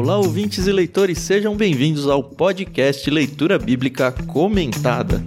Olá, 0.00 0.16
ouvintes 0.16 0.68
e 0.68 0.72
leitores, 0.72 1.18
sejam 1.18 1.56
bem-vindos 1.56 2.06
ao 2.08 2.22
podcast 2.22 3.10
Leitura 3.10 3.58
Bíblica 3.58 4.12
Comentada. 4.12 5.20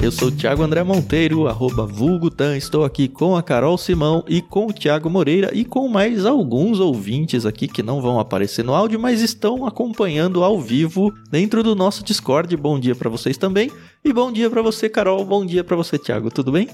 Eu 0.00 0.10
sou 0.10 0.28
o 0.28 0.32
Thiago 0.32 0.62
André 0.62 0.82
Monteiro, 0.82 1.46
arroba 1.46 1.84
vulgutan. 1.84 2.56
Estou 2.56 2.84
aqui 2.84 3.06
com 3.06 3.36
a 3.36 3.42
Carol 3.42 3.76
Simão 3.76 4.24
e 4.26 4.40
com 4.40 4.68
o 4.68 4.72
Thiago 4.72 5.10
Moreira 5.10 5.50
e 5.52 5.62
com 5.62 5.88
mais 5.88 6.24
alguns 6.24 6.80
ouvintes 6.80 7.44
aqui 7.44 7.68
que 7.68 7.82
não 7.82 8.00
vão 8.00 8.18
aparecer 8.18 8.64
no 8.64 8.72
áudio, 8.72 8.98
mas 8.98 9.20
estão 9.20 9.66
acompanhando 9.66 10.42
ao 10.42 10.58
vivo 10.58 11.12
dentro 11.30 11.62
do 11.62 11.76
nosso 11.76 12.02
Discord. 12.02 12.56
Bom 12.56 12.80
dia 12.80 12.94
para 12.94 13.10
vocês 13.10 13.36
também. 13.36 13.70
E 14.02 14.10
bom 14.10 14.32
dia 14.32 14.48
para 14.48 14.62
você, 14.62 14.88
Carol. 14.88 15.22
Bom 15.22 15.44
dia 15.44 15.62
para 15.62 15.76
você, 15.76 15.98
Thiago. 15.98 16.30
Tudo 16.30 16.50
bem? 16.50 16.66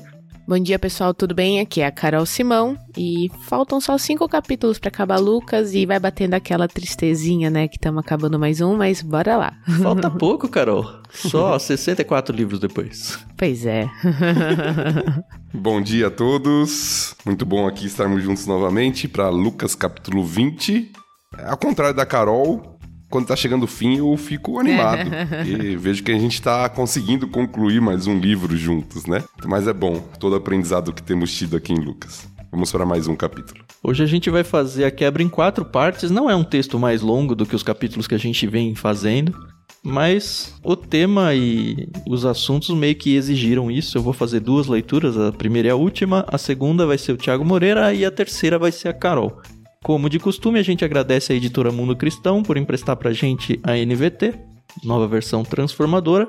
Bom 0.47 0.59
dia, 0.59 0.79
pessoal, 0.81 1.15
tudo 1.15 1.33
bem? 1.33 1.61
Aqui 1.61 1.81
é 1.81 1.87
a 1.87 1.93
Carol 1.93 2.27
Simão 2.27 2.77
e 2.97 3.31
faltam 3.49 3.81
só 3.81 3.97
cinco 3.97 4.29
capítulos 4.29 4.81
para 4.81 4.89
acabar 4.89 5.19
Lucas 5.19 5.75
e 5.75 5.87
vai 5.87 6.01
batendo 6.01 6.35
aquela 6.35 6.67
tristezinha, 6.67 7.49
né? 7.49 7.69
Que 7.69 7.77
estamos 7.77 8.01
acabando 8.03 8.39
mais 8.39 8.61
um, 8.61 8.77
mas 8.77 9.01
bora 9.01 9.37
lá. 9.37 9.57
Falta 9.81 10.11
pouco, 10.13 10.49
Carol. 10.49 10.85
Só 11.11 11.57
64 11.59 12.35
livros 12.35 12.59
depois. 12.59 13.17
Pois 13.37 13.65
é. 13.65 13.89
bom 15.55 15.81
dia 15.81 16.09
a 16.09 16.11
todos. 16.11 17.15
Muito 17.25 17.47
bom 17.47 17.69
aqui 17.69 17.87
estarmos 17.87 18.23
juntos 18.23 18.47
novamente 18.47 19.07
para 19.07 19.29
Lucas 19.29 19.77
capítulo 19.77 20.25
20. 20.25 20.91
Ao 21.47 21.57
contrário 21.57 21.95
da 21.95 22.05
Carol, 22.05 22.70
quando 23.11 23.27
tá 23.27 23.37
chegando 23.37 23.65
o 23.65 23.67
fim, 23.67 23.97
eu 23.97 24.17
fico 24.17 24.59
animado. 24.59 25.11
e 25.45 25.77
vejo 25.77 26.03
que 26.03 26.13
a 26.13 26.19
gente 26.19 26.41
tá 26.41 26.69
conseguindo 26.69 27.27
concluir 27.27 27.81
mais 27.81 28.07
um 28.07 28.19
livro 28.19 28.57
juntos, 28.57 29.05
né? 29.05 29.23
Mas 29.45 29.67
é 29.67 29.73
bom, 29.73 29.99
todo 30.19 30.37
aprendizado 30.37 30.93
que 30.93 31.03
temos 31.03 31.37
tido 31.37 31.57
aqui 31.57 31.73
em 31.73 31.81
Lucas. 31.81 32.29
Vamos 32.53 32.71
para 32.71 32.87
mais 32.87 33.07
um 33.07 33.17
capítulo. 33.17 33.65
Hoje 33.83 34.03
a 34.03 34.07
gente 34.07 34.31
vai 34.31 34.45
fazer 34.45 34.85
a 34.85 34.91
quebra 34.91 35.23
em 35.23 35.29
quatro 35.29 35.65
partes. 35.65 36.11
Não 36.11 36.31
é 36.31 36.35
um 36.35 36.45
texto 36.45 36.79
mais 36.79 37.03
longo 37.03 37.35
do 37.35 37.45
que 37.45 37.55
os 37.55 37.63
capítulos 37.63 38.07
que 38.07 38.15
a 38.15 38.19
gente 38.19 38.47
vem 38.47 38.75
fazendo, 38.75 39.35
mas 39.83 40.55
o 40.63 40.77
tema 40.77 41.35
e 41.35 41.89
os 42.09 42.25
assuntos 42.25 42.71
meio 42.71 42.95
que 42.95 43.15
exigiram 43.15 43.71
isso. 43.71 43.97
Eu 43.97 44.03
vou 44.03 44.13
fazer 44.13 44.41
duas 44.41 44.67
leituras, 44.67 45.17
a 45.17 45.33
primeira 45.33 45.69
e 45.69 45.71
a 45.71 45.77
última. 45.77 46.25
A 46.29 46.39
segunda 46.39 46.87
vai 46.87 46.99
ser 46.99 47.13
o 47.13 47.17
Thiago 47.17 47.45
Moreira 47.45 47.93
e 47.95 48.05
a 48.05 48.11
terceira 48.11 48.59
vai 48.59 48.73
ser 48.73 48.89
a 48.89 48.93
Carol. 48.93 49.41
Como 49.83 50.11
de 50.11 50.19
costume, 50.19 50.59
a 50.59 50.63
gente 50.63 50.85
agradece 50.85 51.33
a 51.33 51.37
editora 51.37 51.73
Mundo 51.73 51.97
Cristão 51.97 52.43
por 52.43 52.59
emprestar 52.59 52.97
pra 52.97 53.15
gente 53.15 53.59
a 53.63 53.73
NVT, 53.73 54.35
nova 54.85 55.09
versão 55.09 55.43
transformadora. 55.43 56.29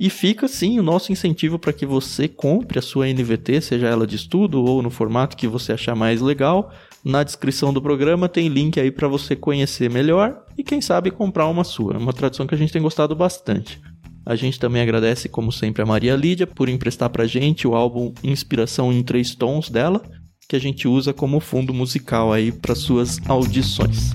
E 0.00 0.08
fica 0.08 0.46
sim 0.46 0.78
o 0.78 0.82
nosso 0.82 1.10
incentivo 1.10 1.58
para 1.58 1.72
que 1.72 1.84
você 1.84 2.28
compre 2.28 2.78
a 2.78 2.82
sua 2.82 3.08
NVT, 3.08 3.60
seja 3.60 3.88
ela 3.88 4.06
de 4.06 4.16
estudo 4.16 4.64
ou 4.64 4.82
no 4.82 4.90
formato 4.90 5.36
que 5.36 5.48
você 5.48 5.72
achar 5.72 5.96
mais 5.96 6.20
legal. 6.20 6.72
Na 7.04 7.24
descrição 7.24 7.72
do 7.72 7.82
programa 7.82 8.28
tem 8.28 8.48
link 8.48 8.80
aí 8.80 8.90
para 8.90 9.08
você 9.08 9.34
conhecer 9.34 9.90
melhor 9.90 10.40
e 10.56 10.62
quem 10.62 10.80
sabe 10.80 11.10
comprar 11.10 11.48
uma 11.48 11.64
sua. 11.64 11.94
É 11.94 11.98
uma 11.98 12.12
tradução 12.12 12.46
que 12.46 12.54
a 12.54 12.58
gente 12.58 12.72
tem 12.72 12.82
gostado 12.82 13.16
bastante. 13.16 13.80
A 14.24 14.36
gente 14.36 14.60
também 14.60 14.80
agradece, 14.80 15.28
como 15.28 15.50
sempre, 15.50 15.82
a 15.82 15.86
Maria 15.86 16.14
Lídia 16.14 16.46
por 16.46 16.68
emprestar 16.68 17.10
pra 17.10 17.26
gente 17.26 17.66
o 17.66 17.74
álbum 17.74 18.14
Inspiração 18.22 18.92
em 18.92 19.02
Três 19.02 19.34
Tons 19.34 19.68
dela 19.68 20.02
que 20.48 20.56
a 20.56 20.58
gente 20.58 20.86
usa 20.86 21.12
como 21.12 21.40
fundo 21.40 21.72
musical 21.72 22.32
aí 22.32 22.52
para 22.52 22.74
suas 22.74 23.18
audições. 23.28 24.12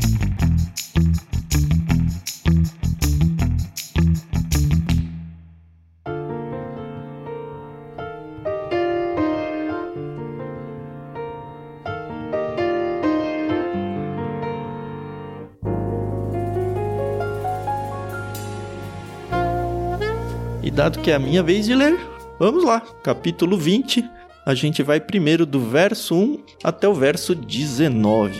E 20.63 20.69
dado 20.69 20.99
que 20.99 21.11
é 21.11 21.15
a 21.15 21.19
minha 21.19 21.41
vez 21.41 21.65
de 21.65 21.73
ler, 21.73 21.97
vamos 22.37 22.65
lá, 22.65 22.81
capítulo 23.01 23.57
20, 23.57 24.16
a 24.47 24.55
gente 24.55 24.81
vai 24.81 25.01
primeiro 25.01 25.45
do 25.45 25.59
verso 25.59 26.15
1 26.15 26.39
até 26.63 26.87
o 26.87 26.93
verso 26.93 27.35
19. 27.35 28.39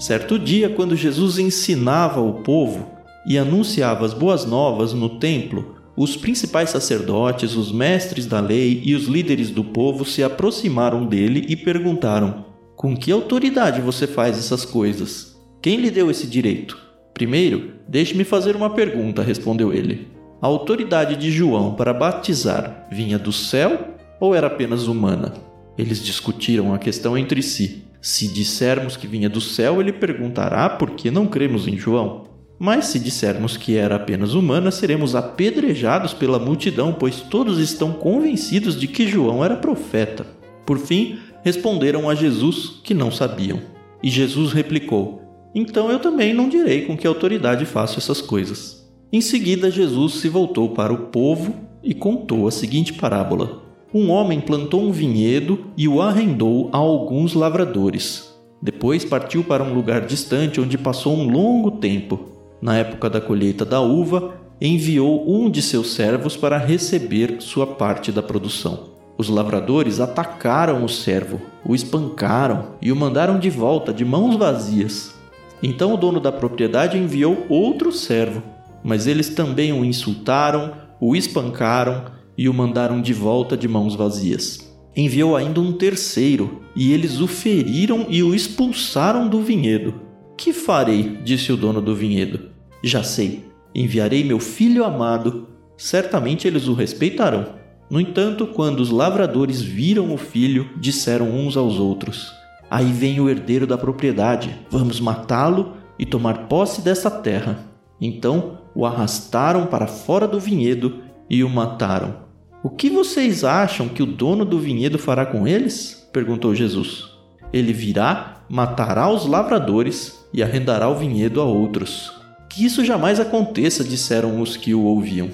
Certo 0.00 0.36
dia, 0.36 0.68
quando 0.68 0.96
Jesus 0.96 1.38
ensinava 1.38 2.20
o 2.20 2.42
povo 2.42 2.90
e 3.24 3.38
anunciava 3.38 4.04
as 4.04 4.12
boas 4.12 4.44
novas 4.44 4.92
no 4.92 5.20
templo, 5.20 5.76
os 5.96 6.16
principais 6.16 6.70
sacerdotes, 6.70 7.54
os 7.54 7.70
mestres 7.70 8.26
da 8.26 8.40
lei 8.40 8.82
e 8.84 8.96
os 8.96 9.04
líderes 9.04 9.50
do 9.50 9.62
povo 9.62 10.04
se 10.04 10.24
aproximaram 10.24 11.06
dele 11.06 11.46
e 11.48 11.54
perguntaram: 11.54 12.44
Com 12.74 12.96
que 12.96 13.12
autoridade 13.12 13.80
você 13.80 14.08
faz 14.08 14.36
essas 14.36 14.64
coisas? 14.64 15.40
Quem 15.62 15.76
lhe 15.76 15.88
deu 15.88 16.10
esse 16.10 16.26
direito? 16.26 16.89
Primeiro, 17.14 17.72
deixe-me 17.86 18.24
fazer 18.24 18.56
uma 18.56 18.70
pergunta, 18.70 19.22
respondeu 19.22 19.72
ele. 19.72 20.08
A 20.40 20.46
autoridade 20.46 21.16
de 21.16 21.30
João 21.30 21.74
para 21.74 21.92
batizar 21.92 22.86
vinha 22.90 23.18
do 23.18 23.32
céu 23.32 23.96
ou 24.18 24.34
era 24.34 24.46
apenas 24.46 24.86
humana? 24.86 25.34
Eles 25.76 26.02
discutiram 26.02 26.72
a 26.72 26.78
questão 26.78 27.16
entre 27.16 27.42
si. 27.42 27.84
Se 28.00 28.28
dissermos 28.28 28.96
que 28.96 29.06
vinha 29.06 29.28
do 29.28 29.40
céu, 29.40 29.80
ele 29.80 29.92
perguntará 29.92 30.68
por 30.70 30.90
que 30.92 31.10
não 31.10 31.26
cremos 31.26 31.68
em 31.68 31.76
João. 31.76 32.24
Mas 32.58 32.86
se 32.86 32.98
dissermos 32.98 33.56
que 33.56 33.76
era 33.76 33.96
apenas 33.96 34.34
humana, 34.34 34.70
seremos 34.70 35.14
apedrejados 35.14 36.12
pela 36.12 36.38
multidão, 36.38 36.92
pois 36.92 37.20
todos 37.20 37.58
estão 37.58 37.92
convencidos 37.92 38.78
de 38.78 38.86
que 38.86 39.08
João 39.08 39.44
era 39.44 39.56
profeta. 39.56 40.26
Por 40.66 40.78
fim, 40.78 41.18
responderam 41.42 42.08
a 42.08 42.14
Jesus 42.14 42.80
que 42.84 42.92
não 42.92 43.10
sabiam. 43.10 43.60
E 44.02 44.10
Jesus 44.10 44.52
replicou: 44.52 45.19
então 45.54 45.90
eu 45.90 45.98
também 45.98 46.32
não 46.32 46.48
direi 46.48 46.86
com 46.86 46.96
que 46.96 47.06
autoridade 47.06 47.64
faço 47.64 47.98
essas 47.98 48.20
coisas. 48.20 48.88
Em 49.12 49.20
seguida, 49.20 49.70
Jesus 49.70 50.14
se 50.14 50.28
voltou 50.28 50.70
para 50.70 50.92
o 50.92 51.06
povo 51.06 51.54
e 51.82 51.92
contou 51.92 52.46
a 52.46 52.50
seguinte 52.50 52.92
parábola: 52.92 53.62
Um 53.92 54.10
homem 54.10 54.40
plantou 54.40 54.82
um 54.82 54.92
vinhedo 54.92 55.66
e 55.76 55.88
o 55.88 56.00
arrendou 56.00 56.70
a 56.72 56.76
alguns 56.76 57.34
lavradores. 57.34 58.30
Depois 58.62 59.04
partiu 59.04 59.42
para 59.42 59.64
um 59.64 59.74
lugar 59.74 60.02
distante 60.02 60.60
onde 60.60 60.78
passou 60.78 61.16
um 61.16 61.28
longo 61.28 61.72
tempo. 61.72 62.20
Na 62.60 62.76
época 62.76 63.08
da 63.08 63.20
colheita 63.20 63.64
da 63.64 63.80
uva, 63.80 64.34
enviou 64.60 65.24
um 65.26 65.50
de 65.50 65.62
seus 65.62 65.94
servos 65.94 66.36
para 66.36 66.58
receber 66.58 67.36
sua 67.40 67.66
parte 67.66 68.12
da 68.12 68.22
produção. 68.22 68.90
Os 69.16 69.28
lavradores 69.28 69.98
atacaram 69.98 70.84
o 70.84 70.88
servo, 70.88 71.40
o 71.64 71.74
espancaram 71.74 72.74
e 72.80 72.92
o 72.92 72.96
mandaram 72.96 73.38
de 73.38 73.50
volta 73.50 73.92
de 73.92 74.04
mãos 74.04 74.36
vazias. 74.36 75.19
Então 75.62 75.94
o 75.94 75.96
dono 75.96 76.20
da 76.20 76.32
propriedade 76.32 76.96
enviou 76.96 77.46
outro 77.48 77.92
servo, 77.92 78.42
mas 78.82 79.06
eles 79.06 79.28
também 79.28 79.72
o 79.72 79.84
insultaram, 79.84 80.72
o 81.00 81.14
espancaram 81.14 82.04
e 82.36 82.48
o 82.48 82.54
mandaram 82.54 83.00
de 83.00 83.12
volta 83.12 83.56
de 83.56 83.68
mãos 83.68 83.94
vazias. 83.94 84.70
Enviou 84.96 85.36
ainda 85.36 85.60
um 85.60 85.72
terceiro, 85.72 86.62
e 86.74 86.92
eles 86.92 87.20
o 87.20 87.26
feriram 87.26 88.06
e 88.08 88.22
o 88.22 88.34
expulsaram 88.34 89.28
do 89.28 89.40
vinhedo. 89.40 89.94
Que 90.36 90.52
farei? 90.52 91.18
disse 91.22 91.52
o 91.52 91.56
dono 91.56 91.80
do 91.80 91.94
vinhedo. 91.94 92.48
Já 92.82 93.02
sei, 93.02 93.44
enviarei 93.74 94.24
meu 94.24 94.40
filho 94.40 94.84
amado. 94.84 95.48
Certamente 95.76 96.48
eles 96.48 96.66
o 96.66 96.72
respeitarão. 96.72 97.60
No 97.90 98.00
entanto, 98.00 98.46
quando 98.46 98.80
os 98.80 98.90
lavradores 98.90 99.60
viram 99.60 100.14
o 100.14 100.16
filho, 100.16 100.70
disseram 100.76 101.30
uns 101.30 101.56
aos 101.56 101.78
outros: 101.78 102.32
Aí 102.70 102.92
vem 102.92 103.20
o 103.20 103.28
herdeiro 103.28 103.66
da 103.66 103.76
propriedade. 103.76 104.56
Vamos 104.70 105.00
matá-lo 105.00 105.76
e 105.98 106.06
tomar 106.06 106.46
posse 106.46 106.80
dessa 106.80 107.10
terra. 107.10 107.66
Então 108.00 108.58
o 108.74 108.86
arrastaram 108.86 109.66
para 109.66 109.88
fora 109.88 110.28
do 110.28 110.38
vinhedo 110.38 111.00
e 111.28 111.42
o 111.42 111.48
mataram. 111.48 112.30
O 112.62 112.70
que 112.70 112.88
vocês 112.88 113.42
acham 113.42 113.88
que 113.88 114.02
o 114.02 114.06
dono 114.06 114.44
do 114.44 114.58
vinhedo 114.58 114.98
fará 114.98 115.26
com 115.26 115.48
eles? 115.48 116.08
perguntou 116.12 116.54
Jesus. 116.54 117.08
Ele 117.52 117.72
virá, 117.72 118.44
matará 118.48 119.10
os 119.10 119.26
lavradores 119.26 120.18
e 120.32 120.42
arrendará 120.42 120.88
o 120.88 120.94
vinhedo 120.94 121.40
a 121.40 121.44
outros. 121.44 122.12
Que 122.48 122.64
isso 122.64 122.84
jamais 122.84 123.18
aconteça, 123.18 123.82
disseram 123.82 124.40
os 124.40 124.56
que 124.56 124.74
o 124.74 124.84
ouviam. 124.84 125.30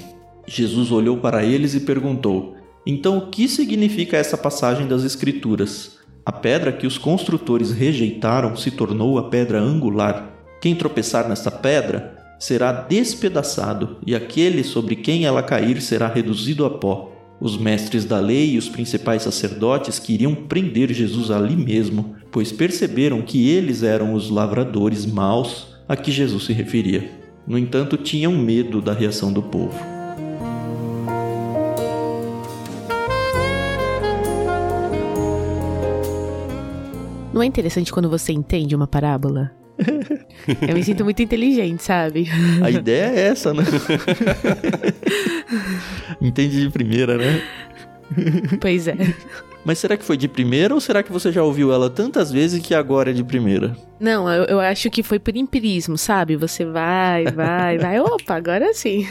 Jesus 0.47 0.93
olhou 0.93 1.19
para 1.19 1.45
eles 1.45 1.75
e 1.75 1.81
perguntou: 1.81 2.57
Então 2.87 3.19
o 3.19 3.27
que 3.29 3.49
significa 3.49 4.17
essa 4.17 4.37
passagem 4.37 4.87
das 4.87 5.03
Escrituras? 5.03 5.96
A 6.27 6.33
pedra 6.33 6.73
que 6.73 6.89
os 6.89 6.99
construtores 6.99 7.71
rejeitaram 7.71 8.57
se 8.57 8.73
tornou 8.73 9.17
a 9.17 9.29
pedra 9.29 9.61
angular. 9.61 10.29
Quem 10.61 10.75
tropeçar 10.75 11.29
nesta 11.29 11.53
pedra 11.53 12.17
será 12.37 12.73
despedaçado, 12.73 13.99
e 14.05 14.13
aquele 14.13 14.65
sobre 14.65 14.97
quem 14.97 15.25
ela 15.25 15.41
cair 15.41 15.81
será 15.81 16.09
reduzido 16.09 16.65
a 16.65 16.71
pó. 16.71 17.13
Os 17.41 17.57
mestres 17.57 18.05
da 18.05 18.19
lei 18.19 18.55
e 18.55 18.59
os 18.59 18.69
principais 18.69 19.23
sacerdotes 19.23 20.01
queriam 20.01 20.35
prender 20.35 20.93
Jesus 20.93 21.31
ali 21.31 21.55
mesmo, 21.55 22.17
pois 22.33 22.51
perceberam 22.51 23.23
que 23.23 23.49
eles 23.49 23.85
eram 23.85 24.13
os 24.13 24.29
lavradores 24.29 25.07
maus 25.07 25.77
a 25.89 25.95
que 25.95 26.11
Jesus 26.11 26.47
se 26.47 26.53
referia. 26.53 27.09
No 27.47 27.57
entanto, 27.57 27.97
tinham 27.97 28.33
medo 28.33 28.83
da 28.83 28.93
reação 28.93 29.33
do 29.33 29.43
povo. 29.43 29.96
Não 37.37 37.43
é 37.43 37.47
interessante 37.47 37.93
quando 37.93 38.09
você 38.09 38.33
entende 38.33 38.75
uma 38.75 38.87
parábola? 38.87 39.53
Eu 40.67 40.75
me 40.75 40.83
sinto 40.83 41.05
muito 41.05 41.21
inteligente, 41.21 41.83
sabe? 41.83 42.27
A 42.65 42.71
ideia 42.71 43.13
é 43.15 43.29
essa, 43.29 43.53
né? 43.53 43.63
Entende 46.19 46.63
de 46.63 46.71
primeira, 46.71 47.19
né? 47.19 47.43
Pois 48.59 48.89
é. 48.89 48.97
Mas 49.67 49.79
será 49.79 49.99
que 49.99 50.05
foi 50.05 50.17
de 50.17 50.27
primeira 50.29 50.73
ou 50.73 50.81
será 50.81 51.03
que 51.03 51.13
você 51.13 51.31
já 51.31 51.43
ouviu 51.43 51.71
ela 51.75 51.91
tantas 51.91 52.33
vezes 52.33 52.67
que 52.67 52.75
agora 52.75 53.11
é 53.11 53.13
de 53.13 53.23
primeira? 53.23 53.77
Não, 54.01 54.33
eu, 54.33 54.45
eu 54.45 54.61
acho 54.61 54.89
que 54.89 55.03
foi 55.03 55.19
por 55.19 55.37
empirismo, 55.37 55.99
sabe? 55.99 56.37
Você 56.37 56.65
vai, 56.65 57.27
vai, 57.27 57.77
vai. 57.77 58.01
Opa, 58.01 58.35
agora 58.35 58.73
sim. 58.73 59.07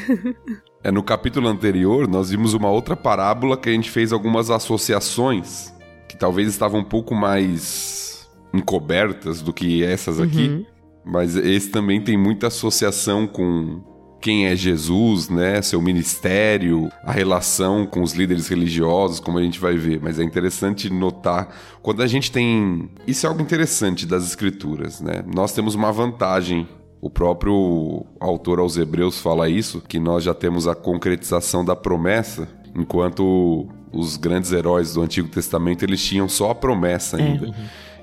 É, 0.83 0.89
no 0.89 1.04
capítulo 1.04 1.48
anterior, 1.48 2.07
nós 2.07 2.31
vimos 2.31 2.56
uma 2.56 2.72
outra 2.72 2.95
parábola 2.95 3.56
que 3.56 3.69
a 3.69 3.72
gente 3.72 3.92
fez 3.92 4.12
algumas 4.12 4.50
associações 4.50 5.72
que 6.07 6.18
talvez 6.18 6.48
estavam 6.48 6.80
um 6.80 6.83
pouco 6.83 7.13
mais 7.13 8.14
encobertas 8.56 9.42
do 9.42 9.54
que 9.54 9.84
essas 9.84 10.19
aqui. 10.19 10.48
Uhum. 10.48 10.66
Mas 11.06 11.36
esse 11.36 11.69
também 11.69 12.02
tem 12.02 12.18
muita 12.18 12.48
associação 12.48 13.28
com 13.28 13.81
quem 14.19 14.48
é 14.48 14.56
Jesus, 14.56 15.30
né? 15.30 15.62
Seu 15.62 15.80
ministério, 15.80 16.90
a 17.04 17.12
relação 17.12 17.86
com 17.86 18.02
os 18.02 18.13
líderes 18.13 18.48
religiosos, 18.48 19.19
como 19.19 19.38
a 19.38 19.44
gente 19.44 19.60
vai 19.60 19.78
ver. 19.78 20.00
Mas 20.02 20.19
é 20.19 20.24
interessante 20.24 20.90
notar 20.90 21.56
quando 21.84 22.02
a 22.02 22.07
gente 22.07 22.31
tem. 22.31 22.90
Isso 23.06 23.28
é 23.28 23.30
algo 23.30 23.40
interessante 23.40 24.06
das 24.07 24.25
escrituras, 24.25 25.00
né? 25.00 25.24
Nós 25.31 25.54
temos 25.54 25.75
uma 25.75 25.92
vantagem. 25.92 26.68
O 27.00 27.10
próprio 27.10 28.04
autor 28.19 28.58
aos 28.58 28.78
Hebreus 28.78 29.19
fala 29.19 29.48
isso, 29.48 29.80
que 29.80 30.00
nós 30.00 30.24
já 30.24 30.34
temos 30.34 30.68
a 30.68 30.74
concretização 30.74 31.63
da 31.63 31.75
promessa, 31.75 32.48
enquanto 32.75 33.68
os 33.94 34.18
grandes 34.18 34.51
heróis 34.51 34.96
do 34.96 35.04
Antigo 35.04 35.28
Testamento 35.28 35.84
eles 35.84 36.04
tinham 36.04 36.28
só 36.28 36.50
a 36.50 36.56
promessa 36.56 37.18
ainda. 37.18 37.54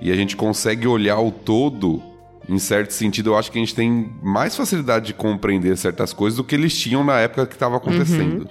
E 0.02 0.10
a 0.10 0.16
gente 0.16 0.36
consegue 0.36 0.86
olhar 0.86 1.20
o 1.20 1.30
todo 1.30 2.02
em 2.48 2.58
certo 2.58 2.90
sentido, 2.90 3.30
eu 3.30 3.36
acho 3.36 3.52
que 3.52 3.58
a 3.58 3.60
gente 3.60 3.74
tem 3.74 4.10
mais 4.20 4.56
facilidade 4.56 5.06
de 5.06 5.14
compreender 5.14 5.76
certas 5.76 6.12
coisas 6.12 6.36
do 6.36 6.44
que 6.44 6.56
eles 6.56 6.76
tinham 6.76 7.04
na 7.04 7.20
época 7.20 7.46
que 7.46 7.54
estava 7.54 7.76
acontecendo. 7.76 8.48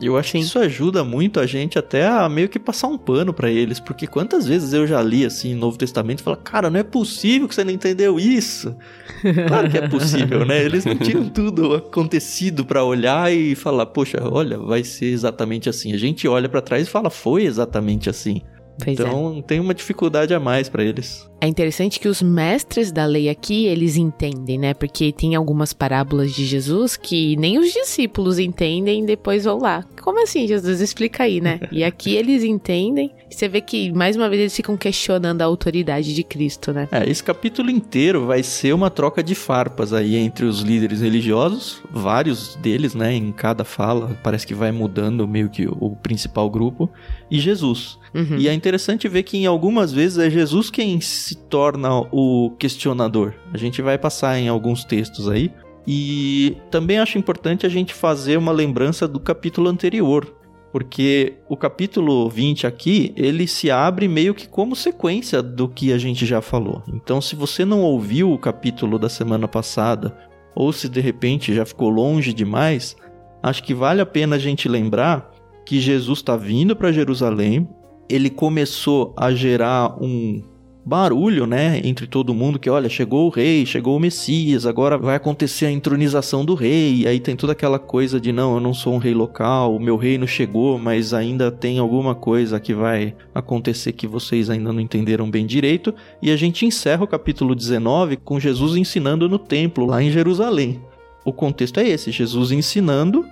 Eu 0.00 0.16
acho 0.16 0.32
que 0.32 0.38
isso 0.38 0.58
ajuda 0.58 1.04
muito 1.04 1.38
a 1.38 1.46
gente 1.46 1.78
até 1.78 2.06
a 2.06 2.28
meio 2.28 2.48
que 2.48 2.58
passar 2.58 2.88
um 2.88 2.98
pano 2.98 3.32
pra 3.32 3.50
eles, 3.50 3.78
porque 3.78 4.06
quantas 4.06 4.46
vezes 4.46 4.72
eu 4.72 4.86
já 4.86 5.00
li 5.02 5.24
assim 5.24 5.54
Novo 5.54 5.76
Testamento 5.76 6.20
e 6.20 6.22
falo, 6.22 6.36
cara, 6.36 6.70
não 6.70 6.80
é 6.80 6.82
possível 6.82 7.46
que 7.46 7.54
você 7.54 7.62
não 7.62 7.72
entendeu 7.72 8.18
isso. 8.18 8.74
Claro 9.46 9.70
que 9.70 9.78
é 9.78 9.88
possível, 9.88 10.44
né? 10.44 10.64
Eles 10.64 10.84
não 10.84 10.96
tinham 10.96 11.28
tudo 11.28 11.74
acontecido 11.74 12.64
pra 12.64 12.82
olhar 12.82 13.32
e 13.32 13.54
falar, 13.54 13.86
poxa, 13.86 14.18
olha, 14.20 14.58
vai 14.58 14.82
ser 14.82 15.06
exatamente 15.06 15.68
assim. 15.68 15.92
A 15.92 15.96
gente 15.96 16.26
olha 16.26 16.48
pra 16.48 16.60
trás 16.60 16.88
e 16.88 16.90
fala, 16.90 17.08
foi 17.08 17.44
exatamente 17.44 18.10
assim. 18.10 18.42
Pois 18.82 18.98
é. 18.98 19.02
então 19.02 19.42
tem 19.42 19.60
uma 19.60 19.74
dificuldade 19.74 20.34
a 20.34 20.40
mais 20.40 20.68
pra 20.68 20.82
eles. 20.82 21.30
É 21.42 21.48
interessante 21.48 21.98
que 21.98 22.06
os 22.06 22.22
mestres 22.22 22.92
da 22.92 23.04
lei 23.04 23.28
aqui, 23.28 23.66
eles 23.66 23.96
entendem, 23.96 24.56
né? 24.56 24.74
Porque 24.74 25.10
tem 25.10 25.34
algumas 25.34 25.72
parábolas 25.72 26.32
de 26.32 26.44
Jesus 26.44 26.96
que 26.96 27.34
nem 27.36 27.58
os 27.58 27.72
discípulos 27.72 28.38
entendem 28.38 29.02
e 29.02 29.06
depois 29.06 29.42
vão 29.42 29.58
lá. 29.58 29.84
Como 30.00 30.22
assim, 30.22 30.46
Jesus? 30.46 30.80
Explica 30.80 31.24
aí, 31.24 31.40
né? 31.40 31.58
E 31.72 31.82
aqui 31.82 32.14
eles 32.14 32.44
entendem. 32.44 33.12
Você 33.28 33.48
vê 33.48 33.60
que, 33.60 33.92
mais 33.92 34.14
uma 34.14 34.28
vez, 34.28 34.40
eles 34.40 34.54
ficam 34.54 34.76
questionando 34.76 35.42
a 35.42 35.44
autoridade 35.44 36.14
de 36.14 36.22
Cristo, 36.22 36.72
né? 36.72 36.86
É, 36.92 37.10
esse 37.10 37.24
capítulo 37.24 37.70
inteiro 37.70 38.24
vai 38.24 38.44
ser 38.44 38.72
uma 38.72 38.88
troca 38.88 39.20
de 39.20 39.34
farpas 39.34 39.92
aí 39.92 40.14
entre 40.14 40.44
os 40.44 40.60
líderes 40.60 41.00
religiosos, 41.00 41.82
vários 41.90 42.54
deles, 42.56 42.94
né, 42.94 43.12
em 43.14 43.32
cada 43.32 43.64
fala, 43.64 44.16
parece 44.22 44.46
que 44.46 44.54
vai 44.54 44.70
mudando 44.70 45.26
meio 45.26 45.48
que 45.48 45.66
o 45.66 45.96
principal 45.96 46.48
grupo, 46.48 46.88
e 47.28 47.40
Jesus. 47.40 47.98
Uhum. 48.14 48.36
E 48.36 48.48
é 48.48 48.52
interessante 48.52 49.08
ver 49.08 49.22
que 49.22 49.38
em 49.38 49.46
algumas 49.46 49.92
vezes 49.92 50.18
é 50.18 50.28
Jesus 50.28 50.70
quem 50.70 51.00
se 51.00 51.34
torna 51.34 52.00
o 52.12 52.50
questionador. 52.58 53.34
A 53.52 53.56
gente 53.58 53.80
vai 53.80 53.96
passar 53.96 54.38
em 54.38 54.48
alguns 54.48 54.84
textos 54.84 55.28
aí. 55.28 55.50
E 55.86 56.56
também 56.70 56.98
acho 56.98 57.18
importante 57.18 57.66
a 57.66 57.68
gente 57.68 57.92
fazer 57.92 58.36
uma 58.36 58.52
lembrança 58.52 59.08
do 59.08 59.18
capítulo 59.18 59.68
anterior, 59.68 60.32
porque 60.70 61.34
o 61.48 61.56
capítulo 61.56 62.28
20 62.28 62.68
aqui, 62.68 63.12
ele 63.16 63.48
se 63.48 63.68
abre 63.68 64.06
meio 64.06 64.32
que 64.32 64.46
como 64.46 64.76
sequência 64.76 65.42
do 65.42 65.68
que 65.68 65.92
a 65.92 65.98
gente 65.98 66.24
já 66.24 66.40
falou. 66.40 66.82
Então, 66.86 67.20
se 67.20 67.34
você 67.34 67.64
não 67.64 67.80
ouviu 67.80 68.32
o 68.32 68.38
capítulo 68.38 68.96
da 68.96 69.08
semana 69.08 69.48
passada, 69.48 70.16
ou 70.54 70.72
se 70.72 70.88
de 70.88 71.00
repente 71.00 71.52
já 71.52 71.66
ficou 71.66 71.88
longe 71.88 72.32
demais, 72.32 72.96
acho 73.42 73.64
que 73.64 73.74
vale 73.74 74.00
a 74.00 74.06
pena 74.06 74.36
a 74.36 74.38
gente 74.38 74.68
lembrar 74.68 75.30
que 75.66 75.80
Jesus 75.80 76.20
está 76.20 76.36
vindo 76.36 76.76
para 76.76 76.92
Jerusalém, 76.92 77.68
ele 78.12 78.30
começou 78.30 79.14
a 79.16 79.32
gerar 79.32 79.96
um 80.02 80.42
barulho, 80.84 81.46
né, 81.46 81.80
entre 81.84 82.06
todo 82.06 82.34
mundo 82.34 82.58
que 82.58 82.68
olha, 82.68 82.88
chegou 82.88 83.26
o 83.26 83.30
rei, 83.30 83.64
chegou 83.64 83.96
o 83.96 84.00
Messias, 84.00 84.66
agora 84.66 84.98
vai 84.98 85.14
acontecer 85.14 85.66
a 85.66 85.70
entronização 85.70 86.44
do 86.44 86.54
rei. 86.54 87.02
E 87.02 87.06
aí 87.06 87.20
tem 87.20 87.36
toda 87.36 87.52
aquela 87.52 87.78
coisa 87.78 88.20
de 88.20 88.32
não, 88.32 88.54
eu 88.54 88.60
não 88.60 88.74
sou 88.74 88.94
um 88.94 88.98
rei 88.98 89.14
local, 89.14 89.74
o 89.74 89.80
meu 89.80 89.96
reino 89.96 90.26
chegou, 90.26 90.78
mas 90.78 91.14
ainda 91.14 91.50
tem 91.50 91.78
alguma 91.78 92.14
coisa 92.14 92.58
que 92.58 92.74
vai 92.74 93.14
acontecer 93.34 93.92
que 93.92 94.06
vocês 94.06 94.50
ainda 94.50 94.72
não 94.72 94.80
entenderam 94.80 95.30
bem 95.30 95.46
direito. 95.46 95.94
E 96.20 96.30
a 96.30 96.36
gente 96.36 96.66
encerra 96.66 97.04
o 97.04 97.08
capítulo 97.08 97.54
19 97.54 98.16
com 98.16 98.40
Jesus 98.40 98.76
ensinando 98.76 99.28
no 99.28 99.38
templo 99.38 99.86
lá 99.86 100.02
em 100.02 100.10
Jerusalém. 100.10 100.80
O 101.24 101.32
contexto 101.32 101.78
é 101.78 101.88
esse, 101.88 102.10
Jesus 102.10 102.50
ensinando 102.50 103.24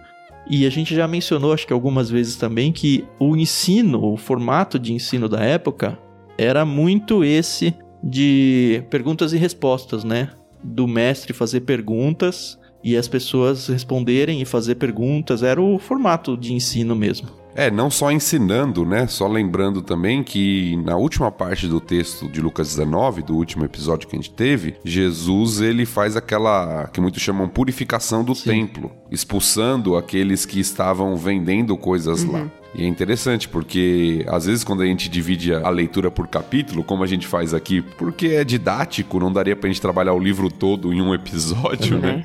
e 0.51 0.67
a 0.67 0.71
gente 0.71 0.97
já 0.97 1.07
mencionou, 1.07 1.53
acho 1.53 1.65
que 1.65 1.73
algumas 1.73 2.11
vezes 2.11 2.35
também, 2.35 2.73
que 2.73 3.05
o 3.21 3.37
ensino, 3.37 4.05
o 4.05 4.17
formato 4.17 4.81
de 4.81 4.93
ensino 4.93 5.29
da 5.29 5.41
época, 5.41 5.97
era 6.37 6.65
muito 6.65 7.23
esse 7.23 7.73
de 8.03 8.83
perguntas 8.91 9.33
e 9.33 9.37
respostas, 9.37 10.03
né? 10.03 10.31
Do 10.63 10.89
mestre 10.89 11.33
fazer 11.33 11.61
perguntas 11.61 12.59
e 12.83 12.97
as 12.97 13.07
pessoas 13.07 13.69
responderem 13.69 14.43
e 14.43 14.45
fazer 14.45 14.75
perguntas. 14.75 15.45
Era 15.45 15.63
o 15.63 15.79
formato 15.79 16.37
de 16.37 16.53
ensino 16.53 16.97
mesmo. 16.97 17.40
É, 17.55 17.71
não 17.71 17.91
só 17.91 18.11
ensinando, 18.11 18.85
né? 18.85 19.07
Só 19.07 19.27
lembrando 19.27 19.83
também 19.83 20.23
que 20.23 20.77
na 20.85 20.97
última 20.97 21.31
parte 21.31 21.67
do 21.67 21.81
texto 21.81 22.29
de 22.29 22.41
Lucas 22.41 22.69
19, 22.69 23.23
do 23.23 23.37
último 23.37 23.65
episódio 23.65 24.09
que 24.09 24.17
a 24.17 24.19
gente 24.19 24.33
teve, 24.33 24.77
Jesus 24.85 25.61
ele 25.61 25.85
faz 25.85 26.17
aquela 26.17 26.89
que 26.93 27.01
muitos 27.01 27.23
chamam 27.23 27.49
purificação 27.49 28.23
do 28.23 28.35
Sim. 28.35 28.51
templo, 28.51 28.91
expulsando 29.11 29.97
aqueles 29.97 30.47
que 30.47 30.61
estavam 30.61 31.17
vendendo 31.17 31.77
coisas 31.77 32.25
lá. 32.25 32.47
E 32.75 32.85
é 32.85 32.87
interessante 32.87 33.49
porque 33.49 34.25
às 34.29 34.47
vezes 34.47 34.63
quando 34.63 34.83
a 34.83 34.87
gente 34.87 35.09
divide 35.09 35.53
a 35.53 35.69
leitura 35.71 36.11
por 36.11 36.29
capítulo, 36.29 36.85
como 36.85 37.03
a 37.03 37.07
gente 37.07 37.27
faz 37.27 37.53
aqui, 37.53 37.83
porque 37.83 38.29
é 38.29 38.45
didático, 38.45 39.19
não 39.19 39.33
daria 39.33 39.57
pra 39.57 39.69
gente 39.69 39.81
trabalhar 39.81 40.13
o 40.13 40.19
livro 40.21 40.51
todo 40.51 40.93
em 40.93 41.03
um 41.03 41.13
episódio, 41.13 41.99
né? 41.99 42.25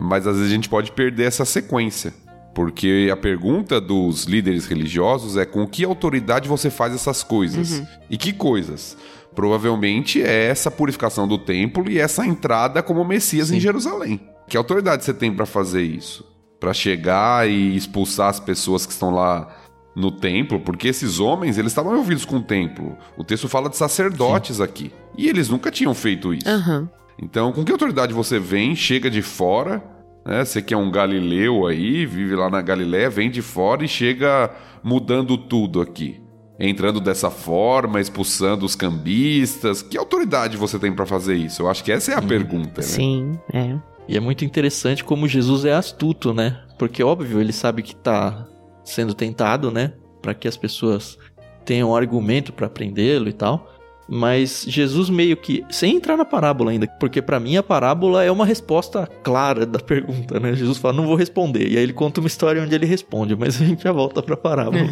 Mas 0.00 0.26
às 0.26 0.36
vezes 0.36 0.50
a 0.50 0.54
gente 0.54 0.68
pode 0.68 0.92
perder 0.92 1.24
essa 1.24 1.44
sequência. 1.44 2.12
Porque 2.54 3.08
a 3.10 3.16
pergunta 3.16 3.80
dos 3.80 4.24
líderes 4.24 4.66
religiosos 4.66 5.36
é 5.36 5.44
com 5.44 5.66
que 5.66 5.84
autoridade 5.84 6.48
você 6.48 6.70
faz 6.70 6.94
essas 6.94 7.22
coisas? 7.22 7.82
E 8.10 8.16
que 8.16 8.32
coisas? 8.32 8.96
Provavelmente 9.34 10.22
é 10.22 10.46
essa 10.46 10.70
purificação 10.70 11.26
do 11.26 11.38
templo 11.38 11.90
e 11.90 11.98
essa 11.98 12.26
entrada 12.26 12.82
como 12.82 13.04
Messias 13.04 13.50
em 13.50 13.58
Jerusalém. 13.58 14.20
Que 14.46 14.56
autoridade 14.56 15.04
você 15.04 15.14
tem 15.14 15.32
para 15.32 15.46
fazer 15.46 15.82
isso? 15.82 16.26
Para 16.60 16.74
chegar 16.74 17.48
e 17.48 17.74
expulsar 17.74 18.28
as 18.28 18.38
pessoas 18.38 18.84
que 18.84 18.92
estão 18.92 19.10
lá 19.10 19.48
no 19.96 20.10
templo? 20.10 20.60
Porque 20.60 20.88
esses 20.88 21.18
homens, 21.18 21.56
eles 21.56 21.72
estavam 21.72 21.92
envolvidos 21.92 22.26
com 22.26 22.36
o 22.36 22.42
templo. 22.42 22.96
O 23.16 23.24
texto 23.24 23.48
fala 23.48 23.70
de 23.70 23.76
sacerdotes 23.78 24.60
aqui. 24.60 24.92
E 25.16 25.28
eles 25.28 25.48
nunca 25.48 25.70
tinham 25.70 25.94
feito 25.94 26.34
isso. 26.34 26.48
Aham. 26.48 26.90
Então, 27.18 27.52
com 27.52 27.64
que 27.64 27.72
autoridade 27.72 28.12
você 28.12 28.38
vem, 28.38 28.74
chega 28.74 29.10
de 29.10 29.22
fora, 29.22 29.82
né? 30.24 30.44
Você 30.44 30.62
que 30.62 30.74
é 30.74 30.76
um 30.76 30.90
galileu 30.90 31.66
aí, 31.66 32.06
vive 32.06 32.34
lá 32.34 32.48
na 32.50 32.62
Galiléia, 32.62 33.10
vem 33.10 33.30
de 33.30 33.42
fora 33.42 33.84
e 33.84 33.88
chega 33.88 34.50
mudando 34.82 35.36
tudo 35.36 35.80
aqui. 35.80 36.20
Entrando 36.58 37.00
dessa 37.00 37.30
forma, 37.30 38.00
expulsando 38.00 38.64
os 38.64 38.76
cambistas. 38.76 39.82
Que 39.82 39.98
autoridade 39.98 40.56
você 40.56 40.78
tem 40.78 40.92
pra 40.92 41.06
fazer 41.06 41.34
isso? 41.34 41.62
Eu 41.62 41.68
acho 41.68 41.82
que 41.82 41.90
essa 41.90 42.12
é 42.12 42.14
a 42.14 42.22
pergunta, 42.22 42.80
né? 42.80 42.86
Sim, 42.86 43.38
é. 43.52 43.76
E 44.08 44.16
é 44.16 44.20
muito 44.20 44.44
interessante 44.44 45.02
como 45.02 45.26
Jesus 45.26 45.64
é 45.64 45.72
astuto, 45.72 46.32
né? 46.32 46.60
Porque, 46.78 47.02
óbvio, 47.02 47.40
ele 47.40 47.52
sabe 47.52 47.82
que 47.82 47.96
tá 47.96 48.46
sendo 48.84 49.14
tentado, 49.14 49.70
né? 49.70 49.92
Para 50.20 50.34
que 50.34 50.46
as 50.46 50.56
pessoas 50.56 51.18
tenham 51.64 51.90
um 51.90 51.96
argumento 51.96 52.52
para 52.52 52.68
prendê-lo 52.68 53.28
e 53.28 53.32
tal. 53.32 53.71
Mas 54.08 54.64
Jesus 54.68 55.08
meio 55.08 55.36
que, 55.36 55.64
sem 55.70 55.96
entrar 55.96 56.16
na 56.16 56.24
parábola 56.24 56.70
ainda, 56.70 56.86
porque 56.98 57.22
para 57.22 57.40
mim 57.40 57.56
a 57.56 57.62
parábola 57.62 58.22
é 58.22 58.30
uma 58.30 58.44
resposta 58.44 59.08
clara 59.22 59.64
da 59.64 59.78
pergunta, 59.78 60.38
né? 60.38 60.54
Jesus 60.54 60.78
fala, 60.78 60.94
não 60.94 61.06
vou 61.06 61.14
responder. 61.14 61.68
E 61.68 61.76
aí 61.76 61.82
ele 61.82 61.92
conta 61.92 62.20
uma 62.20 62.26
história 62.26 62.62
onde 62.62 62.74
ele 62.74 62.86
responde, 62.86 63.36
mas 63.36 63.56
a 63.62 63.64
gente 63.64 63.82
já 63.84 63.92
volta 63.92 64.22
pra 64.22 64.36
parábola. 64.36 64.82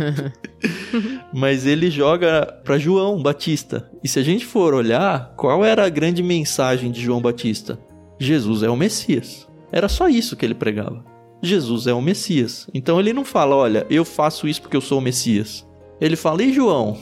mas 1.34 1.66
ele 1.66 1.90
joga 1.90 2.46
para 2.64 2.78
João 2.78 3.20
Batista. 3.22 3.90
E 4.02 4.08
se 4.08 4.18
a 4.18 4.22
gente 4.22 4.46
for 4.46 4.74
olhar, 4.74 5.34
qual 5.36 5.64
era 5.64 5.84
a 5.84 5.90
grande 5.90 6.22
mensagem 6.22 6.90
de 6.90 7.00
João 7.00 7.20
Batista? 7.20 7.78
Jesus 8.18 8.62
é 8.62 8.70
o 8.70 8.76
Messias. 8.76 9.48
Era 9.72 9.88
só 9.88 10.08
isso 10.08 10.36
que 10.36 10.44
ele 10.44 10.54
pregava. 10.54 11.04
Jesus 11.42 11.86
é 11.86 11.92
o 11.92 12.02
Messias. 12.02 12.68
Então 12.74 13.00
ele 13.00 13.12
não 13.12 13.24
fala, 13.24 13.56
olha, 13.56 13.86
eu 13.88 14.04
faço 14.04 14.46
isso 14.46 14.62
porque 14.62 14.76
eu 14.76 14.80
sou 14.80 14.98
o 14.98 15.02
Messias. 15.02 15.66
Ele 16.00 16.16
fala, 16.16 16.42
e 16.42 16.52
João? 16.52 16.98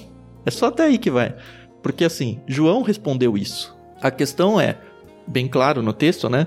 É 0.47 0.51
só 0.51 0.67
até 0.67 0.85
aí 0.85 0.99
que 0.99 1.11
vai. 1.11 1.35
Porque 1.83 2.05
assim, 2.05 2.41
João 2.47 2.83
respondeu 2.83 3.37
isso. 3.37 3.77
A 4.01 4.11
questão 4.11 4.61
é, 4.61 4.79
bem 5.27 5.49
claro 5.49 5.83
no 5.83 5.93
texto, 5.93 6.29
né? 6.29 6.47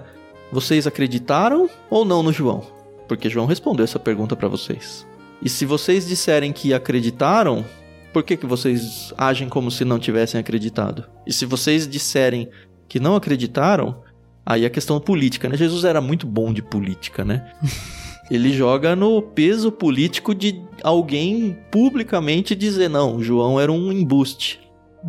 Vocês 0.52 0.86
acreditaram 0.86 1.70
ou 1.90 2.04
não 2.04 2.22
no 2.22 2.34
João? 2.34 2.62
Porque 3.08 3.30
João 3.30 3.46
respondeu 3.46 3.84
essa 3.84 4.00
pergunta 4.00 4.36
para 4.36 4.48
vocês. 4.48 5.08
E 5.42 5.50
se 5.50 5.66
vocês 5.66 6.08
disserem 6.08 6.52
que 6.52 6.74
acreditaram, 6.74 7.66
por 8.14 8.24
que, 8.24 8.38
que 8.38 8.46
vocês 8.46 9.14
agem 9.18 9.50
como 9.50 9.72
se 9.72 9.84
não 9.84 9.98
tivessem 9.98 10.40
acreditado? 10.40 11.06
E 11.26 11.34
se 11.34 11.46
vocês 11.46 11.88
disserem 11.88 12.50
que 12.88 13.00
não 13.00 13.16
acreditaram, 13.16 14.02
aí 14.46 14.66
a 14.66 14.70
questão 14.70 15.00
política, 15.00 15.48
né? 15.48 15.58
Jesus 15.58 15.84
era 15.84 16.02
muito 16.02 16.28
bom 16.28 16.54
de 16.54 16.62
política, 16.62 17.24
né? 17.24 17.54
Ele 18.30 18.54
joga 18.54 18.96
no 18.96 19.22
peso 19.22 19.72
político 19.72 20.34
de 20.34 20.62
alguém 20.82 21.58
publicamente 21.70 22.56
dizer 22.56 22.90
não, 22.90 23.22
João 23.22 23.60
era 23.60 23.70
um 23.70 23.92
embuste. 23.92 24.61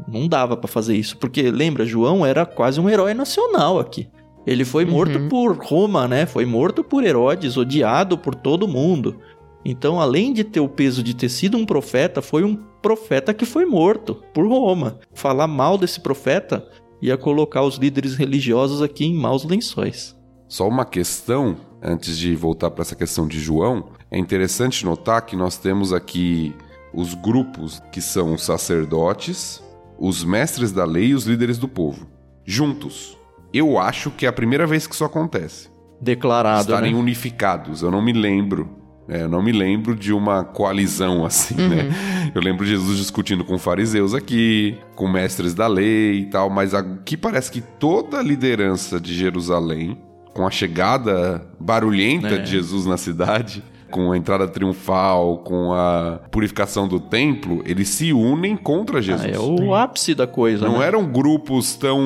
Não 0.08 0.26
dava 0.28 0.56
para 0.56 0.68
fazer 0.68 0.96
isso, 0.96 1.16
porque 1.18 1.50
lembra, 1.50 1.84
João 1.84 2.25
era 2.25 2.46
quase 2.46 2.80
um 2.80 2.88
herói 2.88 3.14
nacional 3.14 3.78
aqui. 3.78 4.08
Ele 4.46 4.64
foi 4.64 4.84
morto 4.84 5.18
uhum. 5.18 5.28
por 5.28 5.56
Roma, 5.56 6.08
né? 6.08 6.26
Foi 6.26 6.44
morto 6.44 6.82
por 6.82 7.04
Herodes, 7.04 7.56
odiado 7.56 8.18
por 8.18 8.34
todo 8.34 8.66
mundo. 8.66 9.20
Então, 9.64 10.00
além 10.00 10.32
de 10.32 10.42
ter 10.42 10.61
o 10.61 10.68
peso 10.68 11.02
de 11.02 11.14
ter 11.14 11.28
sido 11.28 11.56
um 11.56 11.64
profeta, 11.64 12.20
foi 12.20 12.42
um 12.42 12.56
profeta 12.56 13.32
que 13.32 13.44
foi 13.44 13.64
morto 13.64 14.16
por 14.34 14.46
Roma. 14.46 14.99
Falar 15.14 15.46
mal 15.46 15.78
desse 15.78 16.00
profeta 16.00 16.66
ia 17.00 17.16
colocar 17.16 17.62
os 17.62 17.76
líderes 17.76 18.16
religiosos 18.16 18.82
aqui 18.82 19.04
em 19.04 19.14
maus 19.14 19.44
lençóis. 19.44 20.16
Só 20.49 20.68
uma 20.68 20.84
questão, 20.84 21.56
antes 21.80 22.18
de 22.18 22.34
voltar 22.34 22.70
para 22.70 22.82
essa 22.82 22.96
questão 22.96 23.26
de 23.26 23.38
João, 23.38 23.90
é 24.11 24.18
interessante 24.18 24.84
notar 24.84 25.25
que 25.25 25.37
nós 25.37 25.56
temos 25.56 25.92
aqui 25.92 26.54
os 26.92 27.14
grupos 27.14 27.80
que 27.90 28.00
são 28.00 28.34
os 28.34 28.42
sacerdotes, 28.42 29.62
os 30.02 30.25
mestres 30.25 30.73
da 30.73 30.85
lei 30.85 31.11
e 31.11 31.14
os 31.14 31.26
líderes 31.26 31.59
do 31.59 31.68
povo, 31.68 32.09
juntos. 32.44 33.16
Eu 33.54 33.78
acho 33.78 34.11
que 34.11 34.26
é 34.26 34.28
a 34.28 34.32
primeira 34.32 34.66
vez 34.66 34.85
que 34.85 34.97
isso 34.97 35.04
acontece. 35.04 35.71
Declarado. 36.00 36.62
Estarem 36.62 36.92
né? 36.92 36.99
unificados. 36.99 37.82
Eu 37.82 37.90
não 37.92 38.02
me 38.02 38.12
lembro 38.12 38.68
é, 39.09 39.23
eu 39.23 39.28
não 39.28 39.42
me 39.42 39.50
lembro 39.52 39.97
de 39.97 40.12
uma 40.12 40.44
coalizão 40.44 41.25
assim, 41.26 41.54
né? 41.54 41.62
uhum. 41.62 41.88
né? 41.88 42.32
Eu 42.35 42.40
lembro 42.40 42.66
Jesus 42.66 42.99
discutindo 42.99 43.44
com 43.44 43.59
fariseus 43.59 44.12
aqui, 44.12 44.76
com 44.97 45.09
mestres 45.09 45.54
da 45.54 45.68
lei 45.68 46.21
e 46.21 46.26
tal, 46.26 46.50
mas 46.50 46.75
aqui 46.75 47.16
parece 47.16 47.50
que 47.50 47.61
toda 47.61 48.18
a 48.18 48.23
liderança 48.23 49.00
de 49.00 49.14
Jerusalém, 49.14 49.99
com 50.32 50.47
a 50.47 50.50
chegada 50.50 51.47
barulhenta 51.61 52.35
é. 52.35 52.38
de 52.38 52.50
Jesus 52.50 52.87
na 52.87 52.97
cidade, 52.97 53.62
com 53.92 54.11
a 54.11 54.16
entrada 54.16 54.49
triunfal, 54.49 55.38
com 55.38 55.72
a 55.72 56.18
purificação 56.30 56.88
do 56.88 56.99
templo, 56.99 57.62
eles 57.64 57.90
se 57.90 58.12
unem 58.12 58.56
contra 58.56 59.00
Jesus. 59.00 59.30
Ah, 59.30 59.37
é 59.37 59.38
o 59.38 59.75
ápice 59.75 60.14
da 60.14 60.26
coisa. 60.26 60.66
Não 60.66 60.78
né? 60.78 60.87
eram 60.87 61.06
grupos 61.06 61.76
tão 61.76 62.00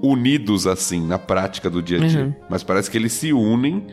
unidos 0.00 0.66
assim 0.66 1.04
na 1.04 1.18
prática 1.18 1.68
do 1.68 1.82
dia 1.82 1.98
a 1.98 2.06
dia, 2.06 2.20
uhum. 2.22 2.34
mas 2.48 2.62
parece 2.62 2.90
que 2.90 2.96
eles 2.96 3.12
se 3.12 3.32
unem 3.32 3.84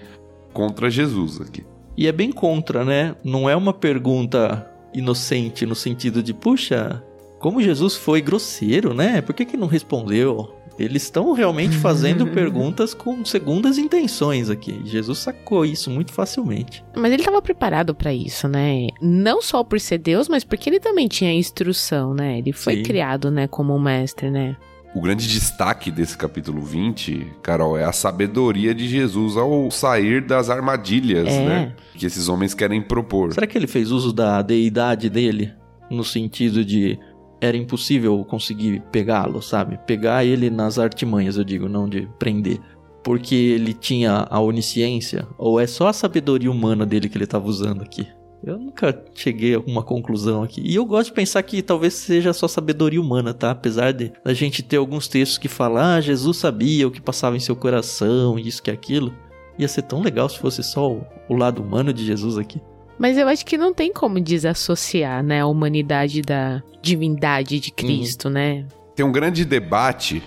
contra 0.54 0.90
Jesus 0.90 1.42
aqui. 1.42 1.66
E 1.98 2.08
é 2.08 2.12
bem 2.12 2.32
contra, 2.32 2.86
né? 2.86 3.16
Não 3.24 3.50
é 3.50 3.56
uma 3.56 3.74
pergunta 3.74 4.68
inocente 4.94 5.66
no 5.66 5.76
sentido 5.76 6.22
de, 6.22 6.34
puxa, 6.34 7.04
como 7.40 7.62
Jesus 7.62 7.96
foi 7.96 8.22
grosseiro, 8.22 8.94
né? 8.94 9.20
Por 9.20 9.34
que, 9.34 9.46
que 9.46 9.58
não 9.58 9.68
respondeu? 9.68 10.56
Eles 10.78 11.04
estão 11.04 11.34
realmente 11.34 11.76
fazendo 11.80 12.28
perguntas 12.28 12.94
com 12.94 13.24
segundas 13.26 13.78
intenções 13.78 14.50
aqui. 14.50 14.82
Jesus 14.86 15.20
sacou 15.20 15.66
isso 15.66 15.90
muito 15.90 16.12
facilmente. 16.12 16.84
Mas 16.96 17.12
ele 17.12 17.22
estava 17.22 17.42
preparado 17.42 17.94
para 17.94 18.14
isso, 18.14 18.48
né? 18.48 18.88
Não 19.02 19.42
só 19.42 19.64
por 19.64 19.80
ser 19.80 19.98
Deus, 19.98 20.28
mas 20.28 20.44
porque 20.44 20.70
ele 20.70 20.80
também 20.80 21.08
tinha 21.08 21.34
instrução, 21.34 22.14
né? 22.14 22.38
Ele 22.38 22.54
foi 22.54 22.78
Sim. 22.78 22.84
criado, 22.84 23.30
né, 23.30 23.48
como 23.48 23.76
um 23.76 23.80
mestre, 23.80 24.30
né? 24.30 24.56
O 24.94 25.00
grande 25.00 25.26
destaque 25.26 25.90
desse 25.90 26.18
capítulo 26.18 26.62
20, 26.62 27.36
Carol, 27.42 27.78
é 27.78 27.86
a 27.86 27.94
sabedoria 27.94 28.76
de 28.76 28.90
Jesus 28.90 29.38
ao 29.38 29.72
sair 29.72 30.22
das 30.22 30.50
armadilhas, 30.50 31.30
é. 31.30 31.46
né? 31.46 31.74
Que 31.96 32.06
esses 32.06 32.28
homens 32.28 32.54
querem 32.54 32.82
propor. 32.82 33.34
Será 33.34 33.48
que 33.48 33.58
ele 33.58 33.68
fez 33.68 33.90
uso 33.90 34.12
da 34.12 34.42
deidade 34.42 35.10
dele? 35.10 35.54
No 35.90 36.04
sentido 36.04 36.66
de 36.66 37.00
era 37.42 37.58
impossível 37.58 38.24
conseguir 38.24 38.84
pegá-lo, 38.92 39.42
sabe? 39.42 39.80
Pegar 39.88 40.24
ele 40.24 40.50
nas 40.50 40.78
artimanhas, 40.78 41.36
eu 41.36 41.44
digo, 41.44 41.68
não 41.68 41.90
de 41.90 42.08
prender. 42.20 42.60
Porque 43.04 43.34
ele 43.34 43.74
tinha 43.74 44.28
a 44.30 44.40
onisciência? 44.40 45.28
Ou 45.40 45.60
é 45.60 45.66
só 45.66 45.88
a 45.88 45.94
sabedoria 45.94 46.52
humana 46.52 46.86
dele 46.86 47.10
que 47.10 47.18
ele 47.18 47.24
estava 47.24 47.48
usando 47.48 47.82
aqui? 47.82 48.08
Eu 48.44 48.58
nunca 48.58 49.04
cheguei 49.14 49.56
a 49.56 49.60
uma 49.60 49.84
conclusão 49.84 50.44
aqui. 50.44 50.62
E 50.64 50.76
eu 50.76 50.86
gosto 50.86 51.10
de 51.10 51.16
pensar 51.16 51.42
que 51.44 51.62
talvez 51.62 51.96
seja 51.96 52.34
só 52.34 52.48
sabedoria 52.48 53.02
humana, 53.02 53.34
tá? 53.34 53.52
Apesar 53.52 53.92
de 53.92 54.12
a 54.24 54.34
gente 54.34 54.64
ter 54.64 54.78
alguns 54.78 55.08
textos 55.08 55.38
que 55.38 55.48
falam, 55.48 55.84
ah, 55.84 56.02
Jesus 56.02 56.38
sabia 56.38 56.88
o 56.88 56.92
que 56.92 57.02
passava 57.02 57.36
em 57.36 57.40
seu 57.40 57.56
coração, 57.56 58.38
isso 58.38 58.62
que 58.62 58.72
aquilo. 58.72 59.14
Ia 59.60 59.68
ser 59.68 59.84
tão 59.84 60.02
legal 60.02 60.28
se 60.30 60.40
fosse 60.40 60.64
só 60.64 60.92
o, 60.92 61.06
o 61.30 61.36
lado 61.36 61.62
humano 61.62 61.94
de 61.94 62.06
Jesus 62.06 62.38
aqui. 62.38 62.60
Mas 63.02 63.18
eu 63.18 63.28
acho 63.28 63.44
que 63.44 63.58
não 63.58 63.74
tem 63.74 63.92
como 63.92 64.20
desassociar, 64.20 65.24
né, 65.24 65.42
a 65.42 65.48
humanidade 65.48 66.22
da 66.22 66.62
divindade 66.84 67.60
de 67.60 67.72
Cristo, 67.72 68.28
hum. 68.28 68.34
né? 68.34 68.68
Tem 68.96 69.04
um 69.04 69.12
grande 69.12 69.44
debate 69.44 70.22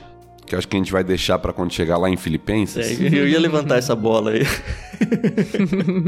que 0.45 0.57
eu 0.57 0.59
acho 0.59 0.67
que 0.67 0.77
a 0.77 0.81
gente 0.81 0.91
vai 0.91 1.05
deixar 1.05 1.39
para 1.39 1.53
quando 1.53 1.73
chegar 1.73 1.97
lá 1.99 2.11
em 2.11 2.17
Filipenses. 2.17 3.01
É, 3.01 3.05
eu 3.17 3.29
ia 3.29 3.39
levantar 3.39 3.79
essa 3.79 3.95
bola 3.95 4.33
aí. 4.33 4.43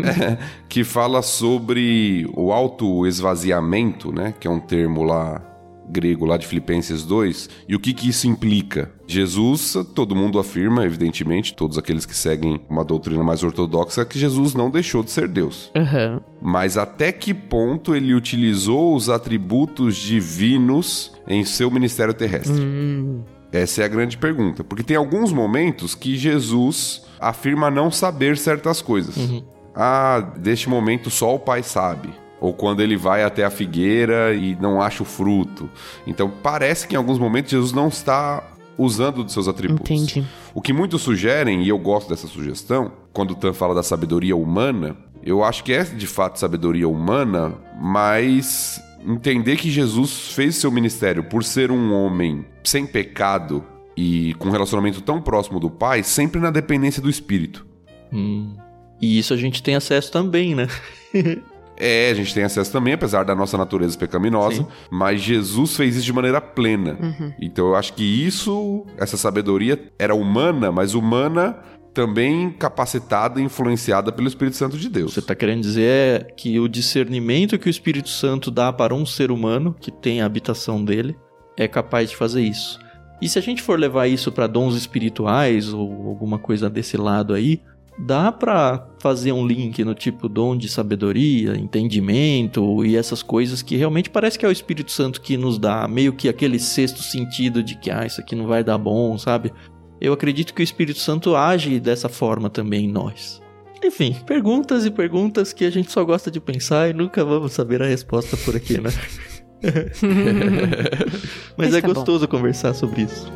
é, 0.05 0.39
que 0.69 0.83
fala 0.83 1.23
sobre 1.23 2.29
o 2.35 2.53
auto-esvaziamento, 2.53 4.13
né? 4.13 4.35
Que 4.41 4.49
é 4.49 4.51
um 4.51 4.59
termo 4.59 5.05
lá 5.05 5.41
grego 5.89 6.25
lá 6.25 6.37
de 6.37 6.47
Filipenses 6.47 7.05
2, 7.05 7.49
e 7.69 7.75
o 7.75 7.81
que, 7.81 7.93
que 7.93 8.09
isso 8.09 8.27
implica? 8.27 8.91
Jesus, 9.07 9.77
todo 9.95 10.17
mundo 10.17 10.39
afirma, 10.39 10.85
evidentemente, 10.85 11.55
todos 11.55 11.79
aqueles 11.79 12.05
que 12.05 12.17
seguem 12.17 12.61
uma 12.69 12.85
doutrina 12.85 13.23
mais 13.23 13.43
ortodoxa, 13.43 14.05
que 14.05 14.19
Jesus 14.19 14.55
não 14.55 14.71
deixou 14.71 15.03
de 15.03 15.11
ser 15.11 15.29
Deus. 15.29 15.71
Uhum. 15.77 16.21
Mas 16.43 16.77
até 16.77 17.13
que 17.13 17.33
ponto 17.33 17.95
ele 17.95 18.15
utilizou 18.15 18.95
os 18.95 19.09
atributos 19.09 19.97
divinos 19.97 21.13
em 21.27 21.45
seu 21.45 21.71
ministério 21.71 22.15
terrestre? 22.15 22.61
Uhum. 22.61 23.23
Essa 23.53 23.83
é 23.83 23.85
a 23.85 23.89
grande 23.89 24.19
pergunta. 24.19 24.65
Porque 24.65 24.83
tem 24.83 24.97
alguns 24.97 25.33
momentos 25.33 25.95
que 25.95 26.17
Jesus 26.17 27.05
afirma 27.21 27.71
não 27.71 27.91
saber 27.91 28.37
certas 28.37 28.83
coisas. 28.83 29.17
Uhum. 29.17 29.43
Ah, 29.75 30.33
deste 30.39 30.69
momento 30.69 31.11
só 31.11 31.35
o 31.35 31.39
Pai 31.39 31.63
sabe. 31.63 32.11
Ou 32.47 32.55
quando 32.55 32.81
ele 32.81 32.97
vai 32.97 33.25
até 33.25 33.45
a 33.45 33.51
figueira 33.51 34.33
e 34.33 34.55
não 34.61 34.81
acha 34.81 35.03
o 35.03 35.07
fruto. 35.07 35.69
Então 36.07 36.31
parece 36.31 36.87
que 36.87 36.95
em 36.95 36.97
alguns 36.97 37.19
momentos 37.19 37.51
Jesus 37.51 37.73
não 37.73 37.89
está 37.89 38.41
usando 38.79 39.25
dos 39.25 39.33
seus 39.33 39.49
atributos. 39.49 39.91
Entendi. 39.91 40.25
O 40.55 40.63
que 40.63 40.73
muitos 40.73 41.03
sugerem, 41.03 41.65
e 41.65 41.69
eu 41.69 41.77
gosto 41.77 42.09
dessa 42.09 42.29
sugestão, 42.29 42.93
quando 43.13 43.33
o 43.33 43.35
Tan 43.35 43.53
fala 43.53 43.75
da 43.75 43.83
sabedoria 43.83 44.37
humana, 44.37 44.97
eu 45.25 45.43
acho 45.43 45.65
que 45.65 45.73
é 45.73 45.83
de 45.83 46.07
fato 46.07 46.39
sabedoria 46.39 46.89
humana, 46.89 47.53
mas 47.81 48.81
entender 49.05 49.57
que 49.57 49.69
Jesus 49.69 50.29
fez 50.33 50.55
seu 50.55 50.71
ministério 50.71 51.25
por 51.25 51.43
ser 51.43 51.73
um 51.73 51.93
homem 51.93 52.47
sem 52.63 52.87
pecado 52.87 53.65
e 53.97 54.35
com 54.35 54.51
um 54.51 54.53
relacionamento 54.53 55.01
tão 55.01 55.21
próximo 55.21 55.59
do 55.59 55.69
Pai, 55.69 56.05
sempre 56.05 56.41
na 56.41 56.53
dependência 56.53 57.03
do 57.03 57.11
Espírito. 57.11 57.67
Hum. 58.13 58.55
E 59.03 59.19
isso 59.19 59.35
a 59.35 59.37
gente 59.37 59.65
tem 59.65 59.75
acesso 59.75 60.13
também, 60.13 60.55
né? 60.55 60.69
É, 61.79 62.11
a 62.11 62.15
gente 62.15 62.33
tem 62.35 62.43
acesso 62.43 62.73
também, 62.73 62.95
apesar 62.95 63.25
da 63.25 63.35
nossa 63.35 63.57
natureza 63.59 63.99
pecaminosa, 63.99 64.57
Sim. 64.57 64.67
mas 64.91 65.21
Jesus 65.21 65.77
fez 65.77 65.97
isso 65.97 66.05
de 66.05 66.13
maneira 66.13 66.41
plena. 66.41 66.97
Uhum. 67.01 67.33
Então 67.41 67.69
eu 67.69 67.77
acho 67.77 67.93
que 67.93 68.03
isso, 68.03 68.87
essa 68.97 69.17
sabedoria 69.17 69.79
era 69.99 70.15
humana, 70.15 70.73
mas 70.73 70.95
humana 70.95 71.59
também 71.93 72.51
capacitada 72.51 73.41
e 73.41 73.45
influenciada 73.45 74.13
pelo 74.13 74.29
Espírito 74.29 74.57
Santo 74.57 74.77
de 74.77 74.89
Deus. 74.89 75.15
Você 75.15 75.21
está 75.21 75.35
querendo 75.35 75.63
dizer 75.63 76.35
que 76.37 76.61
o 76.61 76.69
discernimento 76.69 77.59
que 77.59 77.69
o 77.69 77.71
Espírito 77.71 78.11
Santo 78.11 78.51
dá 78.51 78.71
para 78.71 78.95
um 78.95 79.07
ser 79.07 79.31
humano 79.31 79.75
que 79.81 79.91
tem 79.91 80.21
a 80.21 80.27
habitação 80.27 80.85
dele 80.85 81.17
é 81.57 81.67
capaz 81.67 82.11
de 82.11 82.17
fazer 82.17 82.43
isso. 82.43 82.79
E 83.21 83.29
se 83.31 83.39
a 83.39 83.43
gente 83.43 83.63
for 83.63 83.79
levar 83.79 84.07
isso 84.09 84.31
para 84.31 84.47
dons 84.47 84.77
espirituais 84.77 85.73
ou 85.73 86.07
alguma 86.07 86.39
coisa 86.39 86.69
desse 86.69 86.99
lado 86.99 87.33
aí, 87.33 87.63
dá 87.99 88.31
para 88.31 88.87
fazer 89.01 89.33
um 89.33 89.47
link 89.47 89.83
no 89.85 89.95
tipo 89.95 90.29
dom 90.29 90.57
de 90.57 90.69
sabedoria, 90.69 91.57
entendimento 91.57 92.85
e 92.85 92.97
essas 92.97 93.23
coisas 93.23 93.63
que 93.63 93.77
realmente 93.77 94.11
parece 94.11 94.39
que 94.39 94.45
é 94.45 94.49
o 94.49 94.53
Espírito 94.53 94.91
Santo 94.91 95.21
que 95.21 95.37
nos 95.37 95.59
dá 95.59 95.89
meio 95.89 96.13
que 96.13 96.29
aquele 96.29 96.59
sexto 96.59 97.03
sentido 97.03 97.63
de 97.63 97.79
que 97.79 97.91
ah, 97.91 98.05
isso 98.05 98.21
aqui 98.21 98.35
não 98.35 98.47
vai 98.47 98.63
dar 98.63 98.79
bom, 98.79 99.17
sabe? 99.17 99.53
Eu 100.01 100.13
acredito 100.13 100.53
que 100.53 100.63
o 100.63 100.65
Espírito 100.65 100.99
Santo 100.99 101.35
age 101.35 101.81
dessa 101.81 102.09
forma 102.09 102.51
também 102.51 102.85
em 102.85 102.93
nós. 102.93 103.41
Enfim, 103.83 104.17
perguntas 104.27 104.85
e 104.85 104.91
perguntas 104.91 105.53
que 105.53 105.65
a 105.65 105.71
gente 105.71 105.91
só 105.91 106.05
gosta 106.05 106.31
de 106.31 106.41
pensar 106.41 106.91
e 106.91 106.93
nunca 106.93 107.25
vamos 107.25 107.53
saber 107.53 107.83
a 107.83 107.87
resposta 107.87 108.37
por 108.37 108.57
aqui, 108.57 108.79
né? 108.81 108.91
Mas, 111.57 111.71
Mas 111.71 111.75
é 111.75 111.81
tá 111.81 111.89
gostoso 111.89 112.27
bom. 112.27 112.37
conversar 112.37 112.75
sobre 112.75 113.03
isso. 113.03 113.31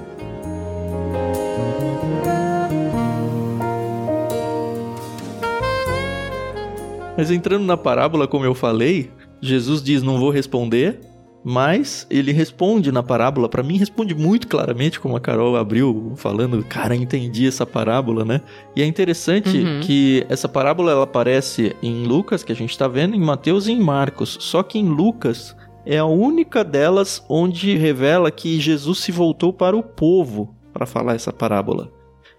Mas 7.20 7.30
entrando 7.30 7.66
na 7.66 7.76
parábola, 7.76 8.26
como 8.26 8.46
eu 8.46 8.54
falei, 8.54 9.10
Jesus 9.42 9.82
diz: 9.82 10.02
Não 10.02 10.18
vou 10.18 10.30
responder. 10.30 11.00
Mas 11.42 12.06
ele 12.10 12.32
responde 12.32 12.92
na 12.92 13.02
parábola, 13.02 13.48
para 13.48 13.62
mim 13.62 13.78
responde 13.78 14.14
muito 14.14 14.46
claramente, 14.46 15.00
como 15.00 15.16
a 15.16 15.20
Carol 15.20 15.56
abriu 15.56 16.12
falando, 16.16 16.62
cara, 16.62 16.94
entendi 16.94 17.46
essa 17.46 17.64
parábola, 17.64 18.26
né? 18.26 18.42
E 18.76 18.82
é 18.82 18.84
interessante 18.84 19.56
uhum. 19.56 19.80
que 19.80 20.26
essa 20.28 20.46
parábola 20.46 20.92
ela 20.92 21.04
aparece 21.04 21.74
em 21.82 22.04
Lucas, 22.04 22.44
que 22.44 22.52
a 22.52 22.56
gente 22.56 22.76
tá 22.76 22.86
vendo, 22.86 23.16
em 23.16 23.20
Mateus 23.20 23.68
e 23.68 23.72
em 23.72 23.80
Marcos. 23.80 24.36
Só 24.38 24.62
que 24.62 24.78
em 24.78 24.86
Lucas 24.86 25.56
é 25.86 25.96
a 25.96 26.04
única 26.04 26.62
delas 26.62 27.24
onde 27.26 27.74
revela 27.74 28.30
que 28.30 28.60
Jesus 28.60 28.98
se 28.98 29.10
voltou 29.10 29.50
para 29.50 29.74
o 29.74 29.82
povo 29.82 30.54
para 30.74 30.84
falar 30.84 31.14
essa 31.14 31.32
parábola. 31.32 31.90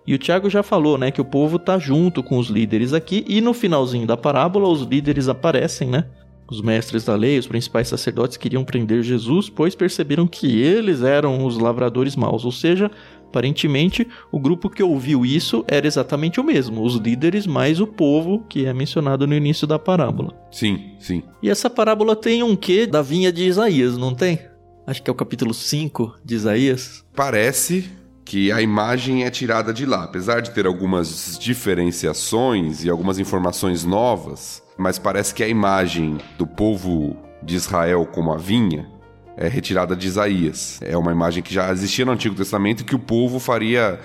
E 0.05 0.13
o 0.13 0.17
Tiago 0.17 0.49
já 0.49 0.63
falou, 0.63 0.97
né, 0.97 1.11
que 1.11 1.21
o 1.21 1.25
povo 1.25 1.59
tá 1.59 1.77
junto 1.77 2.23
com 2.23 2.37
os 2.37 2.47
líderes 2.47 2.93
aqui 2.93 3.23
e 3.27 3.39
no 3.39 3.53
finalzinho 3.53 4.07
da 4.07 4.17
parábola 4.17 4.67
os 4.67 4.81
líderes 4.81 5.27
aparecem, 5.27 5.89
né? 5.89 6.05
Os 6.49 6.61
mestres 6.61 7.05
da 7.05 7.15
lei, 7.15 7.39
os 7.39 7.47
principais 7.47 7.87
sacerdotes 7.87 8.35
queriam 8.35 8.65
prender 8.65 9.01
Jesus, 9.03 9.49
pois 9.49 9.73
perceberam 9.73 10.27
que 10.27 10.61
eles 10.61 11.01
eram 11.01 11.45
os 11.45 11.57
lavradores 11.57 12.13
maus, 12.15 12.43
ou 12.43 12.51
seja, 12.51 12.91
aparentemente 13.25 14.05
o 14.29 14.37
grupo 14.37 14.69
que 14.69 14.83
ouviu 14.83 15.25
isso 15.25 15.63
era 15.65 15.87
exatamente 15.87 16.41
o 16.41 16.43
mesmo, 16.43 16.83
os 16.83 16.95
líderes 16.95 17.47
mais 17.47 17.79
o 17.79 17.87
povo 17.87 18.43
que 18.49 18.65
é 18.65 18.73
mencionado 18.73 19.25
no 19.25 19.33
início 19.33 19.65
da 19.65 19.79
parábola. 19.79 20.33
Sim, 20.51 20.91
sim. 20.99 21.23
E 21.41 21.49
essa 21.49 21.69
parábola 21.69 22.17
tem 22.17 22.43
um 22.43 22.53
quê 22.53 22.85
da 22.85 23.01
vinha 23.01 23.31
de 23.31 23.45
Isaías, 23.45 23.97
não 23.97 24.13
tem? 24.13 24.39
Acho 24.85 25.01
que 25.01 25.09
é 25.09 25.13
o 25.13 25.15
capítulo 25.15 25.53
5 25.53 26.15
de 26.25 26.35
Isaías. 26.35 27.05
Parece, 27.15 27.89
que 28.31 28.49
a 28.49 28.61
imagem 28.61 29.25
é 29.25 29.29
tirada 29.29 29.73
de 29.73 29.85
lá. 29.85 30.05
Apesar 30.05 30.41
de 30.41 30.51
ter 30.51 30.65
algumas 30.65 31.37
diferenciações 31.37 32.81
e 32.85 32.89
algumas 32.89 33.19
informações 33.19 33.83
novas, 33.83 34.63
mas 34.77 34.97
parece 34.97 35.35
que 35.35 35.43
a 35.43 35.49
imagem 35.49 36.17
do 36.37 36.47
povo 36.47 37.17
de 37.43 37.57
Israel 37.57 38.05
como 38.05 38.31
a 38.31 38.37
vinha 38.37 38.89
é 39.35 39.49
retirada 39.49 39.97
de 39.97 40.07
Isaías. 40.07 40.79
É 40.81 40.97
uma 40.97 41.11
imagem 41.11 41.43
que 41.43 41.53
já 41.53 41.69
existia 41.73 42.05
no 42.05 42.13
Antigo 42.13 42.33
Testamento 42.33 42.85
que 42.85 42.95
o 42.95 42.99
povo 42.99 43.37
faria. 43.37 43.99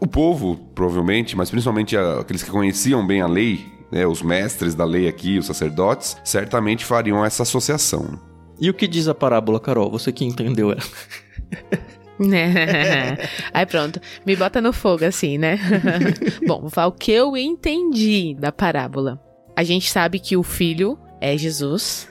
O 0.00 0.06
povo, 0.06 0.56
provavelmente, 0.74 1.36
mas 1.36 1.50
principalmente 1.50 1.98
aqueles 1.98 2.42
que 2.42 2.50
conheciam 2.50 3.06
bem 3.06 3.20
a 3.20 3.26
lei, 3.26 3.66
né, 3.92 4.06
os 4.06 4.22
mestres 4.22 4.74
da 4.74 4.86
lei 4.86 5.06
aqui, 5.06 5.38
os 5.38 5.44
sacerdotes, 5.44 6.16
certamente 6.24 6.82
fariam 6.82 7.22
essa 7.22 7.42
associação. 7.42 8.18
E 8.58 8.70
o 8.70 8.74
que 8.74 8.88
diz 8.88 9.06
a 9.06 9.14
parábola, 9.14 9.60
Carol? 9.60 9.90
Você 9.90 10.10
que 10.10 10.24
entendeu 10.24 10.72
ela. 10.72 10.80
Aí 13.52 13.66
pronto, 13.66 14.00
me 14.26 14.36
bota 14.36 14.60
no 14.60 14.72
fogo 14.72 15.04
assim, 15.04 15.38
né? 15.38 15.58
Bom, 16.46 16.60
vou 16.60 16.70
falar 16.70 16.88
o 16.88 16.92
que 16.92 17.10
eu 17.10 17.36
entendi 17.36 18.36
da 18.38 18.52
parábola. 18.52 19.20
A 19.56 19.62
gente 19.62 19.90
sabe 19.90 20.18
que 20.18 20.36
o 20.36 20.42
filho 20.42 20.98
é 21.20 21.36
Jesus, 21.36 22.08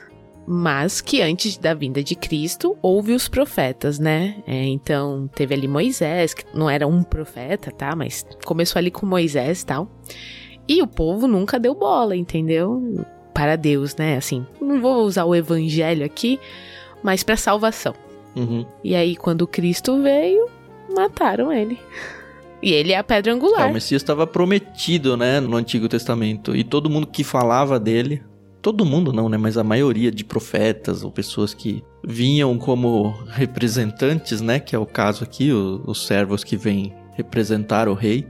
mas 0.48 1.00
que 1.00 1.22
antes 1.22 1.58
da 1.58 1.74
vinda 1.74 2.04
de 2.04 2.16
Cristo 2.16 2.76
houve 2.82 3.14
os 3.14 3.28
profetas, 3.28 4.00
né? 4.00 4.44
É, 4.48 4.66
então 4.66 5.30
teve 5.36 5.54
ali 5.54 5.68
Moisés, 5.68 6.34
que 6.34 6.44
não 6.54 6.70
era 6.70 6.88
um 6.88 7.04
profeta, 7.04 7.72
tá? 7.72 7.96
Mas 7.96 8.26
começou 8.44 8.80
ali 8.80 8.90
com 8.90 9.06
Moisés 9.06 9.62
e 9.62 9.66
tal. 9.66 9.92
E 10.68 10.82
o 10.82 10.88
povo 10.88 11.28
nunca 11.28 11.60
deu 11.60 11.76
bola, 11.76 12.16
entendeu? 12.16 13.06
Para 13.34 13.56
Deus, 13.56 13.96
né? 13.96 14.18
Assim, 14.18 14.46
não 14.60 14.82
vou 14.82 15.04
usar 15.04 15.26
o 15.26 15.36
evangelho 15.36 16.06
aqui, 16.06 16.40
mas 17.04 17.24
para 17.24 17.38
salvação. 17.38 17.94
Uhum. 18.40 18.66
E 18.84 18.96
aí, 18.96 19.16
quando 19.16 19.46
Cristo 19.48 20.02
veio, 20.02 20.48
mataram 20.96 21.52
ele. 21.52 21.80
E 22.62 22.72
ele 22.72 22.92
é 22.92 22.98
a 22.98 23.04
pedra 23.04 23.34
angular. 23.34 23.68
É, 23.68 23.72
o 23.72 23.74
Messias 23.74 24.02
estava 24.02 24.28
prometido, 24.28 25.16
né, 25.16 25.40
no 25.40 25.56
Antigo 25.56 25.88
Testamento. 25.88 26.56
E 26.56 26.64
todo 26.64 26.90
mundo 26.90 27.08
que 27.08 27.24
falava 27.24 27.80
dele, 27.80 28.22
todo 28.62 28.86
mundo 28.86 29.14
não, 29.14 29.30
né, 29.30 29.38
mas 29.38 29.58
a 29.58 29.64
maioria 29.64 30.12
de 30.12 30.26
profetas 30.26 31.04
ou 31.04 31.12
pessoas 31.12 31.54
que 31.54 31.84
vinham 32.04 32.58
como 32.58 33.14
representantes, 33.28 34.42
né, 34.42 34.60
que 34.60 34.76
é 34.76 34.80
o 34.80 34.86
caso 34.86 35.24
aqui, 35.24 35.52
os, 35.52 35.82
os 35.86 36.06
servos 36.06 36.44
que 36.44 36.58
vêm 36.58 36.94
representar 37.16 37.88
o 37.88 37.94
rei, 37.94 38.28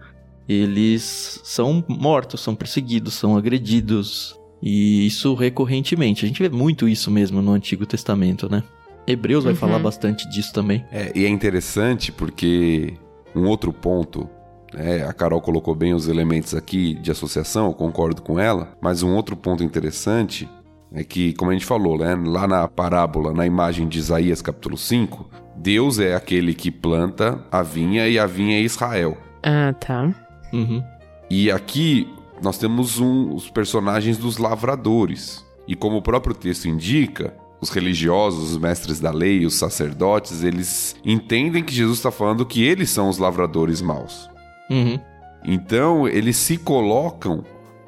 eles 0.47 1.39
são 1.43 1.83
mortos, 1.87 2.41
são 2.41 2.55
perseguidos, 2.55 3.13
são 3.13 3.37
agredidos. 3.37 4.35
E 4.61 5.05
isso 5.05 5.33
recorrentemente. 5.35 6.25
A 6.25 6.27
gente 6.27 6.41
vê 6.41 6.49
muito 6.49 6.87
isso 6.87 7.09
mesmo 7.09 7.41
no 7.41 7.51
Antigo 7.51 7.85
Testamento, 7.85 8.49
né? 8.49 8.63
Hebreus 9.11 9.43
vai 9.43 9.53
uhum. 9.53 9.59
falar 9.59 9.79
bastante 9.79 10.29
disso 10.29 10.53
também. 10.53 10.85
É, 10.91 11.11
e 11.15 11.25
é 11.25 11.29
interessante 11.29 12.11
porque 12.11 12.93
um 13.35 13.47
outro 13.47 13.73
ponto 13.73 14.29
é, 14.73 15.03
a 15.03 15.13
Carol 15.13 15.41
colocou 15.41 15.73
bem 15.73 15.93
os 15.93 16.07
elementos 16.07 16.53
aqui 16.53 16.93
de 16.95 17.11
associação, 17.11 17.67
eu 17.67 17.73
concordo 17.73 18.21
com 18.21 18.39
ela, 18.39 18.77
mas 18.81 19.01
um 19.01 19.15
outro 19.15 19.35
ponto 19.35 19.63
interessante 19.63 20.47
é 20.91 21.03
que, 21.03 21.33
como 21.33 21.51
a 21.51 21.53
gente 21.53 21.65
falou, 21.65 21.97
né, 21.97 22.15
lá 22.15 22.47
na 22.47 22.67
parábola, 22.67 23.33
na 23.33 23.45
imagem 23.45 23.87
de 23.87 23.99
Isaías 23.99 24.41
capítulo 24.41 24.77
5, 24.77 25.29
Deus 25.55 25.99
é 25.99 26.15
aquele 26.15 26.53
que 26.53 26.71
planta 26.71 27.43
a 27.51 27.61
vinha 27.61 28.07
e 28.07 28.17
a 28.17 28.25
vinha 28.25 28.57
é 28.57 28.61
Israel. 28.61 29.17
Ah, 29.43 29.73
tá. 29.73 30.13
Uhum. 30.53 30.83
E 31.29 31.51
aqui 31.51 32.07
nós 32.41 32.57
temos 32.57 32.99
um, 32.99 33.33
os 33.33 33.49
personagens 33.49 34.17
dos 34.17 34.37
lavradores. 34.37 35.45
E 35.67 35.75
como 35.75 35.97
o 35.97 36.01
próprio 36.01 36.33
texto 36.33 36.65
indica, 36.65 37.35
os 37.61 37.69
religiosos, 37.69 38.51
os 38.51 38.57
mestres 38.57 38.99
da 38.99 39.11
lei, 39.11 39.45
os 39.45 39.55
sacerdotes, 39.55 40.43
eles 40.43 40.95
entendem 41.03 41.63
que 41.63 41.73
Jesus 41.73 41.97
está 41.97 42.11
falando 42.11 42.45
que 42.45 42.63
eles 42.63 42.89
são 42.89 43.09
os 43.09 43.17
lavradores 43.17 43.81
maus. 43.81 44.29
Uhum. 44.69 44.99
Então, 45.43 46.07
eles 46.07 46.37
se 46.37 46.57
colocam 46.57 47.43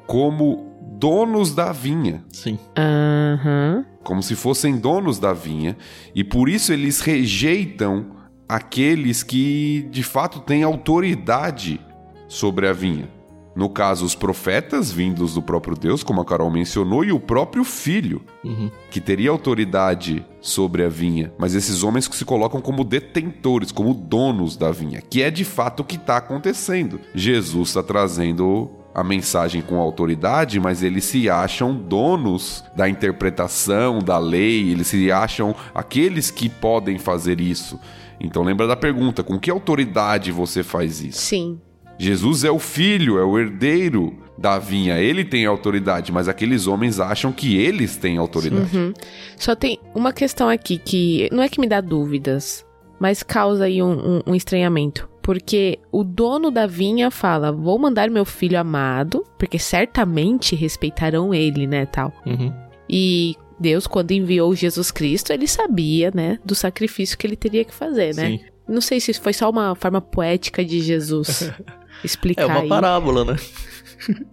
como 0.06 0.72
donos 0.98 1.54
da 1.54 1.72
vinha. 1.72 2.22
Sim. 2.30 2.58
Uhum. 2.78 3.84
Como 4.02 4.22
se 4.22 4.34
fossem 4.34 4.78
donos 4.78 5.18
da 5.18 5.32
vinha. 5.32 5.76
E 6.14 6.22
por 6.22 6.48
isso 6.48 6.72
eles 6.72 7.00
rejeitam 7.00 8.06
aqueles 8.48 9.22
que 9.22 9.88
de 9.90 10.02
fato 10.02 10.40
têm 10.40 10.62
autoridade 10.62 11.80
sobre 12.28 12.68
a 12.68 12.72
vinha. 12.72 13.08
No 13.54 13.68
caso, 13.68 14.04
os 14.04 14.14
profetas 14.14 14.90
vindos 14.90 15.34
do 15.34 15.42
próprio 15.42 15.76
Deus, 15.76 16.02
como 16.02 16.20
a 16.20 16.24
Carol 16.24 16.50
mencionou, 16.50 17.04
e 17.04 17.12
o 17.12 17.20
próprio 17.20 17.64
filho, 17.64 18.22
uhum. 18.42 18.70
que 18.90 19.00
teria 19.00 19.30
autoridade 19.30 20.24
sobre 20.40 20.84
a 20.84 20.88
vinha. 20.88 21.32
Mas 21.38 21.54
esses 21.54 21.82
homens 21.82 22.08
que 22.08 22.16
se 22.16 22.24
colocam 22.24 22.60
como 22.60 22.84
detentores, 22.84 23.70
como 23.70 23.92
donos 23.92 24.56
da 24.56 24.70
vinha, 24.70 25.02
que 25.02 25.22
é 25.22 25.30
de 25.30 25.44
fato 25.44 25.80
o 25.80 25.84
que 25.84 25.96
está 25.96 26.16
acontecendo. 26.16 26.98
Jesus 27.14 27.68
está 27.68 27.82
trazendo 27.82 28.70
a 28.94 29.02
mensagem 29.02 29.62
com 29.62 29.78
autoridade, 29.78 30.60
mas 30.60 30.82
eles 30.82 31.04
se 31.04 31.28
acham 31.28 31.74
donos 31.74 32.62
da 32.76 32.88
interpretação 32.88 34.00
da 34.00 34.18
lei, 34.18 34.70
eles 34.70 34.88
se 34.88 35.10
acham 35.10 35.54
aqueles 35.74 36.30
que 36.30 36.48
podem 36.48 36.98
fazer 36.98 37.40
isso. 37.40 37.80
Então 38.20 38.42
lembra 38.42 38.66
da 38.66 38.76
pergunta, 38.76 39.22
com 39.22 39.38
que 39.38 39.50
autoridade 39.50 40.30
você 40.30 40.62
faz 40.62 41.00
isso? 41.00 41.20
Sim. 41.20 41.60
Jesus 41.98 42.44
é 42.44 42.50
o 42.50 42.58
filho, 42.58 43.18
é 43.18 43.24
o 43.24 43.38
herdeiro 43.38 44.16
da 44.36 44.58
vinha. 44.58 44.98
Ele 44.98 45.24
tem 45.24 45.46
autoridade, 45.46 46.10
mas 46.10 46.28
aqueles 46.28 46.66
homens 46.66 46.98
acham 46.98 47.32
que 47.32 47.56
eles 47.56 47.96
têm 47.96 48.18
autoridade. 48.18 48.76
Uhum. 48.76 48.92
Só 49.36 49.54
tem 49.54 49.78
uma 49.94 50.12
questão 50.12 50.48
aqui 50.48 50.78
que 50.78 51.28
não 51.32 51.42
é 51.42 51.48
que 51.48 51.60
me 51.60 51.68
dá 51.68 51.80
dúvidas, 51.80 52.66
mas 52.98 53.22
causa 53.22 53.64
aí 53.64 53.82
um, 53.82 54.16
um, 54.16 54.22
um 54.28 54.34
estranhamento. 54.34 55.08
Porque 55.22 55.78
o 55.92 56.02
dono 56.02 56.50
da 56.50 56.66
vinha 56.66 57.10
fala: 57.10 57.52
Vou 57.52 57.78
mandar 57.78 58.10
meu 58.10 58.24
filho 58.24 58.58
amado, 58.58 59.24
porque 59.38 59.58
certamente 59.58 60.56
respeitarão 60.56 61.32
ele, 61.32 61.66
né? 61.66 61.86
Tal. 61.86 62.12
Uhum. 62.26 62.52
E 62.90 63.36
Deus, 63.58 63.86
quando 63.86 64.10
enviou 64.10 64.54
Jesus 64.56 64.90
Cristo, 64.90 65.32
ele 65.32 65.46
sabia, 65.46 66.10
né, 66.12 66.38
do 66.44 66.54
sacrifício 66.54 67.16
que 67.16 67.24
ele 67.24 67.36
teria 67.36 67.64
que 67.64 67.72
fazer, 67.72 68.14
né? 68.16 68.26
Sim. 68.26 68.40
Não 68.68 68.80
sei 68.80 69.00
se 69.00 69.12
foi 69.14 69.32
só 69.32 69.48
uma 69.48 69.74
forma 69.76 70.00
poética 70.00 70.64
de 70.64 70.80
Jesus 70.80 71.50
explicar. 72.04 72.42
É 72.42 72.46
uma 72.46 72.60
aí. 72.60 72.68
parábola, 72.68 73.24
né? 73.24 73.36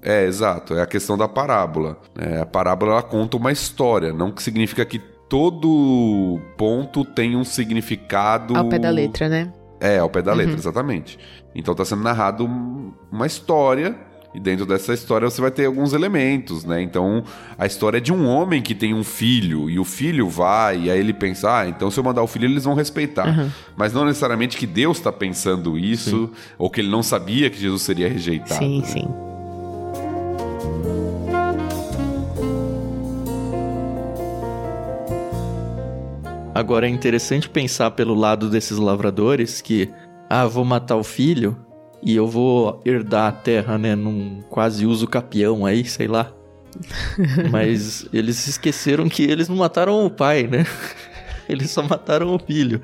É, 0.01 0.25
exato. 0.25 0.73
É 0.73 0.82
a 0.82 0.88
questão 0.88 1.17
da 1.17 1.27
parábola. 1.27 1.99
É, 2.17 2.39
a 2.39 2.45
parábola 2.45 2.93
ela 2.93 3.03
conta 3.03 3.38
uma 3.38 3.51
história, 3.51 4.12
não 4.12 4.32
que 4.32 4.41
significa 4.41 4.84
que 4.84 4.97
todo 4.97 6.39
ponto 6.58 7.05
tem 7.05 7.36
um 7.36 7.43
significado. 7.43 8.58
Ao 8.58 8.67
pé 8.67 8.79
da 8.79 8.89
letra, 8.89 9.29
né? 9.29 9.53
É, 9.79 9.99
ao 9.99 10.10
pé 10.10 10.21
da 10.21 10.34
letra, 10.34 10.53
uhum. 10.53 10.60
exatamente. 10.60 11.19
Então 11.53 11.71
está 11.73 11.86
sendo 11.86 12.01
narrado 12.01 12.45
uma 13.12 13.27
história 13.27 13.95
e 14.33 14.39
dentro 14.39 14.65
dessa 14.65 14.93
história 14.93 15.29
você 15.29 15.41
vai 15.41 15.49
ter 15.49 15.65
alguns 15.65 15.93
elementos, 15.93 16.63
né? 16.63 16.81
Então, 16.81 17.23
a 17.57 17.65
história 17.65 17.97
é 17.97 18.01
de 18.01 18.13
um 18.13 18.27
homem 18.27 18.61
que 18.61 18.75
tem 18.75 18.93
um 18.93 19.03
filho, 19.03 19.69
e 19.69 19.79
o 19.79 19.83
filho 19.83 20.29
vai, 20.29 20.81
e 20.81 20.91
aí 20.91 20.99
ele 20.99 21.13
pensa, 21.13 21.61
ah, 21.61 21.67
então 21.67 21.89
se 21.89 21.99
eu 21.99 22.03
mandar 22.03 22.21
o 22.21 22.27
filho, 22.27 22.45
eles 22.45 22.63
vão 22.63 22.75
respeitar. 22.75 23.27
Uhum. 23.27 23.49
Mas 23.75 23.91
não 23.91 24.05
necessariamente 24.05 24.55
que 24.55 24.67
Deus 24.67 24.97
está 24.97 25.11
pensando 25.11 25.77
isso, 25.77 26.27
sim. 26.27 26.41
ou 26.57 26.69
que 26.69 26.81
ele 26.81 26.89
não 26.89 27.01
sabia 27.01 27.49
que 27.49 27.59
Jesus 27.59 27.81
seria 27.81 28.07
rejeitado. 28.07 28.59
Sim, 28.59 28.79
né? 28.79 28.85
sim. 28.85 29.07
Agora 36.53 36.85
é 36.85 36.89
interessante 36.89 37.49
pensar 37.49 37.91
pelo 37.91 38.13
lado 38.13 38.49
desses 38.49 38.77
lavradores 38.77 39.61
que, 39.61 39.89
ah, 40.29 40.45
vou 40.45 40.65
matar 40.65 40.97
o 40.97 41.03
filho, 41.03 41.57
e 42.01 42.15
eu 42.15 42.27
vou 42.27 42.81
herdar 42.85 43.27
a 43.27 43.31
terra, 43.31 43.77
né, 43.77 43.95
num 43.95 44.41
quase 44.49 44.85
uso 44.85 45.07
capião 45.07 45.65
aí, 45.65 45.83
sei 45.85 46.07
lá. 46.07 46.31
Mas 47.51 48.07
eles 48.13 48.47
esqueceram 48.47 49.09
que 49.09 49.23
eles 49.23 49.49
não 49.49 49.55
mataram 49.57 50.05
o 50.05 50.09
pai, 50.09 50.43
né? 50.43 50.65
Eles 51.49 51.71
só 51.71 51.81
mataram 51.81 52.35
o 52.35 52.38
filho. 52.39 52.79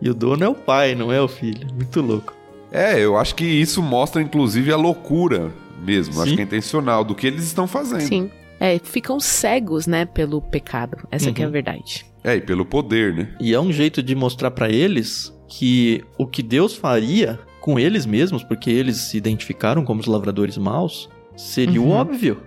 E 0.00 0.10
o 0.10 0.14
dono 0.14 0.44
é 0.44 0.48
o 0.48 0.54
pai, 0.54 0.94
não 0.94 1.10
é 1.10 1.18
o 1.22 1.26
filho. 1.26 1.66
Muito 1.74 2.02
louco. 2.02 2.34
É, 2.70 2.98
eu 3.02 3.16
acho 3.16 3.34
que 3.34 3.44
isso 3.46 3.82
mostra 3.82 4.20
inclusive 4.20 4.70
a 4.70 4.76
loucura 4.76 5.50
mesmo, 5.82 6.12
Sim. 6.12 6.22
acho 6.22 6.34
que 6.34 6.40
é 6.40 6.44
intencional 6.44 7.02
do 7.02 7.14
que 7.14 7.26
eles 7.26 7.44
estão 7.44 7.66
fazendo. 7.66 8.02
Sim. 8.02 8.30
É, 8.60 8.78
ficam 8.78 9.18
cegos, 9.18 9.86
né, 9.86 10.04
pelo 10.04 10.42
pecado. 10.42 10.98
Essa 11.10 11.32
que 11.32 11.40
é 11.40 11.44
a 11.44 11.46
Uhum. 11.46 11.52
verdade. 11.52 12.04
É, 12.22 12.36
e 12.36 12.42
pelo 12.42 12.66
poder, 12.66 13.14
né? 13.14 13.28
E 13.40 13.54
é 13.54 13.60
um 13.60 13.72
jeito 13.72 14.02
de 14.02 14.14
mostrar 14.14 14.50
pra 14.50 14.68
eles 14.68 15.34
que 15.48 16.04
o 16.18 16.26
que 16.26 16.42
Deus 16.42 16.76
faria 16.76 17.40
com 17.60 17.78
eles 17.78 18.06
mesmos, 18.06 18.42
porque 18.42 18.70
eles 18.70 18.96
se 18.96 19.16
identificaram 19.16 19.84
como 19.84 20.00
os 20.00 20.06
lavradores 20.06 20.56
maus, 20.56 21.08
seria 21.36 21.80
Uhum. 21.80 21.90
óbvio. 21.90 22.40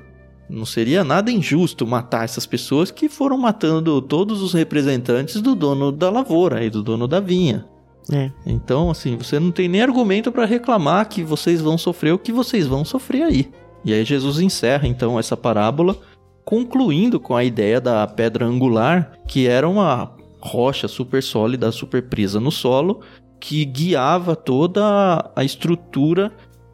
Não 0.49 0.65
seria 0.65 1.04
nada 1.04 1.32
injusto 1.32 1.88
matar 1.88 2.26
essas 2.26 2.45
pessoas 2.45 2.91
que 2.91 3.08
foram 3.08 3.38
matando 3.38 4.02
todos 4.02 4.41
os 4.41 4.54
representantes 4.54 5.41
do 5.41 5.56
dono 5.56 5.91
da 5.91 6.10
lavoura 6.10 6.63
e 6.63 6.69
do 6.69 6.84
dono 6.84 7.08
da 7.08 7.19
vinha. 7.19 7.65
É. 8.12 8.30
Então, 8.45 8.89
assim, 8.91 9.15
você 9.15 9.39
não 9.39 9.52
tem 9.52 9.69
nem 9.69 9.82
argumento 9.82 10.32
pra 10.32 10.45
reclamar 10.45 11.08
que 11.08 11.23
vocês 11.23 11.62
vão 11.62 11.78
sofrer 11.78 12.13
o 12.13 12.19
que 12.19 12.34
vocês 12.34 12.67
vão 12.67 12.84
sofrer 12.84 13.23
aí. 13.23 13.49
E 13.86 13.93
aí 13.93 14.04
Jesus 14.04 14.39
encerra 14.39 14.88
então 14.88 15.17
essa 15.17 15.38
parábola 15.38 15.97
concluindo 16.43 17.19
com 17.19 17.36
a 17.36 17.43
ideia 17.43 17.80
da 17.80 18.06
pedra 18.06 18.45
angular, 18.45 19.13
que 19.28 19.47
era 19.47 19.67
uma 19.67 20.12
rocha 20.41 20.89
super 20.89 21.23
sólida, 21.23 21.71
super 21.71 22.10
presa 22.10 22.39
no 22.39 22.52
solo, 22.52 22.99
que 23.43 23.65
guiava 23.65 24.38
toda 24.38 25.29
a 25.36 25.43
estrutura 25.43 26.32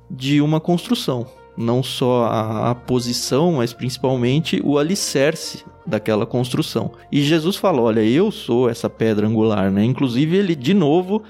de 0.08 0.40
uma 0.40 0.60
construção. 0.60 1.26
Não 1.58 1.82
só 1.82 2.26
a, 2.26 2.70
a 2.70 2.76
posição, 2.76 3.54
mas 3.54 3.74
principalmente 3.74 4.62
o 4.64 4.78
alicerce 4.78 5.66
daquela 5.84 6.28
construção. 6.28 6.92
E 7.12 7.24
Jesus 7.24 7.56
fala: 7.56 7.82
Olha, 7.82 8.02
eu 8.02 8.30
sou 8.30 8.70
essa 8.70 8.88
pedra 8.88 9.26
angular, 9.28 9.72
né? 9.72 9.84
Inclusive, 9.84 10.38
ele 10.38 10.56
de 10.56 10.76
novo 10.76 11.24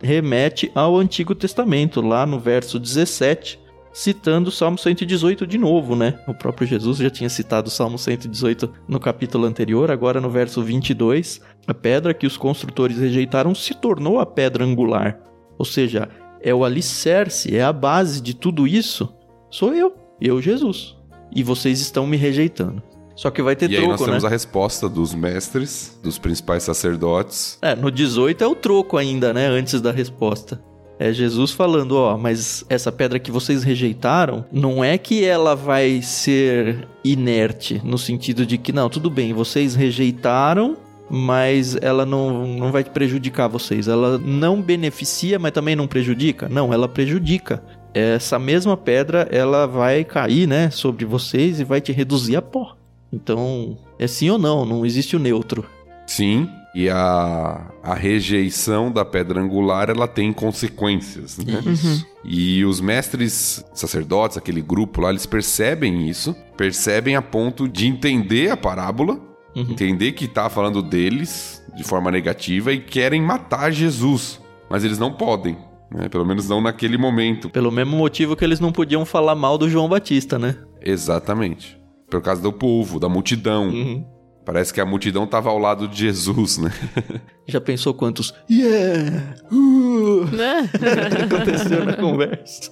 remete 0.00 0.70
ao 0.76 0.96
Antigo 0.96 1.34
Testamento, 1.34 2.00
lá 2.00 2.24
no 2.24 2.38
verso 2.38 2.78
17, 2.78 3.58
citando 3.94 4.48
o 4.48 4.52
Salmo 4.52 4.76
118 4.76 5.46
de 5.46 5.56
novo, 5.56 5.94
né? 5.94 6.18
O 6.26 6.34
próprio 6.34 6.66
Jesus 6.66 6.98
já 6.98 7.08
tinha 7.08 7.30
citado 7.30 7.68
o 7.68 7.70
Salmo 7.70 7.96
118 7.96 8.68
no 8.88 8.98
capítulo 8.98 9.46
anterior, 9.46 9.88
agora 9.88 10.20
no 10.20 10.28
verso 10.28 10.60
22, 10.60 11.40
a 11.64 11.72
pedra 11.72 12.12
que 12.12 12.26
os 12.26 12.36
construtores 12.36 12.98
rejeitaram 12.98 13.54
se 13.54 13.72
tornou 13.72 14.18
a 14.18 14.26
pedra 14.26 14.64
angular. 14.64 15.20
Ou 15.56 15.64
seja, 15.64 16.08
é 16.40 16.52
o 16.52 16.64
alicerce, 16.64 17.56
é 17.56 17.62
a 17.62 17.72
base 17.72 18.20
de 18.20 18.34
tudo 18.34 18.66
isso. 18.66 19.14
Sou 19.48 19.72
eu, 19.72 19.94
eu 20.20 20.42
Jesus. 20.42 20.96
E 21.32 21.44
vocês 21.44 21.80
estão 21.80 22.04
me 22.04 22.16
rejeitando. 22.16 22.82
Só 23.14 23.30
que 23.30 23.40
vai 23.40 23.54
ter 23.54 23.70
e 23.70 23.76
aí 23.76 23.86
nós 23.86 23.96
troco, 23.96 24.06
né? 24.06 24.08
temos 24.08 24.24
a 24.24 24.28
resposta 24.28 24.88
dos 24.88 25.14
mestres, 25.14 25.96
dos 26.02 26.18
principais 26.18 26.64
sacerdotes. 26.64 27.58
É, 27.62 27.76
no 27.76 27.92
18 27.92 28.42
é 28.42 28.46
o 28.46 28.56
troco 28.56 28.96
ainda, 28.96 29.32
né? 29.32 29.46
Antes 29.46 29.80
da 29.80 29.92
resposta. 29.92 30.60
É 30.98 31.12
Jesus 31.12 31.50
falando, 31.50 31.96
ó, 31.96 32.16
mas 32.16 32.64
essa 32.68 32.92
pedra 32.92 33.18
que 33.18 33.30
vocês 33.30 33.64
rejeitaram, 33.64 34.44
não 34.52 34.84
é 34.84 34.96
que 34.96 35.24
ela 35.24 35.56
vai 35.56 36.00
ser 36.02 36.86
inerte, 37.02 37.80
no 37.84 37.98
sentido 37.98 38.46
de 38.46 38.56
que, 38.56 38.72
não, 38.72 38.88
tudo 38.88 39.10
bem, 39.10 39.32
vocês 39.32 39.74
rejeitaram, 39.74 40.76
mas 41.10 41.76
ela 41.82 42.06
não, 42.06 42.46
não 42.46 42.72
vai 42.72 42.84
prejudicar 42.84 43.48
vocês. 43.48 43.88
Ela 43.88 44.18
não 44.18 44.62
beneficia, 44.62 45.38
mas 45.38 45.52
também 45.52 45.76
não 45.76 45.86
prejudica? 45.86 46.48
Não, 46.48 46.72
ela 46.72 46.88
prejudica. 46.88 47.62
Essa 47.92 48.38
mesma 48.38 48.76
pedra, 48.76 49.28
ela 49.30 49.66
vai 49.66 50.04
cair, 50.04 50.46
né, 50.46 50.70
sobre 50.70 51.04
vocês 51.04 51.60
e 51.60 51.64
vai 51.64 51.80
te 51.80 51.92
reduzir 51.92 52.36
a 52.36 52.42
pó. 52.42 52.76
Então, 53.12 53.78
é 53.98 54.06
sim 54.06 54.30
ou 54.30 54.38
não, 54.38 54.64
não 54.64 54.84
existe 54.84 55.14
o 55.14 55.20
neutro. 55.20 55.64
Sim, 56.06 56.48
e 56.74 56.88
a, 56.90 57.70
a 57.82 57.94
rejeição 57.94 58.90
da 58.90 59.04
pedra 59.04 59.40
angular 59.40 59.88
ela 59.90 60.08
tem 60.08 60.32
consequências, 60.32 61.38
né? 61.38 61.60
Isso. 61.66 62.06
E 62.24 62.64
os 62.64 62.80
mestres 62.80 63.64
sacerdotes, 63.74 64.36
aquele 64.36 64.60
grupo 64.60 65.00
lá, 65.00 65.10
eles 65.10 65.26
percebem 65.26 66.08
isso, 66.08 66.34
percebem 66.56 67.14
a 67.16 67.22
ponto 67.22 67.68
de 67.68 67.86
entender 67.86 68.50
a 68.50 68.56
parábola, 68.56 69.20
Uhum. 69.56 69.62
entender 69.70 70.10
que 70.12 70.26
tá 70.26 70.48
falando 70.50 70.82
deles 70.82 71.62
de 71.76 71.84
forma 71.84 72.10
negativa 72.10 72.72
e 72.72 72.80
querem 72.80 73.22
matar 73.22 73.70
Jesus, 73.70 74.40
mas 74.68 74.82
eles 74.82 74.98
não 74.98 75.12
podem, 75.12 75.56
né? 75.92 76.08
Pelo 76.08 76.24
menos 76.26 76.48
não 76.48 76.60
naquele 76.60 76.98
momento. 76.98 77.48
Pelo 77.50 77.70
mesmo 77.70 77.96
motivo 77.96 78.34
que 78.34 78.44
eles 78.44 78.58
não 78.58 78.72
podiam 78.72 79.04
falar 79.04 79.36
mal 79.36 79.56
do 79.56 79.68
João 79.68 79.88
Batista, 79.88 80.40
né? 80.40 80.56
Exatamente. 80.82 81.80
Por 82.10 82.20
causa 82.20 82.42
do 82.42 82.52
povo, 82.52 82.98
da 82.98 83.08
multidão. 83.08 83.68
Uhum. 83.68 84.04
Parece 84.44 84.74
que 84.74 84.80
a 84.80 84.84
multidão 84.84 85.26
tava 85.26 85.48
ao 85.48 85.58
lado 85.58 85.88
de 85.88 85.96
Jesus, 85.96 86.58
né? 86.58 86.70
Já 87.48 87.60
pensou 87.60 87.94
quantos 87.94 88.34
Yeah! 88.50 89.36
Uh! 89.50 90.24
Né? 90.26 90.68
aconteceu 91.24 91.84
na 91.84 91.94
conversa? 91.94 92.70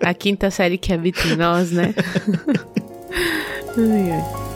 A 0.00 0.12
quinta 0.12 0.50
série 0.50 0.78
que 0.78 0.92
habita 0.92 1.26
em 1.28 1.36
nós, 1.36 1.70
né? 1.70 1.94
Ai, 3.78 4.10
ai. 4.10 4.55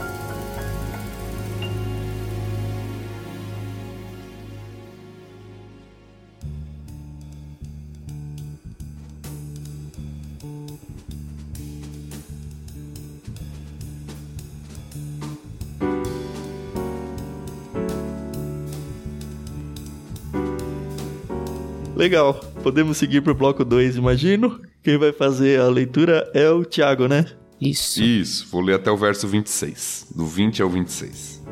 Legal. 22.01 22.33
Podemos 22.63 22.97
seguir 22.97 23.21
pro 23.21 23.35
bloco 23.35 23.63
2, 23.63 23.97
imagino. 23.97 24.59
Quem 24.83 24.97
vai 24.97 25.13
fazer 25.13 25.61
a 25.61 25.69
leitura 25.69 26.31
é 26.33 26.49
o 26.49 26.65
Thiago, 26.65 27.07
né? 27.07 27.27
Isso. 27.61 28.03
Isso, 28.03 28.49
vou 28.51 28.63
ler 28.63 28.77
até 28.77 28.91
o 28.91 28.97
verso 28.97 29.29
26, 29.29 30.07
do 30.17 30.25
20 30.25 30.63
ao 30.63 30.71
26. 30.71 31.43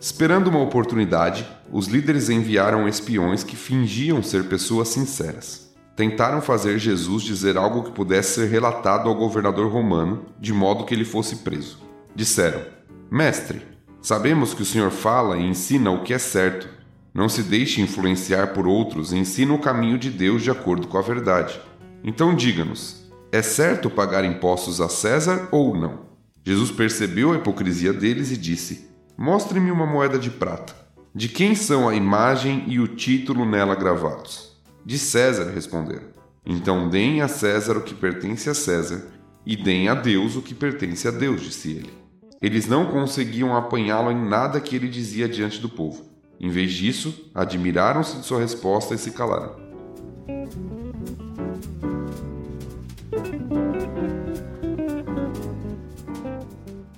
Esperando 0.00 0.46
uma 0.46 0.62
oportunidade, 0.62 1.44
os 1.72 1.88
líderes 1.88 2.30
enviaram 2.30 2.86
espiões 2.86 3.42
que 3.42 3.56
fingiam 3.56 4.22
ser 4.22 4.44
pessoas 4.44 4.86
sinceras. 4.86 5.74
Tentaram 5.96 6.40
fazer 6.40 6.78
Jesus 6.78 7.24
dizer 7.24 7.56
algo 7.56 7.82
que 7.82 7.90
pudesse 7.90 8.34
ser 8.34 8.48
relatado 8.48 9.08
ao 9.08 9.16
governador 9.16 9.68
romano, 9.68 10.26
de 10.38 10.52
modo 10.52 10.84
que 10.84 10.94
ele 10.94 11.04
fosse 11.04 11.38
preso. 11.38 11.80
Disseram: 12.14 12.75
Mestre, 13.10 13.62
sabemos 14.02 14.52
que 14.52 14.62
o 14.62 14.66
senhor 14.66 14.90
fala 14.90 15.36
e 15.36 15.46
ensina 15.46 15.90
o 15.90 16.02
que 16.02 16.12
é 16.12 16.18
certo. 16.18 16.68
Não 17.14 17.28
se 17.28 17.42
deixe 17.42 17.80
influenciar 17.80 18.48
por 18.48 18.66
outros 18.66 19.12
e 19.12 19.16
ensina 19.16 19.54
o 19.54 19.60
caminho 19.60 19.96
de 19.96 20.10
Deus 20.10 20.42
de 20.42 20.50
acordo 20.50 20.88
com 20.88 20.98
a 20.98 21.02
verdade. 21.02 21.60
Então 22.02 22.34
diga-nos: 22.34 23.06
é 23.30 23.42
certo 23.42 23.88
pagar 23.88 24.24
impostos 24.24 24.80
a 24.80 24.88
César 24.88 25.48
ou 25.50 25.76
não? 25.76 26.06
Jesus 26.44 26.70
percebeu 26.70 27.32
a 27.32 27.36
hipocrisia 27.36 27.92
deles 27.92 28.30
e 28.30 28.36
disse: 28.36 28.88
Mostre-me 29.16 29.70
uma 29.70 29.86
moeda 29.86 30.18
de 30.18 30.30
prata. 30.30 30.74
De 31.14 31.28
quem 31.28 31.54
são 31.54 31.88
a 31.88 31.94
imagem 31.94 32.64
e 32.66 32.78
o 32.78 32.86
título 32.86 33.46
nela 33.46 33.74
gravados? 33.74 34.56
De 34.84 34.98
César, 34.98 35.50
responderam. 35.50 36.08
Então 36.44 36.88
deem 36.88 37.22
a 37.22 37.28
César 37.28 37.76
o 37.78 37.82
que 37.82 37.94
pertence 37.94 38.50
a 38.50 38.54
César, 38.54 39.06
e 39.44 39.56
deem 39.56 39.88
a 39.88 39.94
Deus 39.94 40.36
o 40.36 40.42
que 40.42 40.54
pertence 40.54 41.08
a 41.08 41.10
Deus, 41.10 41.40
disse 41.40 41.70
ele. 41.70 42.05
Eles 42.40 42.66
não 42.66 42.86
conseguiam 42.86 43.56
apanhá-lo 43.56 44.10
em 44.10 44.28
nada 44.28 44.60
que 44.60 44.76
ele 44.76 44.88
dizia 44.88 45.28
diante 45.28 45.58
do 45.60 45.68
povo. 45.68 46.04
Em 46.38 46.50
vez 46.50 46.72
disso, 46.72 47.30
admiraram-se 47.34 48.18
de 48.18 48.26
sua 48.26 48.40
resposta 48.40 48.94
e 48.94 48.98
se 48.98 49.10
calaram. 49.12 49.56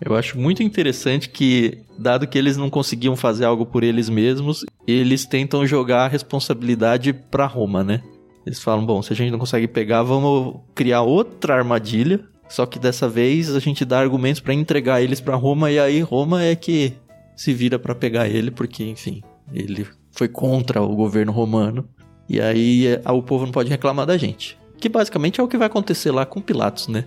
Eu 0.00 0.16
acho 0.16 0.38
muito 0.38 0.62
interessante 0.62 1.28
que, 1.28 1.84
dado 1.98 2.26
que 2.26 2.38
eles 2.38 2.56
não 2.56 2.70
conseguiam 2.70 3.14
fazer 3.14 3.44
algo 3.44 3.66
por 3.66 3.84
eles 3.84 4.08
mesmos, 4.08 4.64
eles 4.86 5.24
tentam 5.24 5.66
jogar 5.66 6.06
a 6.06 6.08
responsabilidade 6.08 7.12
pra 7.12 7.46
Roma, 7.46 7.84
né? 7.84 8.02
Eles 8.44 8.60
falam, 8.60 8.86
bom, 8.86 9.02
se 9.02 9.12
a 9.12 9.16
gente 9.16 9.30
não 9.30 9.38
consegue 9.38 9.68
pegar, 9.68 10.02
vamos 10.02 10.60
criar 10.74 11.02
outra 11.02 11.54
armadilha. 11.54 12.24
Só 12.48 12.64
que 12.66 12.78
dessa 12.78 13.08
vez 13.08 13.54
a 13.54 13.60
gente 13.60 13.84
dá 13.84 14.00
argumentos 14.00 14.40
pra 14.40 14.54
entregar 14.54 15.02
eles 15.02 15.20
pra 15.20 15.36
Roma 15.36 15.70
e 15.70 15.78
aí 15.78 16.00
Roma 16.00 16.42
é 16.42 16.56
que 16.56 16.94
se 17.36 17.52
vira 17.52 17.78
pra 17.78 17.94
pegar 17.94 18.28
ele, 18.28 18.50
porque, 18.50 18.84
enfim, 18.84 19.22
ele 19.52 19.86
foi 20.10 20.28
contra 20.28 20.82
o 20.82 20.96
governo 20.96 21.30
romano. 21.30 21.88
E 22.28 22.40
aí 22.40 22.86
é, 22.86 23.02
o 23.10 23.22
povo 23.22 23.44
não 23.44 23.52
pode 23.52 23.70
reclamar 23.70 24.06
da 24.06 24.16
gente. 24.16 24.58
Que 24.78 24.88
basicamente 24.88 25.40
é 25.40 25.42
o 25.42 25.48
que 25.48 25.56
vai 25.56 25.66
acontecer 25.66 26.10
lá 26.10 26.26
com 26.26 26.40
Pilatos, 26.40 26.88
né? 26.88 27.04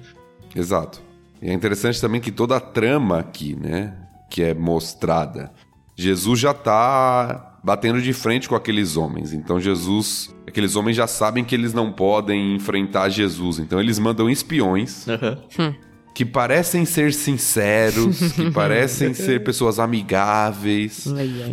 Exato. 0.56 1.02
E 1.42 1.50
é 1.50 1.54
interessante 1.54 2.00
também 2.00 2.22
que 2.22 2.32
toda 2.32 2.56
a 2.58 2.60
trama 2.60 3.20
aqui, 3.20 3.56
né, 3.56 3.94
que 4.30 4.44
é 4.44 4.54
mostrada, 4.54 5.52
Jesus 5.96 6.40
já 6.40 6.54
tá 6.54 7.51
batendo 7.63 8.02
de 8.02 8.13
frente 8.13 8.50
com 8.50 8.56
aqueles 8.56 8.97
homens. 8.97 9.34
Então 9.34 9.60
Jesus, 9.60 10.34
aqueles 10.47 10.76
homens 10.76 10.97
já 10.97 11.08
sabem 11.08 11.43
que 11.43 11.54
eles 11.54 11.74
não 11.74 11.91
podem 11.91 12.56
enfrentar 12.56 13.10
Jesus. 13.10 13.60
Então 13.60 13.80
eles 13.80 14.00
mandam 14.00 14.30
espiões 14.30 15.08
Aham. 15.08 15.76
que 16.13 16.26
parecem 16.26 16.86
ser 16.86 17.13
sinceros, 17.13 18.34
que 18.34 18.50
parecem 18.52 19.13
ser 19.13 19.43
pessoas 19.43 19.80
amigáveis, 19.80 21.06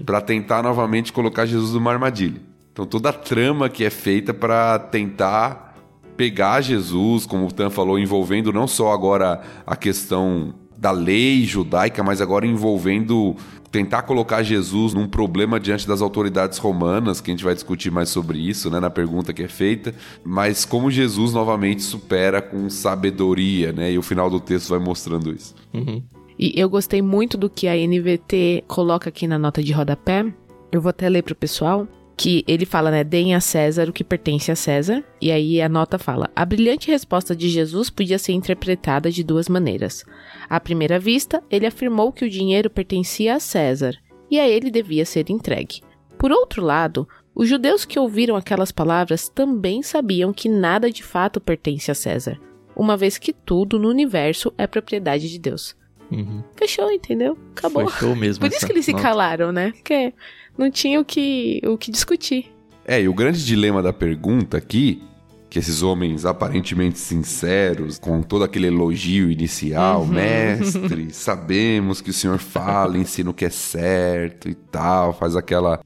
para 0.07 0.21
tentar 0.21 0.63
novamente 0.63 1.13
colocar 1.13 1.47
Jesus 1.47 1.75
numa 1.75 1.93
armadilha. 1.93 2.41
Então 2.73 2.87
toda 2.87 3.11
a 3.11 3.13
trama 3.13 3.69
que 3.69 3.85
é 3.85 3.91
feita 3.91 4.33
para 4.33 4.79
tentar 4.79 5.69
pegar 6.17 6.61
Jesus, 6.61 7.27
como 7.27 7.47
o 7.47 7.53
Tan 7.53 7.71
falou, 7.71 7.99
envolvendo 7.99 8.53
não 8.53 8.67
só 8.67 8.93
agora 8.93 9.41
a 9.65 9.77
questão 9.77 10.55
da 10.77 10.91
lei 10.93 11.45
judaica, 11.45 12.03
mas 12.03 12.21
agora 12.21 12.47
envolvendo 12.47 13.37
tentar 13.71 14.03
colocar 14.03 14.43
Jesus 14.43 14.95
num 14.95 15.07
problema 15.07 15.61
diante 15.61 15.87
das 15.87 16.01
autoridades 16.01 16.59
romanas, 16.59 17.21
que 17.21 17.31
a 17.31 17.35
gente 17.35 17.45
vai 17.45 17.55
discutir 17.55 17.91
mais 17.91 18.09
sobre 18.09 18.39
isso, 18.39 18.71
né, 18.71 18.81
na 18.81 18.91
pergunta 18.91 19.33
que 19.33 19.43
é 19.43 19.49
feita, 19.49 19.95
mas 20.25 20.65
como 20.65 20.91
Jesus 20.91 21.33
novamente 21.33 21.83
supera 21.83 22.41
com 22.41 22.69
sabedoria, 22.71 23.73
né, 23.73 23.93
e 23.93 23.99
o 23.99 24.03
final 24.03 24.31
do 24.31 24.41
texto 24.41 24.71
vai 24.71 24.79
mostrando 24.79 25.35
isso. 25.35 25.55
Uhum. 25.75 26.03
E 26.39 26.53
eu 26.55 26.69
gostei 26.71 27.03
muito 27.03 27.37
do 27.37 27.51
que 27.51 27.67
a 27.67 27.75
NVT 27.75 28.65
coloca 28.69 29.09
aqui 29.09 29.27
na 29.27 29.39
nota 29.39 29.63
de 29.63 29.73
rodapé. 29.73 30.25
Eu 30.71 30.81
vou 30.81 30.91
até 30.91 31.09
ler 31.09 31.23
para 31.23 31.33
o 31.33 31.37
pessoal 31.37 31.89
que 32.19 32.45
ele 32.49 32.67
fala, 32.67 32.91
né, 32.91 33.05
deem 33.05 33.33
a 33.33 33.41
César 33.41 33.89
o 33.89 33.93
que 33.93 34.03
pertence 34.03 34.51
a 34.51 34.57
César, 34.57 35.05
e 35.23 35.31
aí 35.31 35.63
a 35.63 35.69
nota 35.69 35.99
fala: 35.99 36.29
a 36.35 36.45
brilhante 36.45 36.91
resposta 36.91 37.35
de 37.35 37.49
Jesus 37.49 37.89
podia 37.89 38.19
ser 38.19 38.33
interpretada 38.33 39.09
de 39.09 39.23
duas 39.23 39.49
maneiras. 39.49 40.05
À 40.51 40.59
primeira 40.59 40.99
vista, 40.99 41.41
ele 41.49 41.65
afirmou 41.65 42.13
que 42.13 42.25
o 42.25 42.31
dinheiro 42.31 42.69
pertencia 42.69 43.37
a 43.37 43.41
César 43.41 43.97
e 44.29 44.39
a 44.41 44.49
ele 44.49 44.69
devia 44.69 45.07
ser 45.07 45.31
entregue. 45.31 45.81
Por 46.19 46.33
outro 46.33 46.63
lado, 46.63 47.09
os 47.33 47.49
judeus 47.49 47.85
que 47.85 48.01
ouviram 48.01 48.35
aquelas 48.35 48.73
palavras 48.73 49.29
também 49.29 49.81
sabiam 49.81 50.33
que 50.33 50.49
nada 50.49 50.91
de 50.91 51.05
fato 51.05 51.41
pertence 51.41 51.89
a 51.89 51.95
César, 51.95 52.41
uma 52.75 52.97
vez 52.97 53.17
que 53.17 53.33
tudo 53.33 53.79
no 53.79 53.89
universo 53.89 54.53
é 54.59 54.67
propriedade 54.67 55.31
de 55.31 55.39
Deus. 55.39 55.77
Uhum. 56.11 56.43
Fechou, 56.57 56.91
entendeu? 56.91 57.39
Acabou. 57.53 57.89
Fechou 57.89 58.17
mesmo. 58.17 58.41
Por 58.41 58.53
isso 58.53 58.67
que 58.67 58.73
eles 58.73 58.87
se 58.87 58.95
calaram, 58.95 59.53
né? 59.53 59.73
Porque 59.73 60.13
não 60.59 60.71
tinha 60.71 61.01
o 61.01 61.05
que, 61.05 61.63
o 61.65 61.79
que 61.79 61.91
discutir. 61.91 62.53
É, 62.85 63.01
e 63.01 63.09
o 63.09 63.15
grande 63.15 63.45
dilema 63.45 63.83
da 63.83 63.93
pergunta 63.93 64.57
aqui 64.57 65.03
que 65.49 65.59
esses 65.59 65.83
homens 65.83 66.27
aparentemente 66.27 66.99
sinceros, 66.99 67.99
com 67.99 68.21
todo 68.23 68.45
aquele 68.45 68.67
elogio 68.67 69.31
inicial, 69.31 70.03
uhum. 70.03 70.09
mestre, 70.09 71.09
sabemos 71.15 72.01
que 72.01 72.11
o 72.11 72.13
senhor 72.13 72.39
fala, 72.39 72.99
ensina 72.99 73.31
o 73.31 73.35
que 73.35 73.47
é 73.47 73.51
certo 73.51 74.49
e 74.49 74.55
tal, 74.55 75.15
faz 75.15 75.37
aquela 75.37 75.81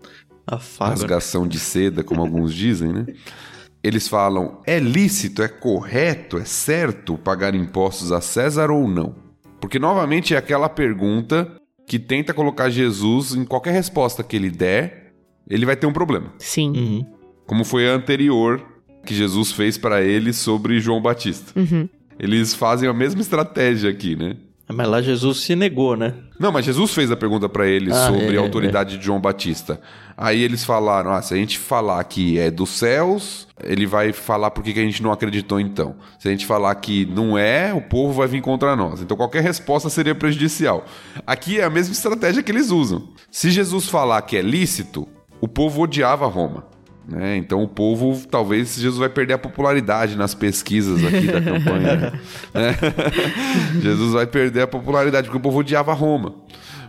Afaga. 0.46 0.90
rasgação 0.90 1.46
de 1.46 1.60
seda, 1.60 2.02
como 2.02 2.20
alguns 2.20 2.52
dizem, 2.52 2.92
né? 2.92 3.06
Eles 3.82 4.08
falam: 4.08 4.60
é 4.66 4.78
lícito, 4.78 5.42
é 5.42 5.48
correto, 5.48 6.38
é 6.38 6.44
certo 6.44 7.18
pagar 7.18 7.54
impostos 7.54 8.12
a 8.12 8.20
César 8.20 8.70
ou 8.70 8.88
não? 8.88 9.14
Porque 9.60 9.78
novamente 9.78 10.34
é 10.34 10.36
aquela 10.36 10.68
pergunta 10.68 11.52
que 11.86 11.98
tenta 11.98 12.32
colocar 12.32 12.70
Jesus 12.70 13.34
em 13.34 13.44
qualquer 13.44 13.72
resposta 13.72 14.22
que 14.22 14.36
ele 14.36 14.50
der, 14.50 15.12
ele 15.48 15.66
vai 15.66 15.76
ter 15.76 15.86
um 15.86 15.92
problema. 15.92 16.32
Sim. 16.38 16.70
Uhum. 16.70 17.06
Como 17.46 17.64
foi 17.64 17.88
a 17.88 17.94
anterior 17.94 18.64
que 19.04 19.14
Jesus 19.14 19.52
fez 19.52 19.76
para 19.76 20.02
eles 20.02 20.36
sobre 20.36 20.80
João 20.80 21.00
Batista. 21.00 21.58
Uhum. 21.58 21.88
Eles 22.18 22.54
fazem 22.54 22.88
a 22.88 22.94
mesma 22.94 23.20
estratégia 23.20 23.90
aqui, 23.90 24.14
né? 24.14 24.36
Mas 24.68 24.88
lá 24.88 25.02
Jesus 25.02 25.40
se 25.40 25.54
negou, 25.54 25.96
né? 25.96 26.14
Não, 26.38 26.50
mas 26.50 26.64
Jesus 26.64 26.94
fez 26.94 27.10
a 27.10 27.16
pergunta 27.16 27.48
para 27.48 27.66
eles 27.66 27.94
ah, 27.94 28.06
sobre 28.06 28.34
é, 28.34 28.38
a 28.38 28.40
autoridade 28.40 28.94
é. 28.94 28.98
de 28.98 29.04
João 29.04 29.20
Batista. 29.20 29.80
Aí 30.16 30.42
eles 30.42 30.64
falaram: 30.64 31.12
ah, 31.12 31.20
se 31.20 31.34
a 31.34 31.36
gente 31.36 31.58
falar 31.58 32.02
que 32.04 32.38
é 32.38 32.50
dos 32.50 32.70
céus, 32.70 33.46
ele 33.62 33.86
vai 33.86 34.12
falar 34.12 34.50
por 34.50 34.62
que 34.62 34.70
a 34.70 34.84
gente 34.84 35.02
não 35.02 35.12
acreditou 35.12 35.60
então. 35.60 35.96
Se 36.18 36.28
a 36.28 36.30
gente 36.30 36.46
falar 36.46 36.74
que 36.76 37.04
não 37.06 37.36
é, 37.36 37.72
o 37.74 37.80
povo 37.80 38.12
vai 38.12 38.28
vir 38.28 38.40
contra 38.40 38.74
nós. 38.76 39.02
Então 39.02 39.16
qualquer 39.16 39.42
resposta 39.42 39.90
seria 39.90 40.14
prejudicial. 40.14 40.84
Aqui 41.26 41.60
é 41.60 41.64
a 41.64 41.70
mesma 41.70 41.92
estratégia 41.92 42.42
que 42.42 42.50
eles 42.50 42.70
usam. 42.70 43.08
Se 43.30 43.50
Jesus 43.50 43.88
falar 43.88 44.22
que 44.22 44.36
é 44.36 44.42
lícito, 44.42 45.06
o 45.40 45.48
povo 45.48 45.82
odiava 45.82 46.26
Roma. 46.26 46.71
Né? 47.12 47.36
Então 47.36 47.62
o 47.62 47.68
povo, 47.68 48.26
talvez 48.26 48.74
Jesus 48.74 48.98
vai 48.98 49.10
perder 49.10 49.34
a 49.34 49.38
popularidade 49.38 50.16
nas 50.16 50.34
pesquisas 50.34 51.04
aqui 51.04 51.26
da 51.26 51.42
campanha. 51.42 52.12
Né? 52.54 52.76
Jesus 53.80 54.12
vai 54.12 54.26
perder 54.26 54.62
a 54.62 54.66
popularidade, 54.66 55.26
porque 55.26 55.38
o 55.38 55.40
povo 55.40 55.58
odiava 55.58 55.92
Roma. 55.92 56.34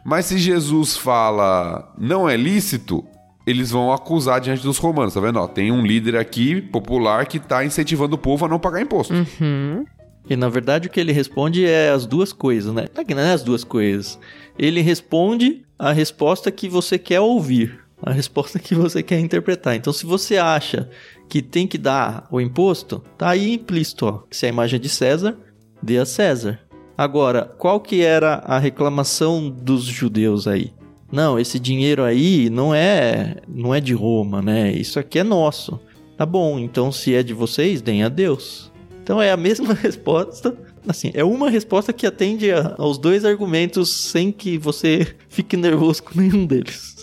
Mas 0.03 0.25
se 0.25 0.38
Jesus 0.38 0.97
fala 0.97 1.93
não 1.97 2.29
é 2.29 2.38
lícito, 2.38 3.03
eles 3.45 3.71
vão 3.71 3.91
acusar 3.91 4.39
diante 4.39 4.63
dos 4.63 4.77
romanos, 4.77 5.13
tá 5.13 5.19
vendo? 5.19 5.39
Ó, 5.39 5.47
tem 5.47 5.71
um 5.71 5.86
líder 5.86 6.15
aqui 6.17 6.62
popular 6.62 7.25
que 7.25 7.38
está 7.38 7.63
incentivando 7.65 8.15
o 8.15 8.17
povo 8.17 8.45
a 8.45 8.49
não 8.49 8.59
pagar 8.59 8.81
imposto. 8.81 9.13
Uhum. 9.13 9.86
E 10.29 10.36
na 10.36 10.47
verdade 10.49 10.88
o 10.88 10.91
que 10.91 10.99
ele 10.99 11.12
responde 11.12 11.65
é 11.65 11.89
as 11.89 12.05
duas 12.05 12.31
coisas, 12.31 12.73
né? 12.73 12.86
Não 13.09 13.19
é 13.19 13.33
as 13.33 13.43
duas 13.43 13.63
coisas. 13.63 14.19
Ele 14.57 14.81
responde 14.81 15.65
a 15.77 15.91
resposta 15.91 16.51
que 16.51 16.69
você 16.69 16.97
quer 16.97 17.19
ouvir 17.19 17.82
a 18.05 18.11
resposta 18.11 18.59
que 18.59 18.75
você 18.75 19.01
quer 19.01 19.19
interpretar. 19.19 19.75
Então, 19.75 19.93
se 19.93 20.05
você 20.05 20.37
acha 20.37 20.89
que 21.29 21.41
tem 21.41 21.65
que 21.65 21.77
dar 21.77 22.27
o 22.29 22.39
imposto, 22.41 23.01
tá 23.17 23.29
aí 23.29 23.53
implícito, 23.53 24.05
ó. 24.05 24.23
Se 24.29 24.45
a 24.45 24.49
imagem 24.49 24.77
é 24.77 24.79
de 24.79 24.89
César, 24.89 25.37
dê 25.81 25.97
a 25.97 26.05
César. 26.05 26.59
Agora, 26.97 27.45
qual 27.57 27.79
que 27.79 28.01
era 28.01 28.35
a 28.45 28.59
reclamação 28.59 29.49
dos 29.49 29.83
judeus 29.83 30.47
aí? 30.47 30.73
Não, 31.11 31.39
esse 31.39 31.59
dinheiro 31.59 32.03
aí 32.03 32.49
não 32.49 32.75
é, 32.75 33.37
não 33.47 33.73
é 33.73 33.79
de 33.79 33.93
Roma, 33.93 34.41
né? 34.41 34.71
Isso 34.71 34.99
aqui 34.99 35.19
é 35.19 35.23
nosso. 35.23 35.79
Tá 36.17 36.25
bom, 36.25 36.59
então 36.59 36.91
se 36.91 37.15
é 37.15 37.23
de 37.23 37.33
vocês, 37.33 37.81
deem 37.81 38.03
a 38.03 38.09
Deus. 38.09 38.71
Então 39.01 39.21
é 39.21 39.31
a 39.31 39.37
mesma 39.37 39.73
resposta, 39.73 40.55
assim, 40.87 41.11
é 41.13 41.23
uma 41.23 41.49
resposta 41.49 41.93
que 41.93 42.05
atende 42.05 42.51
aos 42.77 42.97
dois 42.97 43.25
argumentos 43.25 43.89
sem 43.89 44.31
que 44.31 44.57
você 44.57 45.15
fique 45.29 45.55
nervoso 45.55 46.03
com 46.03 46.19
nenhum 46.19 46.45
deles 46.45 46.93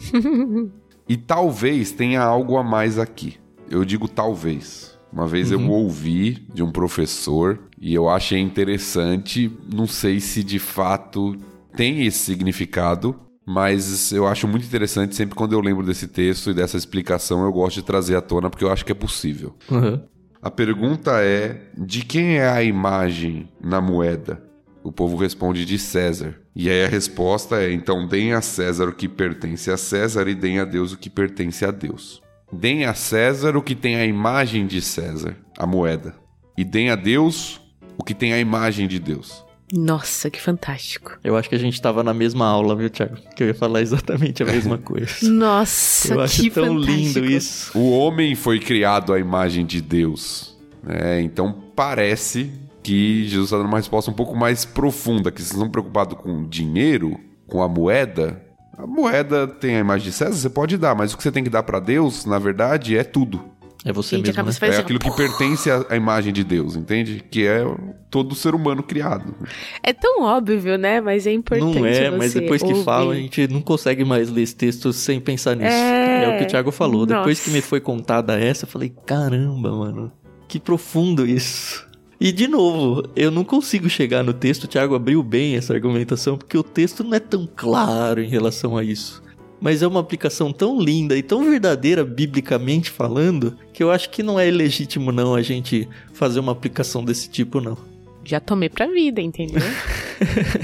e 1.08 1.16
talvez 1.16 1.92
tenha 1.92 2.22
algo 2.22 2.56
a 2.56 2.62
mais 2.62 2.98
aqui. 2.98 3.36
Eu 3.70 3.84
digo 3.84 4.08
talvez. 4.08 4.98
Uma 5.12 5.26
vez 5.26 5.50
uhum. 5.50 5.62
eu 5.62 5.70
ouvi 5.70 6.46
de 6.54 6.62
um 6.62 6.70
professor 6.70 7.58
e 7.80 7.94
eu 7.94 8.08
achei 8.08 8.38
interessante. 8.38 9.50
Não 9.72 9.86
sei 9.86 10.20
se 10.20 10.42
de 10.42 10.58
fato 10.58 11.36
tem 11.76 12.04
esse 12.06 12.18
significado, 12.18 13.18
mas 13.46 14.12
eu 14.12 14.26
acho 14.26 14.46
muito 14.46 14.66
interessante 14.66 15.14
sempre 15.16 15.34
quando 15.34 15.52
eu 15.52 15.60
lembro 15.60 15.84
desse 15.84 16.06
texto 16.06 16.50
e 16.50 16.54
dessa 16.54 16.76
explicação, 16.76 17.44
eu 17.44 17.52
gosto 17.52 17.76
de 17.76 17.82
trazer 17.82 18.16
à 18.16 18.20
tona 18.20 18.48
porque 18.48 18.64
eu 18.64 18.70
acho 18.70 18.84
que 18.84 18.92
é 18.92 18.94
possível. 18.94 19.56
Uhum. 19.70 20.00
A 20.42 20.50
pergunta 20.50 21.20
é: 21.22 21.70
de 21.76 22.04
quem 22.04 22.38
é 22.38 22.48
a 22.48 22.62
imagem 22.62 23.48
na 23.62 23.80
moeda? 23.80 24.42
O 24.82 24.90
povo 24.90 25.16
responde 25.16 25.64
de 25.64 25.78
César. 25.78 26.36
E 26.56 26.70
aí 26.70 26.84
a 26.84 26.88
resposta 26.88 27.62
é: 27.62 27.72
então 27.72 28.06
deem 28.06 28.32
a 28.32 28.40
César 28.40 28.88
o 28.88 28.94
que 28.94 29.08
pertence 29.08 29.70
a 29.70 29.76
César 29.76 30.26
e 30.28 30.34
deem 30.34 30.58
a 30.58 30.64
Deus 30.64 30.92
o 30.92 30.98
que 30.98 31.10
pertence 31.10 31.64
a 31.64 31.70
Deus. 31.70 32.22
Deem 32.52 32.84
a 32.84 32.94
César 32.94 33.56
o 33.56 33.62
que 33.62 33.74
tem 33.74 33.96
a 33.96 34.04
imagem 34.04 34.66
de 34.66 34.80
César, 34.80 35.36
a 35.56 35.66
moeda. 35.66 36.14
E 36.56 36.64
deem 36.64 36.90
a 36.90 36.96
Deus 36.96 37.60
o 37.96 38.02
que 38.02 38.14
tem 38.14 38.32
a 38.32 38.38
imagem 38.38 38.88
de 38.88 38.98
Deus. 38.98 39.44
Nossa, 39.72 40.28
que 40.28 40.40
fantástico. 40.40 41.16
Eu 41.22 41.36
acho 41.36 41.48
que 41.48 41.54
a 41.54 41.58
gente 41.58 41.74
estava 41.74 42.02
na 42.02 42.12
mesma 42.12 42.44
aula, 42.44 42.74
viu, 42.74 42.90
Thiago? 42.90 43.16
Que 43.36 43.44
eu 43.44 43.46
ia 43.48 43.54
falar 43.54 43.80
exatamente 43.80 44.42
a 44.42 44.46
mesma 44.46 44.76
coisa. 44.78 45.14
Nossa, 45.30 46.12
eu 46.14 46.20
acho 46.20 46.50
tão 46.50 46.64
fantástico. 46.66 46.90
lindo 46.90 47.24
isso. 47.24 47.78
O 47.78 47.90
homem 47.92 48.34
foi 48.34 48.58
criado 48.58 49.12
à 49.12 49.20
imagem 49.20 49.64
de 49.64 49.80
Deus. 49.80 50.58
Né? 50.82 51.20
Então 51.20 51.52
parece 51.76 52.50
que 52.82 53.24
Jesus 53.28 53.46
está 53.46 53.56
dando 53.56 53.68
uma 53.68 53.78
resposta 53.78 54.10
um 54.10 54.14
pouco 54.14 54.36
mais 54.36 54.64
profunda, 54.64 55.30
que 55.30 55.40
vocês 55.40 55.52
estão 55.52 55.70
preocupados 55.70 56.18
com 56.18 56.48
dinheiro, 56.48 57.18
com 57.46 57.62
a 57.62 57.68
moeda. 57.68 58.40
A 58.76 58.86
moeda 58.86 59.46
tem 59.46 59.76
a 59.76 59.80
imagem 59.80 60.06
de 60.06 60.12
César, 60.12 60.36
você 60.36 60.50
pode 60.50 60.76
dar, 60.78 60.94
mas 60.94 61.12
o 61.12 61.16
que 61.16 61.22
você 61.22 61.32
tem 61.32 61.44
que 61.44 61.50
dar 61.50 61.62
para 61.62 61.80
Deus, 61.80 62.24
na 62.24 62.38
verdade, 62.38 62.96
é 62.96 63.04
tudo. 63.04 63.40
É 63.82 63.92
você 63.92 64.16
Gente, 64.16 64.26
mesmo, 64.26 64.44
né? 64.44 64.76
É 64.76 64.76
aquilo 64.76 64.98
que 64.98 65.10
pertence 65.10 65.70
à, 65.70 65.96
imagem 65.96 66.34
de 66.34 66.44
Deus, 66.44 66.76
entende? 66.76 67.24
Que 67.30 67.46
é 67.46 67.64
todo 68.10 68.34
ser 68.34 68.54
humano 68.54 68.82
criado. 68.82 69.34
É 69.82 69.90
tão 69.92 70.22
óbvio, 70.22 70.76
né? 70.76 71.00
Mas 71.00 71.26
é 71.26 71.32
importante 71.32 71.78
Não 71.78 71.86
é, 71.86 72.10
mas 72.10 72.34
depois 72.34 72.62
que 72.62 72.74
fala, 72.84 73.14
a 73.14 73.16
gente 73.16 73.48
não 73.48 73.62
consegue 73.62 74.04
mais 74.04 74.30
ler 74.30 74.42
esse 74.42 74.54
texto 74.54 74.92
sem 74.92 75.18
pensar 75.18 75.56
nisso. 75.56 75.70
É, 75.70 76.24
é 76.24 76.34
o 76.34 76.38
que 76.38 76.44
o 76.44 76.46
Thiago 76.46 76.70
falou. 76.70 77.06
Nossa. 77.06 77.20
Depois 77.20 77.40
que 77.40 77.50
me 77.50 77.62
foi 77.62 77.80
contada 77.80 78.38
essa, 78.38 78.64
eu 78.64 78.68
falei, 78.68 78.92
caramba, 79.06 79.72
mano. 79.72 80.12
Que 80.46 80.60
profundo 80.60 81.26
isso. 81.26 81.88
E, 82.20 82.30
de 82.32 82.46
novo, 82.46 83.08
eu 83.16 83.30
não 83.30 83.42
consigo 83.42 83.88
chegar 83.88 84.22
no 84.22 84.34
texto. 84.34 84.64
O 84.64 84.68
Thiago 84.68 84.94
abriu 84.94 85.22
bem 85.22 85.56
essa 85.56 85.72
argumentação, 85.72 86.36
porque 86.36 86.58
o 86.58 86.62
texto 86.62 87.02
não 87.02 87.14
é 87.14 87.18
tão 87.18 87.48
claro 87.56 88.22
em 88.22 88.28
relação 88.28 88.76
a 88.76 88.84
isso. 88.84 89.22
Mas 89.58 89.82
é 89.82 89.86
uma 89.86 90.00
aplicação 90.00 90.52
tão 90.52 90.78
linda 90.78 91.16
e 91.16 91.22
tão 91.22 91.48
verdadeira, 91.48 92.04
biblicamente 92.04 92.90
falando, 92.90 93.56
que 93.72 93.82
eu 93.82 93.90
acho 93.90 94.10
que 94.10 94.22
não 94.22 94.38
é 94.38 94.46
ilegítimo, 94.46 95.10
não, 95.10 95.34
a 95.34 95.40
gente 95.40 95.88
fazer 96.12 96.40
uma 96.40 96.52
aplicação 96.52 97.02
desse 97.02 97.30
tipo, 97.30 97.58
não. 97.58 97.76
Já 98.22 98.38
tomei 98.38 98.68
pra 98.68 98.86
vida, 98.86 99.22
entendeu? 99.22 99.62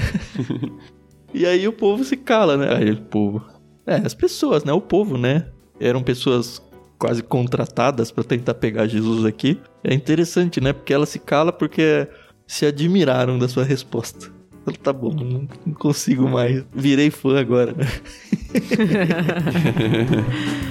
e 1.33 1.43
aí 1.43 1.67
o 1.67 1.73
povo 1.73 2.03
se 2.03 2.17
cala, 2.17 2.55
né? 2.55 2.75
Aí 2.75 2.91
o 2.91 3.01
povo. 3.01 3.43
É, 3.83 3.95
as 3.95 4.13
pessoas, 4.13 4.63
né? 4.63 4.71
O 4.73 4.81
povo, 4.81 5.17
né? 5.17 5.47
Eram 5.79 6.03
pessoas 6.03 6.61
quase 6.97 7.21
contratadas 7.21 8.11
para 8.11 8.23
tentar 8.23 8.53
pegar 8.55 8.87
Jesus 8.87 9.25
aqui. 9.25 9.59
É 9.83 9.93
interessante, 9.93 10.59
né? 10.59 10.73
Porque 10.73 10.93
ela 10.93 11.05
se 11.05 11.19
cala 11.19 11.51
porque 11.51 12.07
se 12.45 12.65
admiraram 12.65 13.37
da 13.37 13.47
sua 13.47 13.63
resposta. 13.63 14.35
Tá 14.83 14.91
bom, 14.91 15.13
não 15.13 15.73
consigo 15.73 16.27
mais. 16.27 16.63
Virei 16.73 17.09
fã 17.09 17.39
agora. 17.39 17.73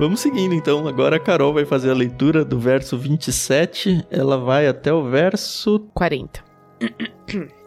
Vamos 0.00 0.20
seguindo 0.20 0.54
então. 0.54 0.88
Agora 0.88 1.16
a 1.16 1.20
Carol 1.20 1.52
vai 1.52 1.66
fazer 1.66 1.90
a 1.90 1.94
leitura 1.94 2.42
do 2.42 2.58
verso 2.58 2.96
27. 2.96 4.06
Ela 4.10 4.38
vai 4.38 4.66
até 4.66 4.90
o 4.90 5.04
verso 5.04 5.78
40. 5.92 6.42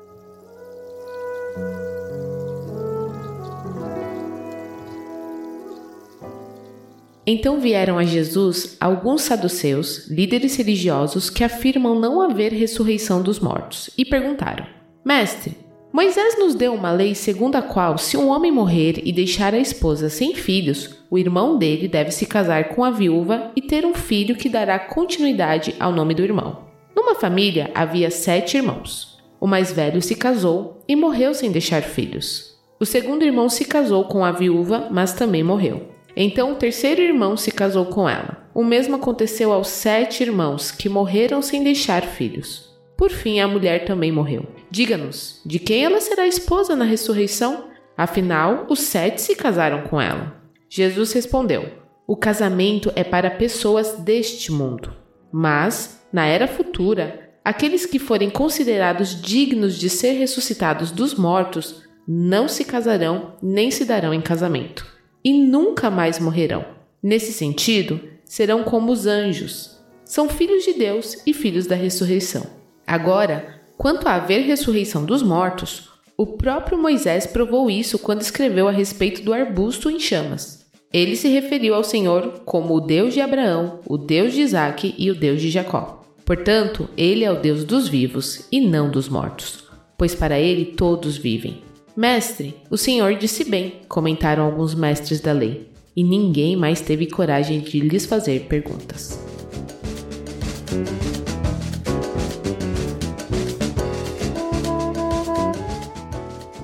Então 7.26 7.62
vieram 7.62 7.98
a 7.98 8.04
Jesus 8.04 8.76
alguns 8.82 9.22
saduceus, 9.22 10.10
líderes 10.10 10.58
religiosos, 10.58 11.30
que 11.30 11.42
afirmam 11.42 11.98
não 11.98 12.20
haver 12.20 12.52
ressurreição 12.52 13.22
dos 13.22 13.40
mortos, 13.40 13.90
e 13.98 14.04
perguntaram: 14.04 14.66
Mestre, 15.06 15.56
Moisés 15.94 16.38
nos 16.40 16.56
deu 16.56 16.74
uma 16.74 16.92
lei 16.92 17.14
segundo 17.14 17.56
a 17.56 17.62
qual, 17.62 18.00
se 18.00 18.18
um 18.18 18.28
homem 18.28 18.52
morrer 18.52 19.00
e 19.06 19.14
deixar 19.14 19.54
a 19.54 19.60
esposa 19.60 20.10
sem 20.10 20.34
filhos, 20.34 21.03
o 21.14 21.18
irmão 21.20 21.60
dele 21.60 21.88
deve 21.88 22.10
se 22.10 22.26
casar 22.26 22.70
com 22.70 22.84
a 22.84 22.90
viúva 22.90 23.52
e 23.56 23.62
ter 23.62 23.86
um 23.86 23.94
filho 23.94 24.36
que 24.36 24.50
dará 24.50 24.80
continuidade 24.80 25.76
ao 25.80 25.92
nome 25.92 26.16
do 26.16 26.24
irmão. 26.24 26.64
Numa 26.96 27.14
família 27.14 27.70
havia 27.76 28.10
sete 28.10 28.58
irmãos. 28.58 29.20
O 29.40 29.46
mais 29.46 29.72
velho 29.72 30.02
se 30.02 30.16
casou 30.16 30.82
e 30.88 30.96
morreu 30.96 31.36
sem 31.36 31.52
deixar 31.52 31.84
filhos. 31.84 32.58
O 32.80 32.86
segundo 32.86 33.22
irmão 33.22 33.48
se 33.48 33.64
casou 33.64 34.06
com 34.06 34.26
a 34.26 34.32
viúva, 34.32 34.88
mas 34.90 35.14
também 35.14 35.44
morreu. 35.44 35.88
Então 36.16 36.54
o 36.54 36.56
terceiro 36.56 37.00
irmão 37.00 37.38
se 37.38 37.52
casou 37.52 37.86
com 37.86 38.10
ela. 38.10 38.50
O 38.52 38.64
mesmo 38.64 38.96
aconteceu 38.96 39.54
aos 39.54 39.68
sete 39.68 40.24
irmãos 40.24 40.72
que 40.72 40.90
morreram 40.90 41.44
sem 41.44 41.64
deixar 41.64 42.02
filhos. 42.02 42.76
Por 42.98 43.12
fim, 43.12 43.40
a 43.40 43.48
mulher 43.48 43.86
também 43.86 44.12
morreu. 44.12 44.48
Diga-nos, 44.72 45.40
de 45.46 45.60
quem 45.60 45.86
ela 45.86 46.02
será 46.02 46.26
esposa 46.26 46.76
na 46.76 46.86
ressurreição? 46.86 47.66
Afinal, 47.96 48.66
os 48.68 48.80
sete 48.80 49.22
se 49.22 49.36
casaram 49.36 49.84
com 49.84 50.02
ela. 50.02 50.42
Jesus 50.76 51.14
respondeu: 51.14 51.70
O 52.08 52.18
casamento 52.18 52.92
é 52.96 53.04
para 53.04 53.30
pessoas 53.30 54.00
deste 54.00 54.52
mundo. 54.52 54.92
Mas, 55.32 56.04
na 56.12 56.26
era 56.26 56.48
futura, 56.48 57.30
aqueles 57.46 57.86
que 57.86 58.00
forem 58.00 58.28
considerados 58.28 59.22
dignos 59.22 59.78
de 59.78 59.88
ser 59.88 60.14
ressuscitados 60.14 60.90
dos 60.90 61.14
mortos 61.14 61.84
não 62.08 62.48
se 62.48 62.66
casarão 62.66 63.36
nem 63.40 63.70
se 63.70 63.86
darão 63.86 64.16
em 64.16 64.20
casamento, 64.20 64.84
e 65.24 65.32
nunca 65.32 65.92
mais 65.92 66.18
morrerão. 66.18 66.66
Nesse 67.04 67.32
sentido, 67.34 68.00
serão 68.26 68.64
como 68.64 68.92
os 68.92 69.06
anjos. 69.06 69.80
São 70.04 70.28
filhos 70.28 70.64
de 70.64 70.74
Deus 70.74 71.22
e 71.24 71.36
filhos 71.36 71.68
da 71.68 71.76
ressurreição. 71.76 72.48
Agora, 72.88 73.62
quanto 73.78 74.08
a 74.08 74.16
haver 74.16 74.42
ressurreição 74.42 75.06
dos 75.06 75.22
mortos, 75.22 75.88
o 76.18 76.26
próprio 76.26 76.80
Moisés 76.80 77.28
provou 77.28 77.70
isso 77.70 78.00
quando 78.00 78.22
escreveu 78.22 78.68
a 78.68 78.72
respeito 78.72 79.22
do 79.22 79.34
arbusto 79.34 79.88
em 79.88 80.00
chamas. 80.00 80.63
Ele 80.94 81.16
se 81.16 81.28
referiu 81.28 81.74
ao 81.74 81.84
Senhor 81.84 82.42
como 82.46 82.76
o 82.76 82.80
Deus 82.80 83.16
de 83.16 83.20
Abraão, 83.20 83.80
o 83.88 83.98
Deus 83.98 84.32
de 84.32 84.42
Isaque 84.42 84.94
e 84.96 85.10
o 85.10 85.16
Deus 85.16 85.42
de 85.42 85.50
Jacó. 85.50 86.04
Portanto, 86.24 86.88
ele 86.96 87.24
é 87.24 87.32
o 87.32 87.40
Deus 87.40 87.64
dos 87.66 87.88
vivos 87.88 88.48
e 88.52 88.62
não 88.62 88.92
dos 88.92 89.10
mortos, 89.10 89.64
pois 89.98 90.14
para 90.14 90.40
ele 90.40 90.66
todos 90.66 91.18
vivem. 91.18 91.64
Mestre, 91.98 92.56
o 92.70 92.78
Senhor 92.78 93.16
disse 93.16 93.44
bem, 93.44 93.74
comentaram 93.90 94.44
alguns 94.44 94.76
mestres 94.76 95.20
da 95.20 95.32
lei, 95.32 95.68
e 95.96 96.04
ninguém 96.04 96.56
mais 96.56 96.80
teve 96.80 97.08
coragem 97.08 97.60
de 97.60 97.80
lhes 97.80 98.06
fazer 98.06 98.42
perguntas. 98.42 99.20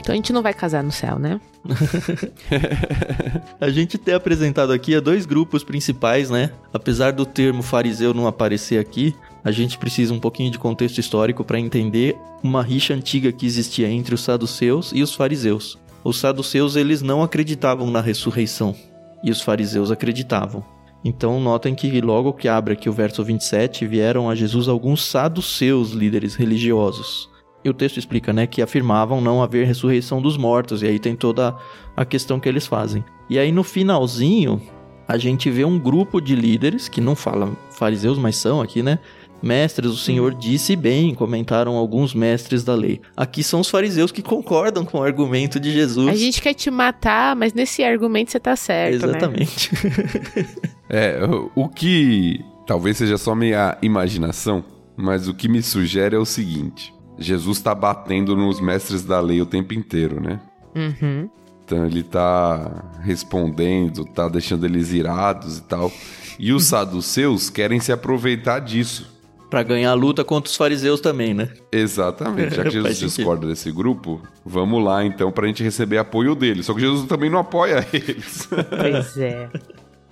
Então 0.10 0.16
a 0.16 0.18
gente 0.18 0.34
não 0.34 0.42
vai 0.42 0.56
casar 0.56 0.84
no 0.84 0.92
céu, 0.92 1.20
né? 1.20 1.40
a 3.62 3.70
gente 3.70 3.96
tem 3.96 4.16
apresentado 4.16 4.74
aqui 4.74 5.00
dois 5.00 5.24
grupos 5.24 5.64
principais, 5.64 6.32
né? 6.32 6.50
Apesar 6.74 7.14
do 7.14 7.28
termo 7.28 7.62
fariseu 7.62 8.12
não 8.12 8.26
aparecer 8.26 8.80
aqui, 8.80 9.14
a 9.44 9.52
gente 9.52 9.78
precisa 9.78 10.12
um 10.12 10.20
pouquinho 10.20 10.50
de 10.50 10.58
contexto 10.58 10.98
histórico 10.98 11.44
para 11.44 11.60
entender 11.60 12.18
uma 12.42 12.64
rixa 12.64 12.96
antiga 12.96 13.32
que 13.32 13.46
existia 13.46 13.88
entre 13.88 14.16
os 14.16 14.24
saduceus 14.24 14.92
e 14.96 15.04
os 15.04 15.14
fariseus. 15.14 15.78
Os 16.04 16.20
saduceus 16.20 16.76
eles 16.76 17.04
não 17.04 17.22
acreditavam 17.22 17.92
na 17.92 18.02
ressurreição 18.02 18.76
e 19.24 19.30
os 19.30 19.44
fariseus 19.44 19.92
acreditavam. 19.92 20.66
Então 21.06 21.40
notem 21.40 21.76
que 21.76 22.02
logo 22.02 22.34
que 22.34 22.48
abre 22.48 22.74
aqui 22.74 22.90
o 22.90 22.94
verso 22.94 23.24
27, 23.24 23.86
vieram 23.86 24.28
a 24.28 24.34
Jesus 24.34 24.68
alguns 24.68 25.06
saduceus 25.06 25.92
líderes 25.92 26.34
religiosos. 26.34 27.30
E 27.64 27.70
o 27.70 27.74
texto 27.74 27.98
explica, 27.98 28.32
né, 28.32 28.48
que 28.48 28.62
afirmavam 28.62 29.20
não 29.20 29.44
haver 29.44 29.68
ressurreição 29.68 30.22
dos 30.22 30.38
mortos, 30.38 30.82
e 30.82 30.88
aí 30.88 30.98
tem 30.98 31.16
toda 31.16 31.56
a 31.96 32.06
questão 32.06 32.40
que 32.40 32.48
eles 32.48 32.66
fazem. 32.66 33.04
E 33.30 33.38
aí 33.38 33.52
no 33.52 33.64
finalzinho, 33.64 34.62
a 35.08 35.18
gente 35.18 35.50
vê 35.50 35.66
um 35.66 35.78
grupo 35.78 36.22
de 36.22 36.36
líderes, 36.36 36.88
que 36.88 37.02
não 37.02 37.16
falam 37.16 37.58
fariseus, 37.72 38.18
mas 38.18 38.38
são 38.38 38.62
aqui, 38.62 38.82
né? 38.82 39.00
Mestres, 39.42 39.92
o 39.92 39.98
Senhor 39.98 40.34
disse 40.34 40.76
bem, 40.76 41.16
comentaram 41.16 41.76
alguns 41.76 42.14
mestres 42.14 42.64
da 42.64 42.76
lei. 42.76 43.02
Aqui 43.16 43.42
são 43.42 43.62
os 43.62 43.70
fariseus 43.70 44.12
que 44.12 44.22
concordam 44.22 44.86
com 44.86 45.00
o 45.00 45.04
argumento 45.04 45.60
de 45.60 45.72
Jesus. 45.72 46.10
A 46.10 46.16
gente 46.16 46.42
quer 46.42 46.54
te 46.54 46.70
matar, 46.70 47.36
mas 47.36 47.54
nesse 47.54 47.84
argumento 47.84 48.32
você 48.32 48.40
tá 48.40 48.56
certo, 48.56 49.08
né? 49.08 49.18
Exatamente. 49.18 49.72
Né? 49.74 50.46
é, 50.90 51.20
o 51.56 51.70
que 51.70 52.42
talvez 52.68 52.98
seja 52.98 53.18
só 53.18 53.34
minha 53.34 53.78
imaginação, 53.82 54.64
mas 54.96 55.28
o 55.28 55.34
que 55.34 55.48
me 55.48 55.64
sugere 55.64 56.16
é 56.16 56.20
o 56.20 56.26
seguinte: 56.26 56.94
Jesus 57.20 57.58
está 57.58 57.76
batendo 57.76 58.36
nos 58.36 58.60
mestres 58.60 59.04
da 59.04 59.20
lei 59.20 59.42
o 59.42 59.46
tempo 59.46 59.74
inteiro, 59.74 60.22
né? 60.22 60.40
Uhum. 60.76 61.30
Então 61.66 61.86
ele 61.86 62.02
tá 62.02 62.84
respondendo, 63.04 64.06
tá 64.06 64.28
deixando 64.28 64.66
eles 64.66 64.92
irados 64.92 65.60
e 65.60 65.64
tal. 65.64 65.92
E 66.40 66.54
os 66.54 66.64
saduceus 66.64 67.50
querem 67.50 67.80
se 67.80 67.92
aproveitar 67.92 68.60
disso. 68.60 69.20
Para 69.50 69.62
ganhar 69.64 69.92
a 69.92 69.96
luta 69.96 70.24
contra 70.24 70.50
os 70.50 70.56
fariseus 70.56 71.02
também, 71.02 71.34
né? 71.34 71.50
Exatamente. 71.72 72.56
Já 72.56 72.64
que 72.66 72.72
Jesus 72.72 72.98
discorda 72.98 73.48
desse 73.48 73.72
grupo, 73.72 74.22
vamos 74.46 74.84
lá 74.84 75.04
então 75.04 75.32
para 75.32 75.46
a 75.46 75.48
gente 75.48 75.64
receber 75.64 75.98
apoio 75.98 76.34
deles. 76.34 76.66
Só 76.66 76.74
que 76.74 76.82
Jesus 76.82 77.08
também 77.08 77.30
não 77.30 77.40
apoia 77.40 77.86
eles. 77.92 78.48
Pois 78.48 79.18
é. 79.18 79.50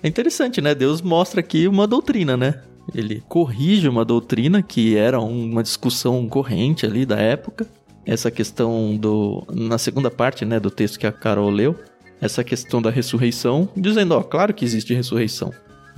É 0.03 0.07
interessante, 0.07 0.61
né? 0.61 0.75
Deus 0.75 1.01
mostra 1.01 1.39
aqui 1.39 1.67
uma 1.67 1.87
doutrina, 1.87 2.37
né? 2.37 2.61
Ele 2.93 3.23
corrige 3.27 3.87
uma 3.87 4.05
doutrina 4.05 4.61
que 4.61 4.95
era 4.95 5.19
uma 5.19 5.61
discussão 5.61 6.27
corrente 6.27 6.85
ali 6.85 7.05
da 7.05 7.17
época. 7.17 7.67
Essa 8.05 8.31
questão 8.31 8.95
do. 8.95 9.45
Na 9.51 9.77
segunda 9.77 10.09
parte 10.09 10.45
né, 10.45 10.59
do 10.59 10.71
texto 10.71 10.97
que 10.97 11.05
a 11.05 11.11
Carol 11.11 11.49
leu, 11.49 11.75
essa 12.21 12.43
questão 12.43 12.81
da 12.81 12.89
ressurreição, 12.89 13.67
dizendo: 13.75 14.15
ó, 14.15 14.23
claro 14.23 14.53
que 14.53 14.63
existe 14.63 14.93
ressurreição. 14.93 15.51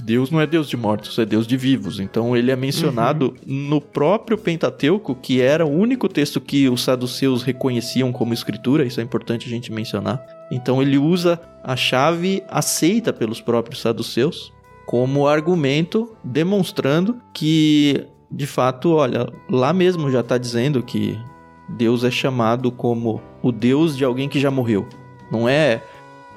Deus 0.04 0.32
não 0.32 0.40
é 0.40 0.48
Deus 0.48 0.70
de 0.70 0.78
mortos, 0.78 1.20
é 1.20 1.26
Deus 1.26 1.46
de 1.46 1.58
vivos. 1.58 2.00
Então 2.00 2.36
ele 2.36 2.52
é 2.52 2.56
mencionado 2.56 3.36
uhum. 3.46 3.68
no 3.70 3.82
próprio 3.82 4.38
Pentateuco, 4.38 5.14
que 5.14 5.42
era 5.42 5.66
o 5.66 5.70
único 5.70 6.08
texto 6.08 6.40
que 6.40 6.70
os 6.70 6.84
saduceus 6.84 7.44
reconheciam 7.44 8.12
como 8.12 8.34
escritura, 8.34 8.86
isso 8.86 9.00
é 9.00 9.04
importante 9.04 9.46
a 9.46 9.50
gente 9.50 9.72
mencionar. 9.72 10.26
Então 10.50 10.82
ele 10.82 10.98
usa 10.98 11.40
a 11.64 11.76
chave 11.76 12.42
aceita 12.48 13.12
pelos 13.12 13.42
próprios 13.42 13.82
saduceus 13.82 14.52
como 14.90 15.28
argumento 15.28 16.18
demonstrando 16.24 17.22
que, 17.32 18.08
de 18.32 18.48
fato, 18.48 18.94
olha, 18.94 19.32
lá 19.48 19.72
mesmo 19.72 20.10
já 20.10 20.22
está 20.22 20.36
dizendo 20.36 20.82
que 20.82 21.16
Deus 21.70 22.04
é 22.04 22.10
chamado 22.10 22.72
como 22.72 23.22
o 23.44 23.52
Deus 23.52 23.96
de 23.96 24.04
alguém 24.04 24.28
que 24.28 24.40
já 24.40 24.50
morreu. 24.50 24.88
Não 25.32 25.48
é 25.48 25.84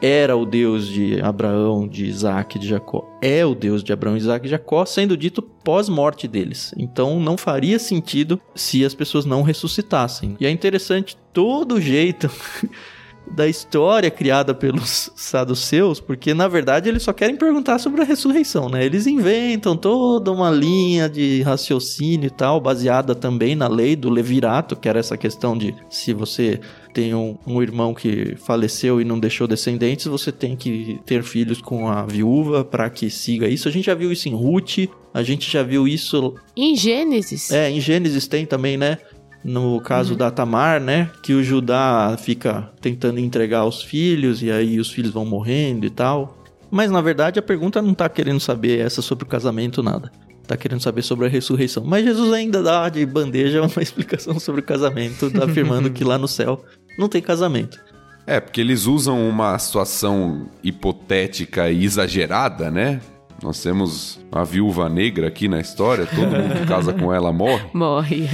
era 0.03 0.37
o 0.37 0.45
Deus 0.45 0.87
de 0.87 1.19
Abraão, 1.23 1.89
de 1.89 2.05
Isaac, 2.05 2.59
de 2.59 2.69
Jacó. 2.69 3.09
É 3.23 3.43
o 3.47 3.55
Deus 3.55 3.83
de 3.83 3.91
Abraão, 3.91 4.19
Isaac 4.19 4.45
e 4.45 4.51
Jacó, 4.51 4.85
sendo 4.85 5.17
dito 5.17 5.41
pós-morte 5.41 6.29
deles. 6.29 6.75
Então 6.77 7.19
não 7.19 7.39
faria 7.39 7.79
sentido 7.79 8.39
se 8.55 8.85
as 8.85 8.95
pessoas 8.95 9.25
não 9.25 9.41
ressuscitassem. 9.41 10.37
E 10.39 10.45
é 10.45 10.51
interessante 10.51 11.17
todo 11.33 11.77
o 11.77 11.81
jeito 11.81 12.31
da 13.31 13.49
história 13.49 14.11
criada 14.11 14.55
pelos 14.55 15.11
saduceus, 15.17 16.01
porque 16.01 16.35
na 16.35 16.49
verdade 16.49 16.89
eles 16.89 17.03
só 17.03 17.13
querem 17.13 17.37
perguntar 17.37 17.79
sobre 17.79 18.03
a 18.03 18.05
ressurreição, 18.05 18.69
né? 18.69 18.85
Eles 18.85 19.07
inventam 19.07 19.77
toda 19.77 20.31
uma 20.31 20.51
linha 20.51 21.09
de 21.09 21.43
raciocínio 21.43 22.27
e 22.27 22.31
tal, 22.31 22.61
baseada 22.61 23.15
também 23.15 23.55
na 23.55 23.69
lei 23.69 23.97
do 23.97 24.11
levirato, 24.11 24.77
que 24.77 24.89
era 24.89 24.99
essa 24.99 25.17
questão 25.17 25.57
de 25.57 25.75
se 25.89 26.13
você 26.13 26.61
tem 26.93 27.15
um, 27.15 27.39
um, 27.47 27.63
irmão 27.63 27.95
que 27.95 28.37
faleceu 28.37 29.01
e 29.01 29.05
não 29.05 29.19
deixou 29.19 29.47
descendentes, 29.49 30.07
você 30.07 30.31
tem 30.31 30.55
que 30.55 31.01
ter 31.07 31.23
filhos 31.23 31.61
com 31.61 31.89
a 31.89 32.05
viúva 32.05 32.65
para 32.65 32.91
que 32.91 33.09
siga 33.09 33.49
isso. 33.49 33.67
A 33.67 33.71
gente 33.71 33.87
já 33.87 33.95
viu 33.95 34.13
isso 34.13 34.29
em 34.29 34.35
Ruth, 34.35 34.89
a 35.15 35.23
gente 35.23 35.51
já 35.51 35.63
viu 35.63 35.89
isso. 35.89 36.35
Em 36.57 36.77
Gênesis? 36.77 37.51
É, 37.51 37.71
em 37.71 37.81
Gênesis 37.81 38.27
tem 38.27 38.45
também, 38.45 38.77
né? 38.77 38.99
No 39.45 39.81
caso 39.81 40.13
uhum. 40.13 40.19
da 40.19 40.31
Tamar, 40.31 40.81
né? 40.81 41.11
Que 41.23 41.35
o 41.35 41.43
Judá 41.43 42.17
fica 42.19 42.71
tentando 42.81 43.19
entregar 43.19 43.65
os 43.65 43.83
filhos 43.83 44.43
e 44.43 44.51
aí 44.51 44.79
os 44.79 44.91
filhos 44.91 45.13
vão 45.13 45.25
morrendo 45.25 45.85
e 45.85 45.91
tal. 45.91 46.39
Mas 46.71 46.91
na 46.91 47.01
verdade 47.01 47.39
a 47.39 47.43
pergunta 47.43 47.83
não 47.83 47.93
tá 47.93 48.09
querendo 48.09 48.41
saber 48.41 48.79
essa 48.79 49.03
sobre 49.03 49.25
o 49.25 49.29
casamento, 49.29 49.83
nada. 49.83 50.11
Tá 50.47 50.57
querendo 50.57 50.81
saber 50.81 51.03
sobre 51.03 51.27
a 51.27 51.29
ressurreição. 51.29 51.85
Mas 51.85 52.05
Jesus 52.05 52.33
ainda 52.33 52.63
dá 52.63 52.89
de 52.89 53.05
bandeja 53.05 53.61
uma 53.63 53.69
explicação 53.83 54.39
sobre 54.39 54.61
o 54.61 54.65
casamento, 54.65 55.31
afirmando 55.43 55.91
que 55.91 56.05
lá 56.05 56.17
no 56.17 56.29
céu 56.29 56.65
não 56.99 57.09
tem 57.09 57.21
casamento. 57.21 57.79
É, 58.27 58.39
porque 58.39 58.61
eles 58.61 58.87
usam 58.87 59.29
uma 59.29 59.59
situação 59.59 60.49
hipotética 60.63 61.71
e 61.71 61.85
exagerada, 61.85 62.71
né? 62.71 63.01
Nós 63.43 63.61
temos 63.61 64.21
uma 64.31 64.45
viúva 64.45 64.89
negra 64.89 65.27
aqui 65.27 65.49
na 65.49 65.61
história, 65.61 66.07
todo 66.07 66.31
mundo 66.31 66.61
que 66.61 66.67
casa 66.67 66.93
com 66.93 67.13
ela 67.13 67.33
morre. 67.33 67.67
Morre. 67.75 68.29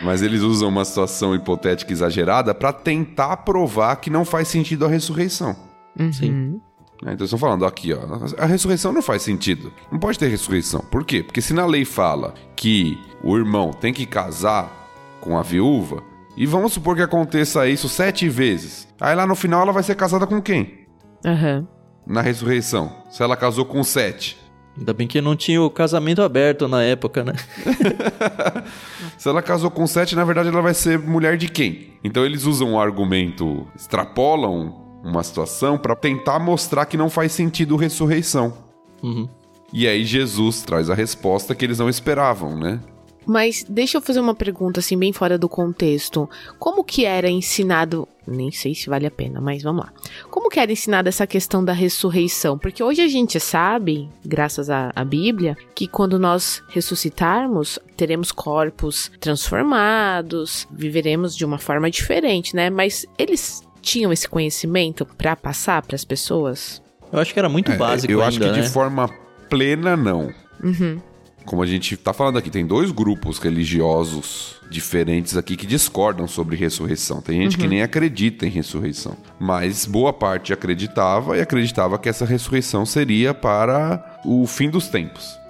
Mas 0.00 0.22
eles 0.22 0.42
usam 0.42 0.68
uma 0.68 0.84
situação 0.84 1.34
hipotética 1.34 1.92
exagerada 1.92 2.54
para 2.54 2.72
tentar 2.72 3.38
provar 3.38 3.96
que 3.96 4.10
não 4.10 4.24
faz 4.24 4.48
sentido 4.48 4.84
a 4.84 4.88
ressurreição. 4.88 5.56
Uhum. 5.98 6.12
Sim. 6.12 6.60
Então 6.96 7.12
eles 7.12 7.22
estão 7.22 7.38
falando 7.38 7.66
aqui, 7.66 7.92
ó, 7.92 7.98
a 8.38 8.46
ressurreição 8.46 8.92
não 8.92 9.02
faz 9.02 9.22
sentido. 9.22 9.72
Não 9.90 9.98
pode 9.98 10.18
ter 10.18 10.28
ressurreição. 10.28 10.80
Por 10.90 11.04
quê? 11.04 11.22
Porque 11.22 11.40
se 11.40 11.52
na 11.52 11.66
lei 11.66 11.84
fala 11.84 12.34
que 12.54 12.96
o 13.24 13.36
irmão 13.36 13.72
tem 13.72 13.92
que 13.92 14.06
casar 14.06 14.70
com 15.20 15.36
a 15.36 15.42
viúva, 15.42 16.02
e 16.36 16.46
vamos 16.46 16.72
supor 16.72 16.94
que 16.96 17.02
aconteça 17.02 17.68
isso 17.68 17.88
sete 17.88 18.28
vezes. 18.28 18.88
Aí 19.00 19.14
lá 19.14 19.26
no 19.26 19.34
final 19.34 19.62
ela 19.62 19.72
vai 19.72 19.82
ser 19.82 19.96
casada 19.96 20.26
com 20.26 20.40
quem? 20.40 20.86
Aham. 21.24 21.58
Uhum 21.58 21.71
na 22.06 22.20
ressurreição? 22.20 22.92
Se 23.10 23.22
ela 23.22 23.36
casou 23.36 23.64
com 23.64 23.82
sete. 23.82 24.38
Ainda 24.76 24.94
bem 24.94 25.06
que 25.06 25.20
não 25.20 25.36
tinha 25.36 25.60
o 25.60 25.70
casamento 25.70 26.22
aberto 26.22 26.66
na 26.66 26.82
época, 26.82 27.22
né? 27.22 27.34
Se 29.18 29.28
ela 29.28 29.42
casou 29.42 29.70
com 29.70 29.86
sete, 29.86 30.16
na 30.16 30.24
verdade 30.24 30.48
ela 30.48 30.62
vai 30.62 30.72
ser 30.72 30.98
mulher 30.98 31.36
de 31.36 31.48
quem? 31.48 31.92
Então 32.02 32.24
eles 32.24 32.44
usam 32.44 32.72
um 32.72 32.80
argumento, 32.80 33.66
extrapolam 33.76 35.00
uma 35.04 35.22
situação 35.22 35.76
para 35.76 35.94
tentar 35.94 36.38
mostrar 36.38 36.86
que 36.86 36.96
não 36.96 37.10
faz 37.10 37.32
sentido 37.32 37.76
ressurreição. 37.76 38.56
Uhum. 39.02 39.28
E 39.72 39.86
aí 39.86 40.04
Jesus 40.04 40.62
traz 40.62 40.88
a 40.88 40.94
resposta 40.94 41.54
que 41.54 41.64
eles 41.64 41.78
não 41.78 41.88
esperavam, 41.88 42.56
né? 42.58 42.80
Mas 43.26 43.64
deixa 43.68 43.98
eu 43.98 44.02
fazer 44.02 44.20
uma 44.20 44.34
pergunta 44.34 44.80
assim 44.80 44.98
bem 44.98 45.12
fora 45.12 45.38
do 45.38 45.48
contexto. 45.48 46.28
Como 46.58 46.82
que 46.82 47.04
era 47.04 47.28
ensinado, 47.28 48.08
nem 48.26 48.50
sei 48.50 48.74
se 48.74 48.88
vale 48.88 49.06
a 49.06 49.10
pena, 49.10 49.40
mas 49.40 49.62
vamos 49.62 49.84
lá. 49.84 49.92
Como 50.30 50.48
que 50.48 50.58
era 50.58 50.72
ensinada 50.72 51.08
essa 51.08 51.26
questão 51.26 51.64
da 51.64 51.72
ressurreição? 51.72 52.58
Porque 52.58 52.82
hoje 52.82 53.00
a 53.00 53.08
gente 53.08 53.38
sabe, 53.38 54.08
graças 54.24 54.68
à, 54.70 54.90
à 54.94 55.04
Bíblia, 55.04 55.56
que 55.74 55.86
quando 55.86 56.18
nós 56.18 56.62
ressuscitarmos, 56.68 57.78
teremos 57.96 58.32
corpos 58.32 59.10
transformados, 59.20 60.66
viveremos 60.70 61.36
de 61.36 61.44
uma 61.44 61.58
forma 61.58 61.90
diferente, 61.90 62.56
né? 62.56 62.70
Mas 62.70 63.06
eles 63.18 63.62
tinham 63.80 64.12
esse 64.12 64.28
conhecimento 64.28 65.04
para 65.04 65.34
passar 65.34 65.82
para 65.82 65.96
as 65.96 66.04
pessoas? 66.04 66.82
Eu 67.12 67.18
acho 67.18 67.32
que 67.32 67.38
era 67.38 67.48
muito 67.48 67.72
é, 67.72 67.76
básico 67.76 68.12
Eu 68.12 68.22
ainda, 68.22 68.28
acho 68.28 68.40
que 68.40 68.46
né? 68.46 68.62
de 68.62 68.68
forma 68.68 69.08
plena 69.48 69.96
não. 69.96 70.32
Uhum 70.62 71.11
como 71.44 71.62
a 71.62 71.66
gente 71.66 71.94
está 71.94 72.12
falando 72.12 72.38
aqui, 72.38 72.50
tem 72.50 72.66
dois 72.66 72.90
grupos 72.90 73.38
religiosos 73.38 74.56
diferentes 74.70 75.36
aqui 75.36 75.56
que 75.56 75.66
discordam 75.66 76.26
sobre 76.26 76.56
ressurreição. 76.56 77.20
Tem 77.20 77.42
gente 77.42 77.56
uhum. 77.56 77.62
que 77.62 77.68
nem 77.68 77.82
acredita 77.82 78.46
em 78.46 78.50
ressurreição, 78.50 79.16
mas 79.38 79.84
boa 79.84 80.12
parte 80.12 80.52
acreditava 80.52 81.36
e 81.36 81.40
acreditava 81.40 81.98
que 81.98 82.08
essa 82.08 82.24
ressurreição 82.24 82.86
seria 82.86 83.34
para 83.34 84.20
o 84.24 84.46
fim 84.46 84.70
dos 84.70 84.88
tempos. 84.88 85.41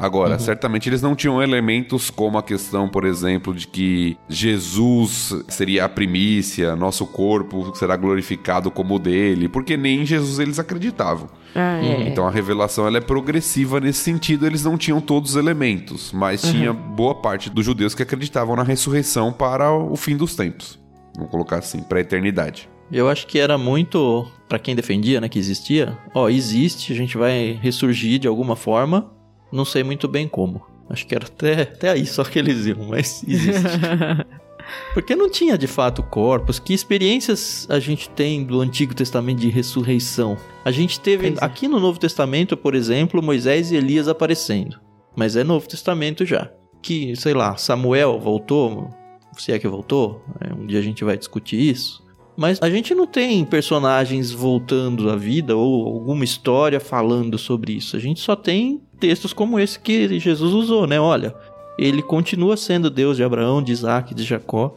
Agora, 0.00 0.32
uhum. 0.32 0.38
certamente 0.38 0.88
eles 0.88 1.02
não 1.02 1.14
tinham 1.14 1.42
elementos 1.42 2.08
como 2.08 2.38
a 2.38 2.42
questão, 2.42 2.88
por 2.88 3.04
exemplo, 3.04 3.54
de 3.54 3.66
que 3.66 4.16
Jesus 4.30 5.34
seria 5.46 5.84
a 5.84 5.88
primícia, 5.90 6.74
nosso 6.74 7.06
corpo 7.06 7.76
será 7.76 7.96
glorificado 7.96 8.70
como 8.70 8.94
o 8.94 8.98
dele, 8.98 9.46
porque 9.46 9.76
nem 9.76 10.00
em 10.00 10.06
Jesus 10.06 10.38
eles 10.38 10.58
acreditavam. 10.58 11.28
Ah, 11.54 11.78
é. 11.84 12.08
Então 12.08 12.26
a 12.26 12.30
revelação 12.30 12.86
ela 12.86 12.96
é 12.96 13.00
progressiva 13.00 13.78
nesse 13.78 13.98
sentido, 13.98 14.46
eles 14.46 14.64
não 14.64 14.78
tinham 14.78 15.02
todos 15.02 15.32
os 15.32 15.36
elementos, 15.36 16.12
mas 16.12 16.42
uhum. 16.44 16.50
tinha 16.50 16.72
boa 16.72 17.14
parte 17.16 17.50
dos 17.50 17.64
judeus 17.64 17.94
que 17.94 18.02
acreditavam 18.02 18.56
na 18.56 18.62
ressurreição 18.62 19.30
para 19.30 19.70
o 19.70 19.96
fim 19.96 20.16
dos 20.16 20.34
tempos. 20.34 20.78
Vamos 21.14 21.30
colocar 21.30 21.58
assim, 21.58 21.82
para 21.82 21.98
a 21.98 22.00
eternidade. 22.00 22.70
Eu 22.90 23.08
acho 23.08 23.26
que 23.26 23.38
era 23.38 23.58
muito 23.58 24.26
para 24.48 24.58
quem 24.58 24.74
defendia, 24.74 25.20
né, 25.20 25.28
que 25.28 25.38
existia. 25.38 25.96
Ó, 26.14 26.28
existe, 26.28 26.92
a 26.92 26.96
gente 26.96 27.16
vai 27.16 27.58
ressurgir 27.60 28.18
de 28.18 28.26
alguma 28.26 28.56
forma. 28.56 29.19
Não 29.52 29.64
sei 29.64 29.82
muito 29.82 30.06
bem 30.06 30.28
como. 30.28 30.62
Acho 30.88 31.06
que 31.06 31.14
era 31.14 31.26
até, 31.26 31.62
até 31.62 31.90
aí 31.90 32.06
só 32.06 32.24
que 32.24 32.38
eles 32.38 32.66
iam, 32.66 32.84
mas 32.88 33.22
existe. 33.26 33.62
Porque 34.94 35.16
não 35.16 35.28
tinha 35.28 35.56
de 35.56 35.66
fato 35.66 36.02
corpos. 36.02 36.58
Que 36.58 36.72
experiências 36.72 37.66
a 37.70 37.78
gente 37.78 38.08
tem 38.10 38.44
do 38.44 38.60
Antigo 38.60 38.94
Testamento 38.94 39.40
de 39.40 39.48
ressurreição? 39.48 40.36
A 40.64 40.70
gente 40.70 41.00
teve 41.00 41.28
é. 41.28 41.34
aqui 41.40 41.68
no 41.68 41.80
Novo 41.80 41.98
Testamento, 41.98 42.56
por 42.56 42.74
exemplo, 42.74 43.22
Moisés 43.22 43.70
e 43.70 43.76
Elias 43.76 44.08
aparecendo. 44.08 44.80
Mas 45.16 45.36
é 45.36 45.44
Novo 45.44 45.68
Testamento 45.68 46.24
já. 46.24 46.50
Que, 46.82 47.14
sei 47.16 47.34
lá, 47.34 47.56
Samuel 47.56 48.18
voltou. 48.18 48.90
Se 49.36 49.52
é 49.52 49.58
que 49.58 49.68
voltou, 49.68 50.24
é, 50.40 50.52
um 50.52 50.66
dia 50.66 50.78
a 50.78 50.82
gente 50.82 51.04
vai 51.04 51.16
discutir 51.16 51.60
isso. 51.60 52.04
Mas 52.40 52.58
a 52.62 52.70
gente 52.70 52.94
não 52.94 53.06
tem 53.06 53.44
personagens 53.44 54.30
voltando 54.32 55.10
à 55.10 55.14
vida 55.14 55.54
ou 55.54 55.86
alguma 55.86 56.24
história 56.24 56.80
falando 56.80 57.36
sobre 57.36 57.74
isso. 57.74 57.98
A 57.98 58.00
gente 58.00 58.18
só 58.18 58.34
tem 58.34 58.80
textos 58.98 59.34
como 59.34 59.60
esse 59.60 59.78
que 59.78 60.18
Jesus 60.18 60.54
usou, 60.54 60.86
né? 60.86 60.98
Olha, 60.98 61.34
ele 61.78 62.00
continua 62.00 62.56
sendo 62.56 62.88
Deus 62.88 63.18
de 63.18 63.22
Abraão, 63.22 63.62
de 63.62 63.72
Isaac, 63.72 64.14
de 64.14 64.24
Jacó. 64.24 64.74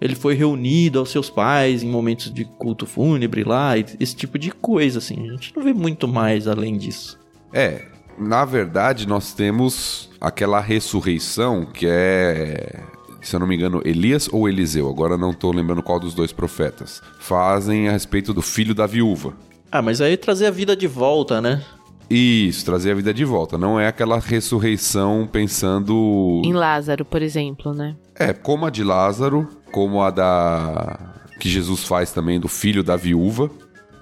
Ele 0.00 0.16
foi 0.16 0.34
reunido 0.34 0.98
aos 0.98 1.10
seus 1.10 1.30
pais 1.30 1.84
em 1.84 1.88
momentos 1.88 2.34
de 2.34 2.44
culto 2.44 2.84
fúnebre 2.84 3.44
lá, 3.44 3.78
esse 3.78 4.16
tipo 4.16 4.36
de 4.36 4.50
coisa, 4.50 4.98
assim. 4.98 5.28
A 5.28 5.32
gente 5.34 5.52
não 5.54 5.62
vê 5.62 5.72
muito 5.72 6.08
mais 6.08 6.48
além 6.48 6.76
disso. 6.76 7.16
É, 7.52 7.84
na 8.18 8.44
verdade, 8.44 9.06
nós 9.06 9.32
temos 9.32 10.10
aquela 10.20 10.58
ressurreição 10.58 11.64
que 11.64 11.86
é 11.88 12.82
se 13.26 13.36
eu 13.36 13.40
não 13.40 13.46
me 13.46 13.56
engano, 13.56 13.80
Elias 13.84 14.28
ou 14.32 14.48
Eliseu, 14.48 14.88
agora 14.88 15.16
não 15.16 15.30
estou 15.30 15.52
lembrando 15.52 15.82
qual 15.82 15.98
dos 15.98 16.14
dois 16.14 16.32
profetas, 16.32 17.02
fazem 17.18 17.88
a 17.88 17.92
respeito 17.92 18.32
do 18.32 18.42
filho 18.42 18.74
da 18.74 18.86
viúva. 18.86 19.34
Ah, 19.70 19.82
mas 19.82 20.00
aí 20.00 20.16
trazer 20.16 20.46
a 20.46 20.50
vida 20.50 20.76
de 20.76 20.86
volta, 20.86 21.40
né? 21.40 21.62
Isso, 22.08 22.64
trazer 22.64 22.92
a 22.92 22.94
vida 22.94 23.12
de 23.14 23.24
volta. 23.24 23.56
Não 23.56 23.80
é 23.80 23.88
aquela 23.88 24.18
ressurreição 24.18 25.28
pensando. 25.30 26.42
Em 26.44 26.52
Lázaro, 26.52 27.04
por 27.04 27.22
exemplo, 27.22 27.72
né? 27.72 27.96
É, 28.14 28.32
como 28.32 28.66
a 28.66 28.70
de 28.70 28.84
Lázaro, 28.84 29.48
como 29.72 30.02
a 30.02 30.10
da. 30.10 30.98
que 31.40 31.48
Jesus 31.48 31.84
faz 31.84 32.12
também 32.12 32.38
do 32.38 32.48
filho 32.48 32.84
da 32.84 32.96
viúva, 32.96 33.50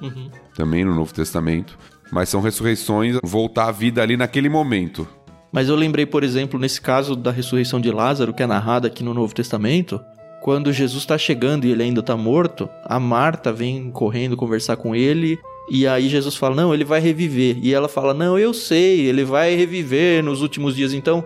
uhum. 0.01 0.31
também 0.55 0.85
no 0.85 0.95
Novo 0.95 1.15
Testamento. 1.15 1.79
Mas 2.11 2.29
são 2.29 2.43
ressurreições 2.43 3.17
voltar 3.23 3.69
à 3.69 3.73
vida 3.73 4.03
ali 4.03 4.17
naquele 4.17 4.49
momento. 4.49 5.09
Mas 5.53 5.69
eu 5.69 5.77
lembrei, 5.77 6.07
por 6.07 6.25
exemplo, 6.25 6.59
nesse 6.59 6.81
caso 6.81 7.15
da 7.15 7.31
ressurreição 7.31 7.79
de 7.79 7.91
Lázaro, 7.91 8.33
que 8.33 8.43
é 8.43 8.47
narrada 8.47 8.89
aqui 8.89 9.05
no 9.05 9.13
Novo 9.13 9.35
Testamento, 9.35 10.01
quando 10.41 10.73
Jesus 10.73 11.03
está 11.03 11.19
chegando 11.19 11.67
e 11.67 11.71
ele 11.71 11.83
ainda 11.83 12.01
está 12.01 12.17
morto, 12.17 12.69
a 12.85 12.99
Marta 12.99 13.53
vem 13.53 13.91
correndo 13.91 14.37
conversar 14.37 14.77
com 14.77 14.97
ele. 14.97 15.39
E 15.71 15.87
aí 15.87 16.09
Jesus 16.09 16.35
fala: 16.35 16.57
Não, 16.57 16.75
ele 16.75 16.85
vai 16.85 17.01
reviver. 17.01 17.59
E 17.63 17.73
ela 17.73 17.89
fala: 17.89 18.15
Não, 18.15 18.39
eu 18.39 18.53
sei, 18.55 19.03
ele 19.03 19.25
vai 19.25 19.55
reviver 19.55 20.25
nos 20.25 20.41
últimos 20.41 20.75
dias. 20.75 20.95
Então, 20.95 21.25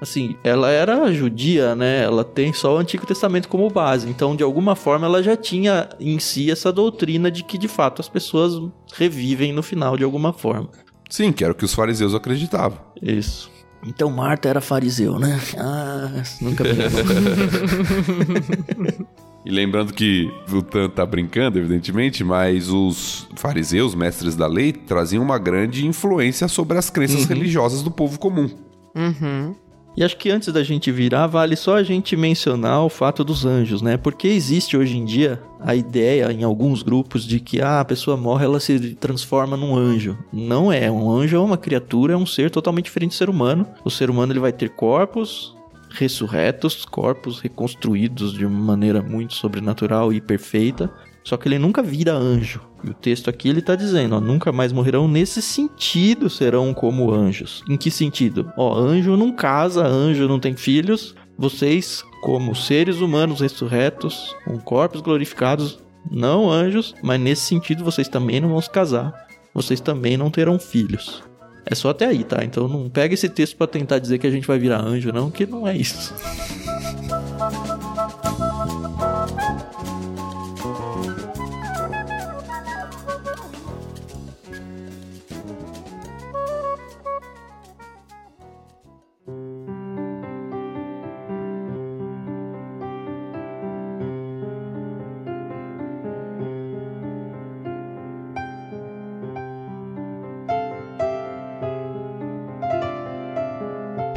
assim, 0.00 0.36
ela 0.42 0.70
era 0.70 1.10
judia, 1.12 1.74
né? 1.74 2.02
Ela 2.02 2.24
tem 2.24 2.52
só 2.52 2.74
o 2.74 2.78
Antigo 2.78 3.06
Testamento 3.06 3.48
como 3.48 3.70
base. 3.70 4.08
Então, 4.10 4.36
de 4.36 4.42
alguma 4.42 4.74
forma, 4.74 5.06
ela 5.06 5.22
já 5.22 5.36
tinha 5.36 5.88
em 5.98 6.18
si 6.18 6.50
essa 6.50 6.72
doutrina 6.72 7.30
de 7.30 7.44
que 7.44 7.56
de 7.56 7.68
fato 7.68 8.00
as 8.00 8.08
pessoas 8.08 8.60
revivem 8.92 9.52
no 9.52 9.62
final 9.62 9.96
de 9.96 10.04
alguma 10.04 10.32
forma. 10.32 10.68
Sim, 11.10 11.32
que 11.32 11.44
era 11.44 11.52
o 11.52 11.56
que 11.56 11.64
os 11.64 11.74
fariseus 11.74 12.14
acreditavam. 12.14 12.78
Isso. 13.02 13.50
Então 13.86 14.10
Marta 14.10 14.48
era 14.48 14.60
fariseu, 14.60 15.18
né? 15.18 15.40
Ah, 15.58 16.22
nunca 16.40 16.64
vi. 16.64 16.70
e 19.44 19.50
lembrando 19.50 19.92
que 19.92 20.30
o 20.52 20.62
Tan 20.62 20.88
tá 20.88 21.04
brincando, 21.04 21.58
evidentemente, 21.58 22.22
mas 22.22 22.68
os 22.68 23.26
fariseus, 23.36 23.94
mestres 23.94 24.36
da 24.36 24.46
lei, 24.46 24.72
traziam 24.72 25.22
uma 25.22 25.38
grande 25.38 25.86
influência 25.86 26.46
sobre 26.46 26.78
as 26.78 26.90
crenças 26.90 27.22
uhum. 27.22 27.28
religiosas 27.28 27.82
do 27.82 27.90
povo 27.90 28.18
comum. 28.18 28.48
Uhum. 28.94 29.54
E 30.00 30.02
acho 30.02 30.16
que 30.16 30.30
antes 30.30 30.50
da 30.50 30.62
gente 30.62 30.90
virar, 30.90 31.26
vale 31.26 31.54
só 31.54 31.76
a 31.76 31.82
gente 31.82 32.16
mencionar 32.16 32.82
o 32.82 32.88
fato 32.88 33.22
dos 33.22 33.44
anjos, 33.44 33.82
né? 33.82 33.98
Porque 33.98 34.28
existe 34.28 34.74
hoje 34.74 34.96
em 34.96 35.04
dia 35.04 35.38
a 35.60 35.74
ideia 35.74 36.32
em 36.32 36.42
alguns 36.42 36.82
grupos 36.82 37.22
de 37.22 37.38
que 37.38 37.60
ah, 37.60 37.80
a 37.80 37.84
pessoa 37.84 38.16
morre, 38.16 38.46
ela 38.46 38.58
se 38.58 38.94
transforma 38.94 39.58
num 39.58 39.76
anjo. 39.76 40.16
Não 40.32 40.72
é, 40.72 40.90
um 40.90 41.10
anjo 41.10 41.36
é 41.36 41.38
uma 41.38 41.58
criatura, 41.58 42.14
é 42.14 42.16
um 42.16 42.24
ser 42.24 42.50
totalmente 42.50 42.86
diferente 42.86 43.10
do 43.10 43.16
ser 43.16 43.28
humano. 43.28 43.66
O 43.84 43.90
ser 43.90 44.08
humano 44.08 44.32
ele 44.32 44.40
vai 44.40 44.54
ter 44.54 44.70
corpos, 44.70 45.54
ressurretos, 45.90 46.86
corpos 46.86 47.38
reconstruídos 47.38 48.32
de 48.32 48.46
uma 48.46 48.58
maneira 48.58 49.02
muito 49.02 49.34
sobrenatural 49.34 50.14
e 50.14 50.18
perfeita. 50.18 50.90
Só 51.24 51.36
que 51.36 51.48
ele 51.48 51.58
nunca 51.58 51.82
vira 51.82 52.12
anjo. 52.12 52.60
E 52.82 52.90
o 52.90 52.94
texto 52.94 53.28
aqui 53.28 53.48
ele 53.48 53.60
está 53.60 53.74
dizendo, 53.74 54.16
ó, 54.16 54.20
nunca 54.20 54.50
mais 54.50 54.72
morrerão 54.72 55.06
nesse 55.06 55.42
sentido 55.42 56.30
serão 56.30 56.72
como 56.72 57.12
anjos. 57.12 57.62
Em 57.68 57.76
que 57.76 57.90
sentido? 57.90 58.50
Ó, 58.56 58.74
anjo 58.78 59.16
não 59.16 59.32
casa, 59.32 59.86
anjo 59.86 60.26
não 60.26 60.40
tem 60.40 60.56
filhos. 60.56 61.14
Vocês, 61.36 62.02
como 62.22 62.54
seres 62.54 63.00
humanos 63.00 63.40
ressurretos, 63.40 64.34
com 64.44 64.58
corpos 64.58 65.00
glorificados, 65.00 65.78
não 66.10 66.50
anjos, 66.50 66.94
mas 67.02 67.20
nesse 67.20 67.42
sentido 67.42 67.84
vocês 67.84 68.08
também 68.08 68.40
não 68.40 68.48
vão 68.48 68.60
se 68.60 68.70
casar. 68.70 69.12
Vocês 69.54 69.80
também 69.80 70.16
não 70.16 70.30
terão 70.30 70.58
filhos. 70.58 71.22
É 71.66 71.74
só 71.74 71.90
até 71.90 72.06
aí, 72.06 72.24
tá? 72.24 72.42
Então 72.44 72.66
não 72.66 72.88
pega 72.88 73.14
esse 73.14 73.28
texto 73.28 73.56
para 73.56 73.66
tentar 73.66 73.98
dizer 73.98 74.18
que 74.18 74.26
a 74.26 74.30
gente 74.30 74.46
vai 74.46 74.58
virar 74.58 74.80
anjo, 74.80 75.12
não, 75.12 75.30
que 75.30 75.46
não 75.46 75.66
é 75.66 75.76
isso. 75.76 76.14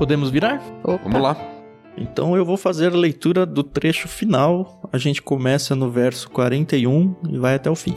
Podemos 0.04 0.30
virar? 0.30 0.62
Opa. 0.84 1.00
Vamos 1.02 1.22
lá. 1.22 1.38
Então 1.96 2.36
eu 2.36 2.44
vou 2.44 2.58
fazer 2.58 2.92
a 2.92 2.98
leitura 2.98 3.46
do 3.46 3.64
trecho 3.64 4.10
final. 4.10 4.82
A 4.92 4.98
gente 4.98 5.22
começa 5.22 5.78
no 5.78 5.90
verso 5.90 6.30
41 6.30 7.16
e 7.30 7.38
vai 7.38 7.56
até 7.56 7.72
o 7.72 7.76
fim. 7.76 7.96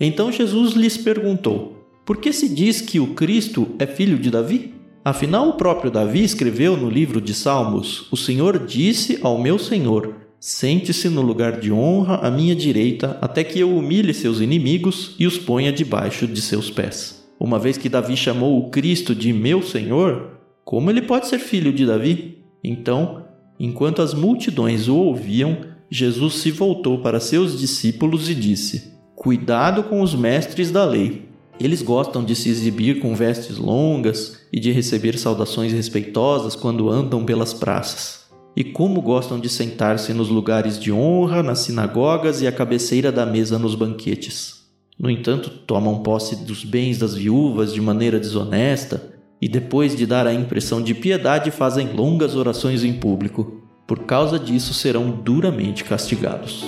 Então 0.00 0.32
Jesus 0.32 0.72
lhes 0.72 0.96
perguntou: 0.96 1.86
Por 2.06 2.16
que 2.16 2.32
se 2.32 2.48
diz 2.48 2.80
que 2.80 2.98
o 2.98 3.08
Cristo 3.08 3.76
é 3.78 3.86
filho 3.86 4.18
de 4.18 4.30
Davi? 4.30 4.74
Afinal, 5.04 5.50
o 5.50 5.56
próprio 5.58 5.90
Davi 5.90 6.24
escreveu 6.24 6.78
no 6.78 6.88
livro 6.88 7.20
de 7.20 7.34
Salmos: 7.34 8.10
O 8.10 8.16
Senhor 8.16 8.64
disse 8.64 9.18
ao 9.22 9.38
meu 9.38 9.58
Senhor: 9.58 10.14
Sente-se 10.38 11.08
no 11.08 11.22
lugar 11.22 11.58
de 11.58 11.72
honra 11.72 12.16
à 12.16 12.30
minha 12.30 12.54
direita, 12.54 13.18
até 13.20 13.42
que 13.42 13.58
eu 13.58 13.74
humilhe 13.74 14.12
seus 14.12 14.40
inimigos 14.40 15.14
e 15.18 15.26
os 15.26 15.38
ponha 15.38 15.72
debaixo 15.72 16.26
de 16.26 16.40
seus 16.42 16.70
pés. 16.70 17.26
Uma 17.40 17.58
vez 17.58 17.76
que 17.76 17.88
Davi 17.88 18.16
chamou 18.16 18.58
o 18.58 18.70
Cristo 18.70 19.14
de 19.14 19.32
meu 19.32 19.62
Senhor, 19.62 20.38
como 20.64 20.90
ele 20.90 21.02
pode 21.02 21.26
ser 21.26 21.38
filho 21.38 21.72
de 21.72 21.86
Davi? 21.86 22.38
Então, 22.62 23.24
enquanto 23.58 24.02
as 24.02 24.12
multidões 24.12 24.88
o 24.88 24.96
ouviam, 24.96 25.58
Jesus 25.90 26.34
se 26.34 26.50
voltou 26.50 26.98
para 26.98 27.20
seus 27.20 27.58
discípulos 27.58 28.28
e 28.28 28.34
disse: 28.34 28.92
Cuidado 29.14 29.84
com 29.84 30.02
os 30.02 30.14
mestres 30.14 30.70
da 30.70 30.84
lei. 30.84 31.26
Eles 31.58 31.80
gostam 31.80 32.22
de 32.22 32.36
se 32.36 32.50
exibir 32.50 33.00
com 33.00 33.14
vestes 33.14 33.56
longas 33.56 34.40
e 34.52 34.60
de 34.60 34.70
receber 34.70 35.16
saudações 35.16 35.72
respeitosas 35.72 36.54
quando 36.54 36.90
andam 36.90 37.24
pelas 37.24 37.54
praças 37.54 38.25
e 38.56 38.64
como 38.64 39.02
gostam 39.02 39.38
de 39.38 39.50
sentar-se 39.50 40.14
nos 40.14 40.30
lugares 40.30 40.80
de 40.80 40.90
honra, 40.90 41.42
nas 41.42 41.58
sinagogas 41.58 42.40
e 42.40 42.46
à 42.46 42.52
cabeceira 42.52 43.12
da 43.12 43.26
mesa 43.26 43.58
nos 43.58 43.74
banquetes. 43.74 44.64
No 44.98 45.10
entanto, 45.10 45.50
tomam 45.50 46.02
posse 46.02 46.36
dos 46.36 46.64
bens 46.64 46.98
das 46.98 47.14
viúvas 47.14 47.74
de 47.74 47.82
maneira 47.82 48.18
desonesta 48.18 49.12
e, 49.42 49.46
depois 49.46 49.94
de 49.94 50.06
dar 50.06 50.26
a 50.26 50.32
impressão 50.32 50.80
de 50.80 50.94
piedade, 50.94 51.50
fazem 51.50 51.92
longas 51.92 52.34
orações 52.34 52.82
em 52.82 52.94
público. 52.94 53.60
Por 53.86 54.04
causa 54.04 54.38
disso, 54.38 54.72
serão 54.72 55.10
duramente 55.10 55.84
castigados. 55.84 56.64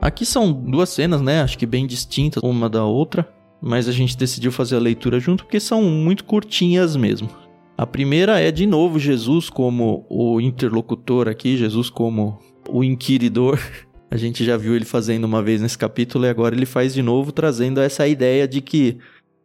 Aqui 0.00 0.24
são 0.24 0.50
duas 0.50 0.88
cenas, 0.88 1.20
né? 1.20 1.42
Acho 1.42 1.58
que 1.58 1.66
bem 1.66 1.86
distintas 1.86 2.42
uma 2.42 2.70
da 2.70 2.86
outra 2.86 3.39
mas 3.60 3.88
a 3.88 3.92
gente 3.92 4.16
decidiu 4.16 4.50
fazer 4.50 4.76
a 4.76 4.80
leitura 4.80 5.20
junto 5.20 5.44
porque 5.44 5.60
são 5.60 5.82
muito 5.82 6.24
curtinhas 6.24 6.96
mesmo. 6.96 7.28
A 7.76 7.86
primeira 7.86 8.38
é 8.38 8.50
de 8.50 8.66
novo 8.66 8.98
Jesus 8.98 9.48
como 9.48 10.04
o 10.08 10.40
interlocutor 10.40 11.28
aqui, 11.28 11.56
Jesus 11.56 11.88
como 11.88 12.38
o 12.68 12.84
inquiridor. 12.84 13.58
A 14.12 14.16
gente 14.16 14.44
já 14.44 14.56
viu 14.56 14.74
ele 14.74 14.84
fazendo 14.84 15.22
uma 15.22 15.40
vez 15.40 15.62
nesse 15.62 15.78
capítulo 15.78 16.24
e 16.24 16.28
agora 16.28 16.52
ele 16.52 16.66
faz 16.66 16.92
de 16.92 17.00
novo 17.00 17.30
trazendo 17.30 17.80
essa 17.80 18.08
ideia 18.08 18.48
de 18.48 18.60
que, 18.60 18.98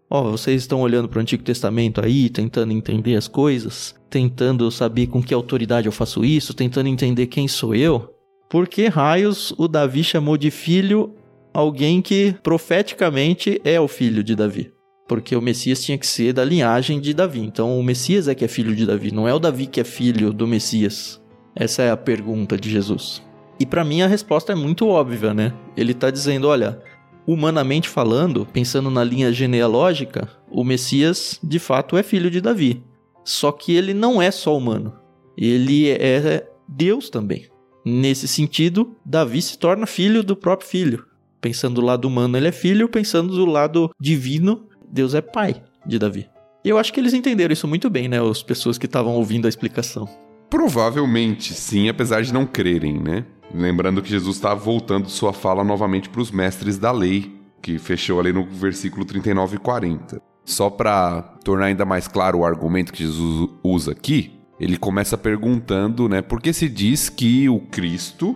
ó, 0.10 0.32
vocês 0.32 0.64
estão 0.64 0.82
olhando 0.82 1.08
para 1.08 1.20
o 1.20 1.22
Antigo 1.22 1.44
Testamento 1.44 2.04
aí, 2.04 2.32
tentando 2.32 2.74
entender 2.74 3.16
as 3.16 3.28
coisas, 3.28 3.94
tentando 4.10 4.72
saber 4.72 5.06
com 5.06 5.22
que 5.22 5.36
autoridade 5.36 5.86
eu 5.86 5.92
faço 5.92 6.26
isso, 6.26 6.52
tentando 6.52 6.90
entender 6.90 7.28
quem 7.28 7.48
sou 7.48 7.76
eu. 7.76 8.12
Por 8.50 8.68
que 8.68 8.88
raios 8.88 9.54
o 9.56 9.68
Davi 9.68 10.04
chamou 10.04 10.36
de 10.36 10.50
filho 10.50 11.14
alguém 11.56 12.02
que 12.02 12.36
profeticamente 12.44 13.62
é 13.64 13.80
o 13.80 13.88
filho 13.88 14.22
de 14.22 14.36
Davi. 14.36 14.74
Porque 15.08 15.34
o 15.38 15.42
Messias 15.42 15.82
tinha 15.82 15.98
que 15.98 16.06
ser 16.06 16.34
da 16.34 16.44
linhagem 16.44 17.00
de 17.00 17.14
Davi. 17.14 17.40
Então 17.40 17.80
o 17.80 17.84
Messias 17.84 18.28
é 18.28 18.36
que 18.36 18.44
é 18.44 18.48
filho 18.48 18.76
de 18.76 18.86
Davi, 18.86 19.10
não 19.10 19.26
é 19.26 19.34
o 19.34 19.40
Davi 19.40 19.66
que 19.66 19.80
é 19.80 19.84
filho 19.86 20.34
do 20.34 20.46
Messias. 20.46 21.22
Essa 21.56 21.84
é 21.84 21.92
a 21.92 21.96
pergunta 21.96 22.58
de 22.58 22.70
Jesus. 22.70 23.24
E 23.58 23.66
para 23.66 23.86
mim 23.86 24.02
a 24.02 24.08
resposta 24.08 24.52
é 24.52 24.56
muito 24.56 24.90
óbvia, 24.90 25.34
né? 25.34 25.54
Ele 25.78 25.94
está 25.94 26.12
dizendo, 26.12 26.50
olha, 26.50 26.78
humanamente 27.26 27.88
falando, 27.88 28.46
pensando 28.52 28.90
na 28.90 29.04
linha 29.04 29.32
genealógica, 29.32 30.28
o 30.52 30.62
Messias 30.62 31.40
de 31.42 31.58
fato 31.58 31.96
é 31.96 32.04
filho 32.04 32.30
de 32.30 32.42
Davi. 32.42 32.84
Só 33.24 33.54
que 33.54 33.74
ele 33.74 33.94
não 33.94 34.22
é 34.22 34.30
só 34.30 34.58
humano. 34.58 34.94
Ele 35.38 35.90
é 35.90 36.46
Deus 36.68 37.10
também. 37.10 37.48
Nesse 37.86 38.28
sentido, 38.28 38.94
Davi 39.06 39.42
se 39.42 39.58
torna 39.58 39.86
filho 39.86 40.22
do 40.22 40.36
próprio 40.36 40.68
filho. 40.68 41.15
Pensando 41.46 41.76
do 41.76 41.86
lado 41.86 42.08
humano, 42.08 42.36
ele 42.36 42.48
é 42.48 42.52
filho, 42.52 42.90
pensando 42.90 43.36
do 43.36 43.46
lado 43.46 43.92
divino, 44.00 44.68
Deus 44.92 45.14
é 45.14 45.22
pai 45.22 45.62
de 45.86 46.00
Davi. 46.00 46.28
E 46.64 46.70
eu 46.70 46.80
acho 46.80 46.92
que 46.92 47.00
eles 47.00 47.14
entenderam 47.14 47.54
isso 47.54 47.68
muito 47.68 47.88
bem, 47.88 48.08
né? 48.08 48.20
As 48.20 48.42
pessoas 48.42 48.80
que 48.80 48.88
estavam 48.88 49.14
ouvindo 49.14 49.46
a 49.46 49.50
explicação. 49.50 50.10
Provavelmente 50.50 51.54
sim, 51.54 51.88
apesar 51.88 52.24
de 52.24 52.34
não 52.34 52.48
crerem, 52.48 53.00
né? 53.00 53.26
Lembrando 53.54 54.02
que 54.02 54.10
Jesus 54.10 54.38
está 54.38 54.56
voltando 54.56 55.08
sua 55.08 55.32
fala 55.34 55.64
novamente 55.64 56.10
para 56.10 56.20
os 56.20 56.32
mestres 56.32 56.80
da 56.80 56.92
lei, 56.92 57.40
que 57.62 57.78
fechou 57.78 58.20
ali 58.20 58.34
no 58.34 58.44
versículo 58.48 59.06
39 59.06 59.58
e 59.58 59.60
40. 59.60 60.20
Só 60.44 60.72
para 60.72 61.22
tornar 61.44 61.68
ainda 61.68 61.86
mais 61.86 62.08
claro 62.08 62.40
o 62.40 62.46
argumento 62.46 62.92
que 62.92 63.04
Jesus 63.04 63.52
usa 63.64 63.92
aqui, 63.92 64.32
ele 64.60 64.78
começa 64.78 65.16
perguntando, 65.16 66.10
né, 66.10 66.24
por 66.24 66.42
que 66.42 66.52
se 66.52 66.68
diz 66.68 67.08
que 67.08 67.48
o 67.48 67.60
Cristo 67.60 68.36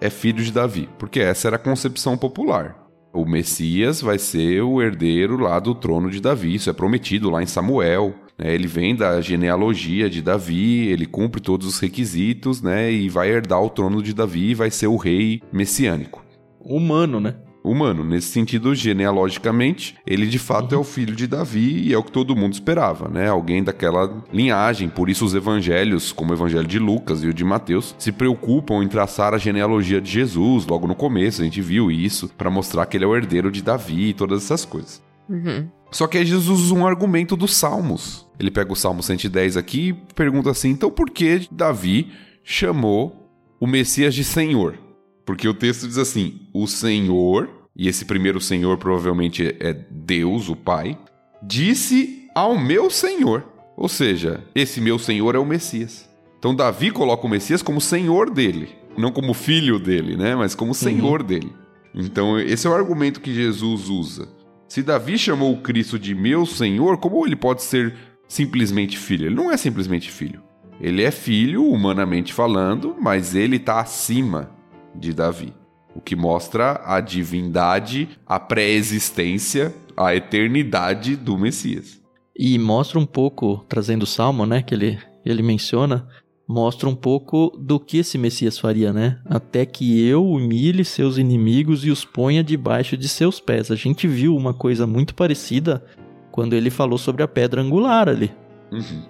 é 0.00 0.10
filho 0.10 0.42
de 0.42 0.52
Davi, 0.52 0.88
porque 0.98 1.20
essa 1.20 1.48
era 1.48 1.56
a 1.56 1.60
concepção 1.60 2.16
popular. 2.16 2.76
O 3.12 3.24
Messias 3.24 4.00
vai 4.00 4.18
ser 4.18 4.62
o 4.62 4.80
herdeiro 4.82 5.38
lá 5.38 5.58
do 5.58 5.74
trono 5.74 6.10
de 6.10 6.20
Davi, 6.20 6.54
isso 6.54 6.70
é 6.70 6.72
prometido 6.72 7.30
lá 7.30 7.42
em 7.42 7.46
Samuel. 7.46 8.14
Né? 8.38 8.54
Ele 8.54 8.66
vem 8.66 8.94
da 8.94 9.20
genealogia 9.20 10.08
de 10.08 10.22
Davi, 10.22 10.88
ele 10.88 11.06
cumpre 11.06 11.40
todos 11.40 11.66
os 11.66 11.80
requisitos, 11.80 12.62
né? 12.62 12.92
E 12.92 13.08
vai 13.08 13.30
herdar 13.30 13.62
o 13.62 13.70
trono 13.70 14.02
de 14.02 14.14
Davi 14.14 14.50
e 14.50 14.54
vai 14.54 14.70
ser 14.70 14.86
o 14.86 14.96
rei 14.96 15.42
messiânico. 15.52 16.24
Humano, 16.60 17.18
né? 17.18 17.36
Humano. 17.70 18.04
Nesse 18.04 18.28
sentido, 18.28 18.74
genealogicamente, 18.74 19.96
ele 20.06 20.26
de 20.26 20.38
fato 20.38 20.74
é 20.74 20.78
o 20.78 20.84
filho 20.84 21.14
de 21.14 21.26
Davi 21.26 21.88
e 21.88 21.92
é 21.92 21.98
o 21.98 22.02
que 22.02 22.12
todo 22.12 22.36
mundo 22.36 22.52
esperava, 22.52 23.08
né? 23.08 23.28
Alguém 23.28 23.62
daquela 23.62 24.24
linhagem. 24.32 24.88
Por 24.88 25.08
isso, 25.08 25.24
os 25.24 25.34
evangelhos, 25.34 26.12
como 26.12 26.30
o 26.30 26.34
evangelho 26.34 26.66
de 26.66 26.78
Lucas 26.78 27.22
e 27.22 27.28
o 27.28 27.34
de 27.34 27.44
Mateus, 27.44 27.94
se 27.98 28.12
preocupam 28.12 28.82
em 28.82 28.88
traçar 28.88 29.34
a 29.34 29.38
genealogia 29.38 30.00
de 30.00 30.10
Jesus 30.10 30.66
logo 30.66 30.86
no 30.86 30.94
começo. 30.94 31.42
A 31.42 31.44
gente 31.44 31.60
viu 31.60 31.90
isso 31.90 32.28
para 32.36 32.50
mostrar 32.50 32.86
que 32.86 32.96
ele 32.96 33.04
é 33.04 33.08
o 33.08 33.16
herdeiro 33.16 33.50
de 33.50 33.62
Davi 33.62 34.10
e 34.10 34.14
todas 34.14 34.44
essas 34.44 34.64
coisas. 34.64 35.02
Uhum. 35.28 35.68
Só 35.90 36.06
que 36.06 36.18
aí 36.18 36.24
Jesus 36.24 36.60
usa 36.60 36.74
um 36.74 36.86
argumento 36.86 37.36
dos 37.36 37.54
Salmos. 37.54 38.26
Ele 38.38 38.50
pega 38.50 38.72
o 38.72 38.76
Salmo 38.76 39.02
110 39.02 39.56
aqui 39.56 39.88
e 39.88 40.14
pergunta 40.14 40.50
assim: 40.50 40.70
então 40.70 40.90
por 40.90 41.10
que 41.10 41.48
Davi 41.50 42.12
chamou 42.44 43.30
o 43.60 43.66
Messias 43.66 44.14
de 44.14 44.24
Senhor? 44.24 44.78
Porque 45.24 45.48
o 45.48 45.54
texto 45.54 45.86
diz 45.86 45.98
assim: 45.98 46.40
o 46.52 46.66
Senhor 46.66 47.48
e 47.78 47.86
esse 47.86 48.04
primeiro 48.04 48.40
Senhor 48.40 48.76
provavelmente 48.76 49.56
é 49.60 49.72
Deus, 49.72 50.48
o 50.48 50.56
Pai, 50.56 50.98
disse 51.40 52.28
ao 52.34 52.58
meu 52.58 52.90
Senhor. 52.90 53.44
Ou 53.76 53.88
seja, 53.88 54.42
esse 54.52 54.80
meu 54.80 54.98
Senhor 54.98 55.36
é 55.36 55.38
o 55.38 55.46
Messias. 55.46 56.10
Então 56.38 56.54
Davi 56.54 56.90
coloca 56.90 57.24
o 57.24 57.30
Messias 57.30 57.62
como 57.62 57.80
Senhor 57.80 58.30
dele, 58.30 58.70
não 58.96 59.12
como 59.12 59.32
filho 59.32 59.78
dele, 59.78 60.16
né, 60.16 60.34
mas 60.34 60.56
como 60.56 60.74
Senhor 60.74 61.20
uhum. 61.20 61.26
dele. 61.26 61.52
Então 61.94 62.38
esse 62.38 62.66
é 62.66 62.70
o 62.70 62.74
argumento 62.74 63.20
que 63.20 63.32
Jesus 63.32 63.88
usa. 63.88 64.28
Se 64.68 64.82
Davi 64.82 65.16
chamou 65.16 65.52
o 65.52 65.62
Cristo 65.62 65.98
de 65.98 66.14
meu 66.14 66.44
Senhor, 66.44 66.98
como 66.98 67.24
ele 67.24 67.36
pode 67.36 67.62
ser 67.62 67.94
simplesmente 68.28 68.98
filho? 68.98 69.26
Ele 69.26 69.34
não 69.36 69.50
é 69.50 69.56
simplesmente 69.56 70.10
filho. 70.10 70.42
Ele 70.80 71.02
é 71.02 71.10
filho, 71.10 71.64
humanamente 71.64 72.32
falando, 72.32 72.96
mas 73.00 73.34
ele 73.34 73.56
está 73.56 73.80
acima 73.80 74.50
de 74.94 75.12
Davi. 75.12 75.52
O 75.98 76.00
que 76.00 76.14
mostra 76.14 76.80
a 76.84 77.00
divindade, 77.00 78.08
a 78.24 78.38
pré-existência, 78.38 79.74
a 79.96 80.14
eternidade 80.14 81.16
do 81.16 81.36
Messias. 81.36 82.00
E 82.38 82.56
mostra 82.56 83.00
um 83.00 83.04
pouco, 83.04 83.64
trazendo 83.68 84.04
o 84.04 84.06
salmo, 84.06 84.46
né, 84.46 84.62
que 84.62 84.72
ele, 84.72 84.96
ele 85.26 85.42
menciona, 85.42 86.06
mostra 86.46 86.88
um 86.88 86.94
pouco 86.94 87.50
do 87.58 87.80
que 87.80 87.98
esse 87.98 88.16
Messias 88.16 88.60
faria, 88.60 88.92
né? 88.92 89.18
Até 89.24 89.66
que 89.66 90.06
eu 90.06 90.24
humilhe 90.24 90.84
seus 90.84 91.18
inimigos 91.18 91.84
e 91.84 91.90
os 91.90 92.04
ponha 92.04 92.44
debaixo 92.44 92.96
de 92.96 93.08
seus 93.08 93.40
pés. 93.40 93.68
A 93.72 93.74
gente 93.74 94.06
viu 94.06 94.36
uma 94.36 94.54
coisa 94.54 94.86
muito 94.86 95.16
parecida 95.16 95.84
quando 96.30 96.52
ele 96.52 96.70
falou 96.70 96.96
sobre 96.96 97.24
a 97.24 97.28
pedra 97.28 97.60
angular 97.60 98.08
ali. 98.08 98.30
Uhum. 98.70 99.02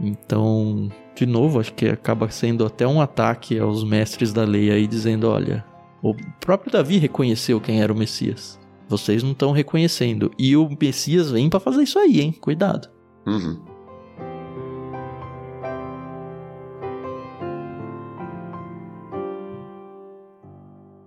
Então, 0.00 0.88
de 1.16 1.26
novo, 1.26 1.58
acho 1.58 1.74
que 1.74 1.86
acaba 1.86 2.30
sendo 2.30 2.64
até 2.64 2.86
um 2.86 3.00
ataque 3.00 3.58
aos 3.58 3.82
mestres 3.82 4.32
da 4.32 4.44
lei 4.44 4.70
aí, 4.70 4.86
dizendo: 4.86 5.28
olha, 5.28 5.64
o 6.10 6.14
próprio 6.40 6.70
Davi 6.70 6.98
reconheceu 6.98 7.60
quem 7.60 7.82
era 7.82 7.92
o 7.92 7.96
Messias. 7.96 8.60
Vocês 8.88 9.24
não 9.24 9.32
estão 9.32 9.50
reconhecendo. 9.50 10.30
E 10.38 10.56
o 10.56 10.68
Messias 10.80 11.32
vem 11.32 11.50
para 11.50 11.58
fazer 11.58 11.82
isso 11.82 11.98
aí, 11.98 12.20
hein? 12.20 12.32
Cuidado. 12.32 12.88
Uhum. 13.26 13.60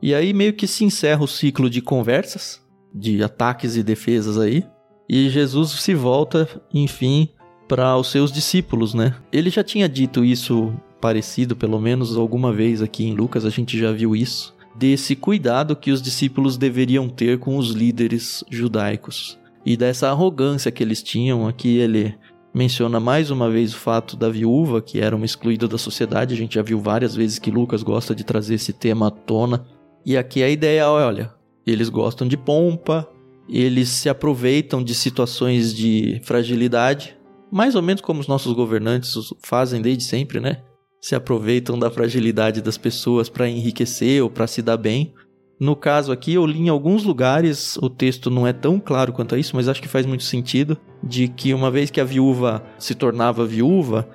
E 0.01 0.13
aí 0.13 0.33
meio 0.33 0.53
que 0.53 0.67
se 0.67 0.83
encerra 0.83 1.23
o 1.23 1.27
ciclo 1.27 1.69
de 1.69 1.81
conversas, 1.81 2.61
de 2.93 3.23
ataques 3.23 3.77
e 3.77 3.83
defesas 3.83 4.37
aí. 4.37 4.65
E 5.07 5.29
Jesus 5.29 5.71
se 5.71 5.95
volta, 5.95 6.61
enfim, 6.73 7.29
para 7.69 7.95
os 7.95 8.11
seus 8.11 8.31
discípulos, 8.31 8.93
né? 8.93 9.15
Ele 9.31 9.49
já 9.49 9.63
tinha 9.63 9.87
dito 9.87 10.25
isso 10.25 10.73
parecido, 10.99 11.55
pelo 11.55 11.79
menos 11.79 12.17
alguma 12.17 12.51
vez 12.51 12.81
aqui 12.81 13.05
em 13.05 13.15
Lucas, 13.15 13.45
a 13.45 13.49
gente 13.49 13.79
já 13.79 13.93
viu 13.93 14.13
isso 14.13 14.58
desse 14.79 15.13
cuidado 15.13 15.75
que 15.75 15.91
os 15.91 16.01
discípulos 16.01 16.57
deveriam 16.57 17.09
ter 17.09 17.37
com 17.37 17.57
os 17.57 17.71
líderes 17.71 18.45
judaicos 18.49 19.37
e 19.65 19.75
dessa 19.75 20.09
arrogância 20.09 20.71
que 20.71 20.81
eles 20.81 21.03
tinham. 21.03 21.45
Aqui 21.45 21.77
ele 21.77 22.15
menciona 22.53 22.97
mais 22.97 23.29
uma 23.29 23.51
vez 23.51 23.73
o 23.73 23.77
fato 23.77 24.15
da 24.15 24.29
viúva, 24.29 24.81
que 24.81 25.01
era 25.01 25.13
uma 25.13 25.25
excluída 25.25 25.67
da 25.67 25.77
sociedade. 25.77 26.33
A 26.33 26.37
gente 26.37 26.55
já 26.55 26.61
viu 26.61 26.79
várias 26.79 27.13
vezes 27.13 27.37
que 27.37 27.51
Lucas 27.51 27.83
gosta 27.83 28.15
de 28.15 28.23
trazer 28.23 28.55
esse 28.55 28.71
tema 28.71 29.07
à 29.07 29.11
tona. 29.11 29.65
E 30.05 30.15
aqui 30.15 30.41
a 30.41 30.49
ideia 30.49 30.81
é: 30.81 30.85
olha, 30.85 31.33
eles 31.67 31.89
gostam 31.89 32.25
de 32.25 32.37
pompa, 32.37 33.05
eles 33.49 33.89
se 33.89 34.07
aproveitam 34.07 34.81
de 34.81 34.95
situações 34.95 35.75
de 35.75 36.21
fragilidade, 36.23 37.17
mais 37.51 37.75
ou 37.75 37.81
menos 37.81 38.01
como 38.01 38.21
os 38.21 38.27
nossos 38.27 38.53
governantes 38.53 39.13
fazem 39.43 39.81
desde 39.81 40.05
sempre, 40.05 40.39
né? 40.39 40.61
Se 41.01 41.15
aproveitam 41.15 41.77
da 41.77 41.89
fragilidade 41.89 42.61
das 42.61 42.77
pessoas 42.77 43.29
para 43.29 43.49
enriquecer 43.49 44.21
ou 44.23 44.29
para 44.29 44.47
se 44.47 44.61
dar 44.61 44.77
bem. 44.77 45.13
No 45.59 45.75
caso 45.75 46.11
aqui, 46.11 46.33
eu 46.33 46.45
li 46.45 46.59
em 46.59 46.69
alguns 46.69 47.03
lugares, 47.03 47.77
o 47.77 47.89
texto 47.89 48.29
não 48.29 48.47
é 48.47 48.53
tão 48.53 48.79
claro 48.79 49.11
quanto 49.11 49.35
a 49.35 49.37
isso, 49.37 49.55
mas 49.55 49.67
acho 49.67 49.81
que 49.81 49.89
faz 49.89 50.05
muito 50.05 50.23
sentido, 50.23 50.77
de 51.03 51.27
que 51.27 51.53
uma 51.53 51.69
vez 51.69 51.91
que 51.91 51.99
a 51.99 52.05
viúva 52.05 52.63
se 52.77 52.95
tornava 52.95 53.45
viúva, 53.45 54.07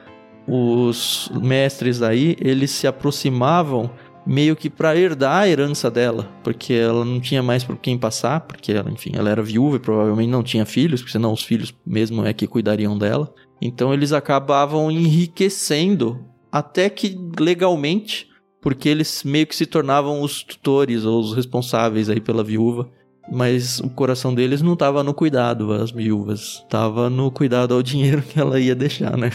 os 0.47 1.31
mestres 1.35 2.03
aí, 2.03 2.37
eles 2.41 2.71
se 2.71 2.87
aproximavam 2.87 3.91
meio 4.27 4.57
que 4.57 4.71
para 4.71 4.97
herdar 4.97 5.43
a 5.43 5.49
herança 5.49 5.91
dela, 5.91 6.31
porque 6.43 6.73
ela 6.73 7.05
não 7.05 7.21
tinha 7.21 7.43
mais 7.43 7.63
por 7.63 7.77
quem 7.77 7.99
passar, 7.99 8.41
porque 8.41 8.73
ela, 8.73 8.91
enfim, 8.91 9.13
ela 9.15 9.29
era 9.29 9.43
viúva 9.43 9.77
e 9.77 9.81
provavelmente 9.81 10.31
não 10.31 10.43
tinha 10.43 10.65
filhos, 10.65 11.01
porque 11.01 11.13
senão 11.13 11.33
os 11.33 11.43
filhos 11.43 11.75
mesmo 11.85 12.25
é 12.25 12.33
que 12.33 12.47
cuidariam 12.47 12.97
dela. 12.97 13.33
Então 13.61 13.93
eles 13.93 14.13
acabavam 14.13 14.91
enriquecendo 14.91 16.25
até 16.55 16.89
que 16.89 17.19
legalmente, 17.37 18.29
porque 18.63 18.89
eles 18.89 19.25
meio 19.25 19.45
que 19.45 19.57
se 19.57 19.67
tornavam 19.67 20.23
os 20.23 20.45
tutores 20.45 21.05
ou 21.05 21.19
os 21.19 21.35
responsáveis 21.35 22.09
aí 22.09 22.21
pela 22.21 22.45
viúva. 22.45 22.89
Mas 23.33 23.81
o 23.81 23.91
coração 23.91 24.33
deles 24.33 24.63
não 24.63 24.75
estava 24.75 25.03
no 25.03 25.13
cuidado 25.13 25.73
às 25.73 25.91
viúvas, 25.91 26.63
estava 26.63 27.11
no 27.11 27.29
cuidado 27.29 27.75
ao 27.75 27.83
dinheiro 27.83 28.23
que 28.23 28.39
ela 28.39 28.61
ia 28.61 28.73
deixar, 28.73 29.17
né? 29.17 29.33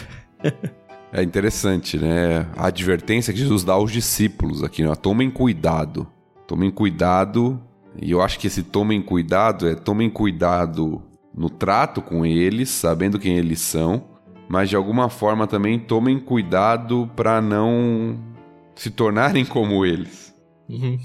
é 1.12 1.22
interessante, 1.22 1.98
né? 1.98 2.46
A 2.56 2.68
advertência 2.68 3.34
que 3.34 3.40
Jesus 3.40 3.64
dá 3.64 3.74
aos 3.74 3.92
discípulos 3.92 4.64
aqui, 4.64 4.82
né? 4.82 4.94
Tomem 4.94 5.30
cuidado. 5.30 6.06
Tomem 6.46 6.70
cuidado. 6.70 7.60
E 8.00 8.12
eu 8.12 8.22
acho 8.22 8.38
que 8.38 8.46
esse 8.46 8.62
tomem 8.62 9.02
cuidado 9.02 9.68
é 9.68 9.74
tomem 9.74 10.08
cuidado 10.08 11.02
no 11.36 11.50
trato 11.50 12.00
com 12.00 12.24
eles, 12.24 12.70
sabendo 12.70 13.18
quem 13.18 13.36
eles 13.36 13.60
são, 13.60 14.04
mas 14.50 14.68
de 14.68 14.74
alguma 14.74 15.08
forma 15.08 15.46
também 15.46 15.78
tomem 15.78 16.18
cuidado 16.18 17.08
para 17.14 17.40
não 17.40 18.18
se 18.74 18.90
tornarem 18.90 19.44
como 19.46 19.86
eles. 19.86 20.34
Uhum. 20.68 20.98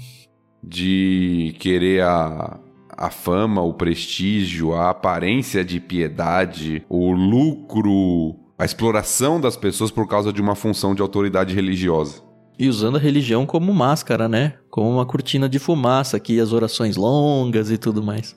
De 0.60 1.54
querer 1.60 2.02
a, 2.02 2.58
a 2.90 3.08
fama, 3.08 3.62
o 3.62 3.72
prestígio, 3.72 4.74
a 4.74 4.90
aparência 4.90 5.64
de 5.64 5.78
piedade, 5.78 6.84
o 6.88 7.12
lucro, 7.12 8.34
a 8.58 8.64
exploração 8.64 9.40
das 9.40 9.56
pessoas 9.56 9.92
por 9.92 10.08
causa 10.08 10.32
de 10.32 10.42
uma 10.42 10.56
função 10.56 10.92
de 10.92 11.00
autoridade 11.00 11.54
religiosa. 11.54 12.24
E 12.58 12.68
usando 12.68 12.96
a 12.96 13.00
religião 13.00 13.46
como 13.46 13.72
máscara, 13.72 14.28
né? 14.28 14.54
Como 14.68 14.90
uma 14.90 15.06
cortina 15.06 15.48
de 15.48 15.60
fumaça 15.60 16.16
aqui, 16.16 16.40
as 16.40 16.52
orações 16.52 16.96
longas 16.96 17.70
e 17.70 17.78
tudo 17.78 18.02
mais. 18.02 18.36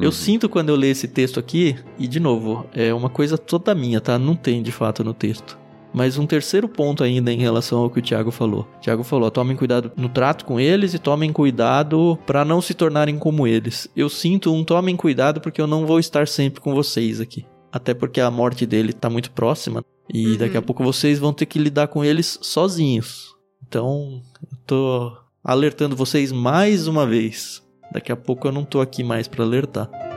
Eu 0.00 0.06
uhum. 0.06 0.12
sinto 0.12 0.48
quando 0.48 0.68
eu 0.68 0.76
leio 0.76 0.92
esse 0.92 1.08
texto 1.08 1.40
aqui, 1.40 1.76
e 1.98 2.06
de 2.06 2.20
novo, 2.20 2.66
é 2.72 2.92
uma 2.94 3.08
coisa 3.08 3.36
toda 3.36 3.74
minha, 3.74 4.00
tá? 4.00 4.18
Não 4.18 4.36
tem 4.36 4.62
de 4.62 4.72
fato 4.72 5.02
no 5.02 5.12
texto. 5.12 5.58
Mas 5.92 6.18
um 6.18 6.26
terceiro 6.26 6.68
ponto 6.68 7.02
ainda 7.02 7.32
em 7.32 7.38
relação 7.38 7.80
ao 7.80 7.90
que 7.90 7.98
o 7.98 8.02
Tiago 8.02 8.30
falou. 8.30 8.68
O 8.76 8.80
Tiago 8.80 9.02
falou: 9.02 9.30
tomem 9.30 9.56
cuidado 9.56 9.90
no 9.96 10.08
trato 10.08 10.44
com 10.44 10.60
eles 10.60 10.94
e 10.94 10.98
tomem 10.98 11.32
cuidado 11.32 12.18
para 12.26 12.44
não 12.44 12.60
se 12.60 12.74
tornarem 12.74 13.18
como 13.18 13.46
eles. 13.46 13.88
Eu 13.96 14.08
sinto 14.08 14.52
um 14.52 14.64
tomem 14.64 14.96
cuidado 14.96 15.40
porque 15.40 15.60
eu 15.60 15.66
não 15.66 15.86
vou 15.86 15.98
estar 15.98 16.28
sempre 16.28 16.60
com 16.60 16.74
vocês 16.74 17.20
aqui. 17.20 17.46
Até 17.72 17.94
porque 17.94 18.20
a 18.20 18.30
morte 18.30 18.66
dele 18.66 18.92
tá 18.92 19.10
muito 19.10 19.30
próxima 19.30 19.84
e 20.12 20.28
uhum. 20.28 20.36
daqui 20.36 20.56
a 20.56 20.62
pouco 20.62 20.84
vocês 20.84 21.18
vão 21.18 21.32
ter 21.32 21.46
que 21.46 21.58
lidar 21.58 21.88
com 21.88 22.04
eles 22.04 22.38
sozinhos. 22.42 23.34
Então, 23.66 24.22
eu 24.50 24.58
tô 24.66 25.12
alertando 25.44 25.96
vocês 25.96 26.32
mais 26.32 26.86
uma 26.86 27.06
vez. 27.06 27.62
Daqui 27.90 28.12
a 28.12 28.16
pouco 28.16 28.46
eu 28.46 28.52
não 28.52 28.64
tô 28.64 28.80
aqui 28.80 29.02
mais 29.02 29.26
para 29.26 29.44
alertar. 29.44 30.07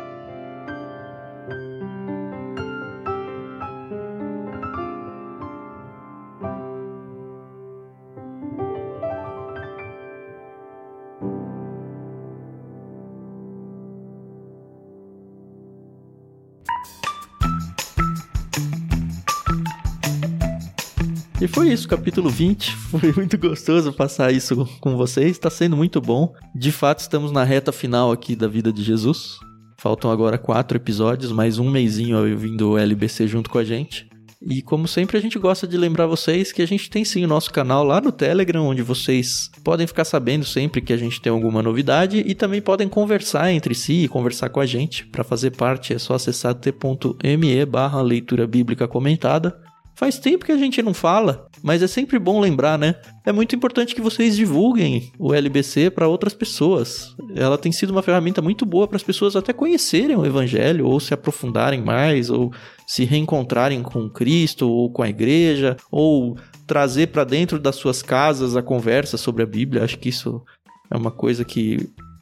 Foi 21.52 21.70
isso, 21.72 21.88
capítulo 21.88 22.30
20. 22.30 22.76
Foi 22.92 23.14
muito 23.14 23.38
gostoso 23.38 23.94
passar 23.94 24.32
isso 24.32 24.66
com 24.80 24.96
vocês, 24.96 25.32
está 25.32 25.50
sendo 25.50 25.76
muito 25.76 26.02
bom. 26.02 26.34
De 26.56 26.72
fato, 26.72 27.00
estamos 27.00 27.32
na 27.32 27.44
reta 27.44 27.72
final 27.72 28.12
aqui 28.12 28.36
da 28.36 28.48
vida 28.48 28.72
de 28.72 28.82
Jesus. 28.84 29.38
Faltam 29.78 30.12
agora 30.12 30.38
quatro 30.38 30.78
episódios, 30.78 31.32
mais 31.32 31.60
um 31.60 31.70
mêsinho 31.70 32.18
eu 32.18 32.38
vindo 32.38 32.72
o 32.72 32.78
LBC 32.78 33.28
junto 33.28 33.50
com 33.50 33.58
a 33.58 33.64
gente. 33.64 34.08
E 34.42 34.62
como 34.62 34.88
sempre, 34.88 35.18
a 35.18 35.22
gente 35.22 35.38
gosta 35.38 35.68
de 35.68 35.78
lembrar 35.78 36.08
vocês 36.08 36.52
que 36.52 36.62
a 36.62 36.66
gente 36.66 36.90
tem 36.90 37.06
sim 37.06 37.24
o 37.24 37.28
nosso 37.28 37.52
canal 37.52 37.84
lá 37.84 38.02
no 38.02 38.12
Telegram, 38.12 38.66
onde 38.66 38.82
vocês 38.82 39.52
podem 39.64 39.86
ficar 39.86 40.06
sabendo 40.06 40.46
sempre 40.46 40.82
que 40.82 40.94
a 40.94 40.98
gente 40.98 41.22
tem 41.22 41.32
alguma 41.32 41.62
novidade 41.62 42.24
e 42.26 42.34
também 42.34 42.62
podem 42.62 42.88
conversar 42.90 43.52
entre 43.52 43.76
si 43.76 44.04
e 44.04 44.08
conversar 44.08 44.50
com 44.50 44.60
a 44.60 44.66
gente. 44.66 45.06
Para 45.06 45.24
fazer 45.24 45.52
parte 45.52 45.94
é 45.94 46.00
só 46.00 46.16
acessar 46.16 46.56
t.me 46.56 47.66
barra 47.66 48.02
leitura 48.02 48.48
bíblica 48.48 48.88
comentada 48.88 49.71
Faz 50.02 50.18
tempo 50.18 50.44
que 50.44 50.52
a 50.52 50.58
gente 50.58 50.82
não 50.82 50.96
fala, 50.96 51.46
mas 51.62 51.84
é 51.84 51.88
sempre 51.88 52.18
bom 52.18 52.40
lembrar, 52.40 52.76
né? 52.76 52.96
É 53.24 53.32
muito 53.32 53.56
importante 53.56 53.94
que 53.94 54.02
vocês 54.02 54.36
divulguem 54.36 55.12
o 55.20 55.32
LBC 55.32 55.92
para 55.92 56.08
outras 56.08 56.34
pessoas. 56.34 57.16
Ela 57.36 57.56
tem 57.56 57.72
sido 57.72 57.92
uma 57.92 58.02
ferramenta 58.02 58.42
muito 58.42 58.66
boa 58.66 58.88
para 58.88 58.96
as 58.96 59.04
pessoas 59.04 59.36
até 59.36 59.54
conhecerem 59.54 60.18
o 60.18 60.26
evangelho 60.26 60.88
ou 60.88 61.00
se 61.00 61.14
aprofundarem 61.14 61.84
mais 61.84 62.32
ou 62.32 62.52
se 62.88 63.04
reencontrarem 63.04 63.84
com 63.84 64.10
Cristo 64.10 64.68
ou 64.68 64.92
com 64.92 65.04
a 65.04 65.10
igreja 65.10 65.78
ou 65.92 66.36
trazer 66.66 67.10
para 67.10 67.24
dentro 67.24 67.60
das 67.60 67.76
suas 67.76 68.02
casas 68.02 68.56
a 68.56 68.64
conversa 68.64 69.18
sobre 69.18 69.44
a 69.44 69.46
Bíblia. 69.46 69.84
Acho 69.84 70.00
que 70.00 70.10
isso 70.10 70.42
é 70.90 70.98
uma 70.98 71.12
coisa 71.12 71.46
que 71.46 71.78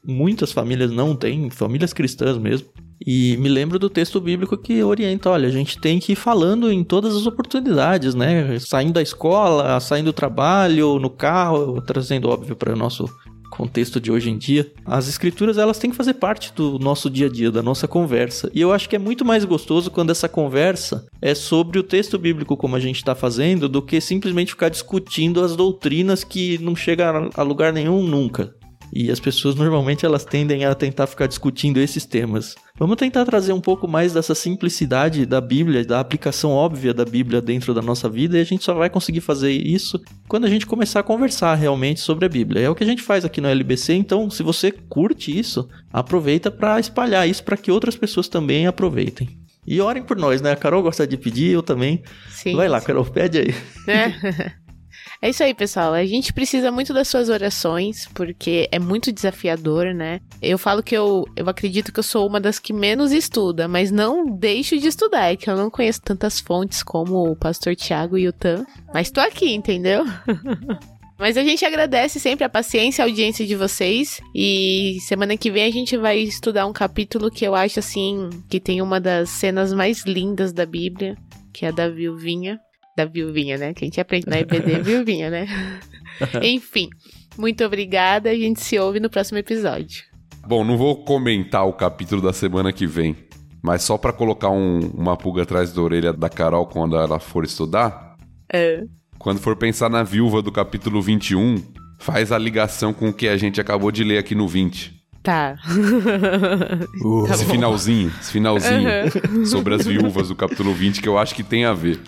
muitas 0.05 0.51
famílias 0.51 0.91
não 0.91 1.15
têm, 1.15 1.49
famílias 1.49 1.93
cristãs 1.93 2.37
mesmo. 2.37 2.67
E 3.05 3.37
me 3.37 3.47
lembro 3.47 3.79
do 3.79 3.89
texto 3.89 4.19
bíblico 4.19 4.57
que 4.57 4.83
orienta, 4.83 5.29
olha, 5.29 5.47
a 5.47 5.51
gente 5.51 5.79
tem 5.79 5.99
que 5.99 6.13
ir 6.13 6.15
falando 6.15 6.71
em 6.71 6.83
todas 6.83 7.15
as 7.15 7.25
oportunidades, 7.25 8.13
né? 8.13 8.59
Saindo 8.59 8.93
da 8.93 9.01
escola, 9.01 9.79
saindo 9.79 10.07
do 10.07 10.13
trabalho, 10.13 10.99
no 10.99 11.09
carro, 11.09 11.81
trazendo 11.81 12.29
óbvio 12.29 12.55
para 12.55 12.73
o 12.73 12.77
nosso 12.77 13.09
contexto 13.49 13.99
de 13.99 14.11
hoje 14.11 14.29
em 14.29 14.37
dia, 14.37 14.71
as 14.85 15.09
escrituras 15.09 15.57
elas 15.57 15.77
têm 15.77 15.89
que 15.89 15.95
fazer 15.95 16.13
parte 16.13 16.53
do 16.53 16.79
nosso 16.79 17.09
dia 17.09 17.27
a 17.27 17.29
dia, 17.29 17.51
da 17.51 17.61
nossa 17.61 17.87
conversa. 17.87 18.49
E 18.53 18.61
eu 18.61 18.71
acho 18.71 18.87
que 18.87 18.95
é 18.95 18.99
muito 18.99 19.25
mais 19.25 19.43
gostoso 19.43 19.91
quando 19.91 20.11
essa 20.11 20.29
conversa 20.29 21.05
é 21.21 21.35
sobre 21.35 21.77
o 21.79 21.83
texto 21.83 22.17
bíblico 22.17 22.55
como 22.55 22.75
a 22.75 22.79
gente 22.79 22.97
está 22.97 23.13
fazendo, 23.13 23.67
do 23.67 23.81
que 23.81 23.99
simplesmente 23.99 24.51
ficar 24.51 24.69
discutindo 24.69 25.43
as 25.43 25.55
doutrinas 25.55 26.23
que 26.23 26.57
não 26.59 26.75
chega 26.75 27.29
a 27.33 27.43
lugar 27.43 27.73
nenhum 27.73 28.03
nunca. 28.03 28.55
E 28.93 29.11
as 29.11 29.19
pessoas 29.19 29.55
normalmente 29.55 30.05
elas 30.05 30.25
tendem 30.25 30.65
a 30.65 30.73
tentar 30.73 31.07
ficar 31.07 31.27
discutindo 31.27 31.79
esses 31.79 32.05
temas. 32.05 32.55
Vamos 32.77 32.95
tentar 32.95 33.25
trazer 33.25 33.53
um 33.53 33.61
pouco 33.61 33.87
mais 33.87 34.13
dessa 34.13 34.33
simplicidade 34.33 35.25
da 35.25 35.41
Bíblia, 35.41 35.83
da 35.85 35.99
aplicação 35.99 36.51
óbvia 36.51 36.93
da 36.93 37.05
Bíblia 37.05 37.41
dentro 37.41 37.73
da 37.73 37.81
nossa 37.81 38.09
vida, 38.09 38.37
e 38.37 38.41
a 38.41 38.45
gente 38.45 38.63
só 38.63 38.73
vai 38.73 38.89
conseguir 38.89 39.21
fazer 39.21 39.51
isso 39.51 40.01
quando 40.27 40.45
a 40.45 40.49
gente 40.49 40.65
começar 40.65 41.01
a 41.01 41.03
conversar 41.03 41.55
realmente 41.55 41.99
sobre 41.99 42.25
a 42.25 42.29
Bíblia. 42.29 42.61
É 42.61 42.69
o 42.69 42.75
que 42.75 42.83
a 42.83 42.87
gente 42.87 43.01
faz 43.01 43.25
aqui 43.25 43.41
no 43.41 43.47
LBC, 43.47 43.93
então 43.93 44.29
se 44.29 44.41
você 44.41 44.71
curte 44.71 45.37
isso, 45.37 45.67
aproveita 45.91 46.49
para 46.49 46.79
espalhar 46.79 47.27
isso 47.27 47.43
para 47.43 47.57
que 47.57 47.71
outras 47.71 47.95
pessoas 47.95 48.27
também 48.27 48.65
aproveitem. 48.65 49.37
E 49.67 49.79
orem 49.81 50.01
por 50.01 50.17
nós, 50.17 50.41
né? 50.41 50.51
A 50.51 50.55
Carol 50.55 50.81
gosta 50.81 51.05
de 51.05 51.15
pedir, 51.15 51.51
eu 51.51 51.61
também. 51.61 52.01
Sim. 52.29 52.55
Vai 52.55 52.67
lá, 52.67 52.81
Carol, 52.81 53.05
pede 53.05 53.39
aí. 53.39 53.55
É. 53.87 54.51
É 55.21 55.29
isso 55.29 55.43
aí, 55.43 55.53
pessoal. 55.53 55.93
A 55.93 56.05
gente 56.05 56.31
precisa 56.31 56.71
muito 56.71 56.93
das 56.93 57.09
suas 57.09 57.27
orações, 57.27 58.07
porque 58.13 58.69
é 58.71 58.79
muito 58.79 59.11
desafiador, 59.11 59.93
né? 59.93 60.21
Eu 60.41 60.57
falo 60.57 60.81
que 60.81 60.95
eu, 60.95 61.25
eu 61.35 61.49
acredito 61.49 61.91
que 61.91 61.99
eu 61.99 62.03
sou 62.03 62.25
uma 62.25 62.39
das 62.39 62.57
que 62.57 62.71
menos 62.71 63.11
estuda, 63.11 63.67
mas 63.67 63.91
não 63.91 64.25
deixo 64.25 64.77
de 64.79 64.87
estudar. 64.87 65.31
É 65.31 65.35
que 65.35 65.49
eu 65.49 65.57
não 65.57 65.69
conheço 65.69 66.01
tantas 66.01 66.39
fontes 66.39 66.81
como 66.81 67.29
o 67.29 67.35
pastor 67.35 67.75
Tiago 67.75 68.17
e 68.17 68.29
o 68.29 68.33
Tan. 68.33 68.65
Mas 68.93 69.11
tô 69.11 69.19
aqui, 69.19 69.53
entendeu? 69.53 70.05
Mas 71.19 71.35
a 71.35 71.43
gente 71.43 71.65
agradece 71.65 72.17
sempre 72.17 72.45
a 72.45 72.49
paciência 72.49 73.01
e 73.01 73.03
a 73.03 73.05
audiência 73.05 73.45
de 73.45 73.53
vocês. 73.53 74.21
E 74.33 74.99
semana 75.01 75.35
que 75.35 75.51
vem 75.51 75.65
a 75.65 75.69
gente 75.69 75.97
vai 75.97 76.19
estudar 76.19 76.65
um 76.65 76.71
capítulo 76.71 77.29
que 77.29 77.43
eu 77.43 77.53
acho 77.53 77.77
assim 77.77 78.29
que 78.49 78.57
tem 78.57 78.81
uma 78.81 79.01
das 79.01 79.29
cenas 79.29 79.73
mais 79.73 80.05
lindas 80.05 80.53
da 80.53 80.65
Bíblia, 80.65 81.17
que 81.51 81.65
é 81.65 81.67
a 81.67 81.71
da 81.71 81.89
viuvinha 81.89 82.57
da 82.99 83.05
viuvinha, 83.05 83.57
né? 83.57 83.73
Que 83.73 83.85
a 83.85 83.87
gente 83.87 84.01
aprende 84.01 84.27
na 84.27 84.39
EPD 84.39 84.79
viuvinha, 84.83 85.29
né? 85.29 85.47
Enfim, 86.43 86.89
muito 87.37 87.63
obrigada. 87.63 88.29
A 88.29 88.35
gente 88.35 88.61
se 88.61 88.77
ouve 88.77 88.99
no 88.99 89.09
próximo 89.09 89.37
episódio. 89.37 90.03
Bom, 90.45 90.63
não 90.63 90.77
vou 90.77 91.03
comentar 91.03 91.65
o 91.65 91.73
capítulo 91.73 92.21
da 92.21 92.33
semana 92.33 92.73
que 92.73 92.85
vem, 92.85 93.15
mas 93.61 93.83
só 93.83 93.97
para 93.97 94.11
colocar 94.11 94.49
um, 94.49 94.79
uma 94.93 95.15
pulga 95.15 95.43
atrás 95.43 95.71
da 95.71 95.81
orelha 95.81 96.11
da 96.11 96.29
Carol 96.29 96.65
quando 96.65 96.97
ela 96.97 97.19
for 97.19 97.45
estudar. 97.45 98.17
É. 98.51 98.83
Quando 99.17 99.39
for 99.39 99.55
pensar 99.55 99.89
na 99.89 100.03
viúva 100.03 100.41
do 100.41 100.51
capítulo 100.51 101.01
21, 101.01 101.55
faz 101.99 102.31
a 102.31 102.37
ligação 102.37 102.93
com 102.93 103.09
o 103.09 103.13
que 103.13 103.27
a 103.27 103.37
gente 103.37 103.61
acabou 103.61 103.91
de 103.91 104.03
ler 104.03 104.17
aqui 104.17 104.33
no 104.33 104.47
20. 104.47 104.99
Tá. 105.21 105.57
Uh, 107.03 107.27
esse 107.31 107.45
finalzinho, 107.45 108.11
esse 108.19 108.31
finalzinho 108.31 108.89
uhum. 109.29 109.45
sobre 109.45 109.75
as 109.75 109.85
viúvas 109.85 110.29
do 110.29 110.35
capítulo 110.35 110.73
20 110.73 111.01
que 111.01 111.09
eu 111.09 111.17
acho 111.17 111.35
que 111.35 111.43
tem 111.43 111.65
a 111.65 111.73
ver. 111.73 111.99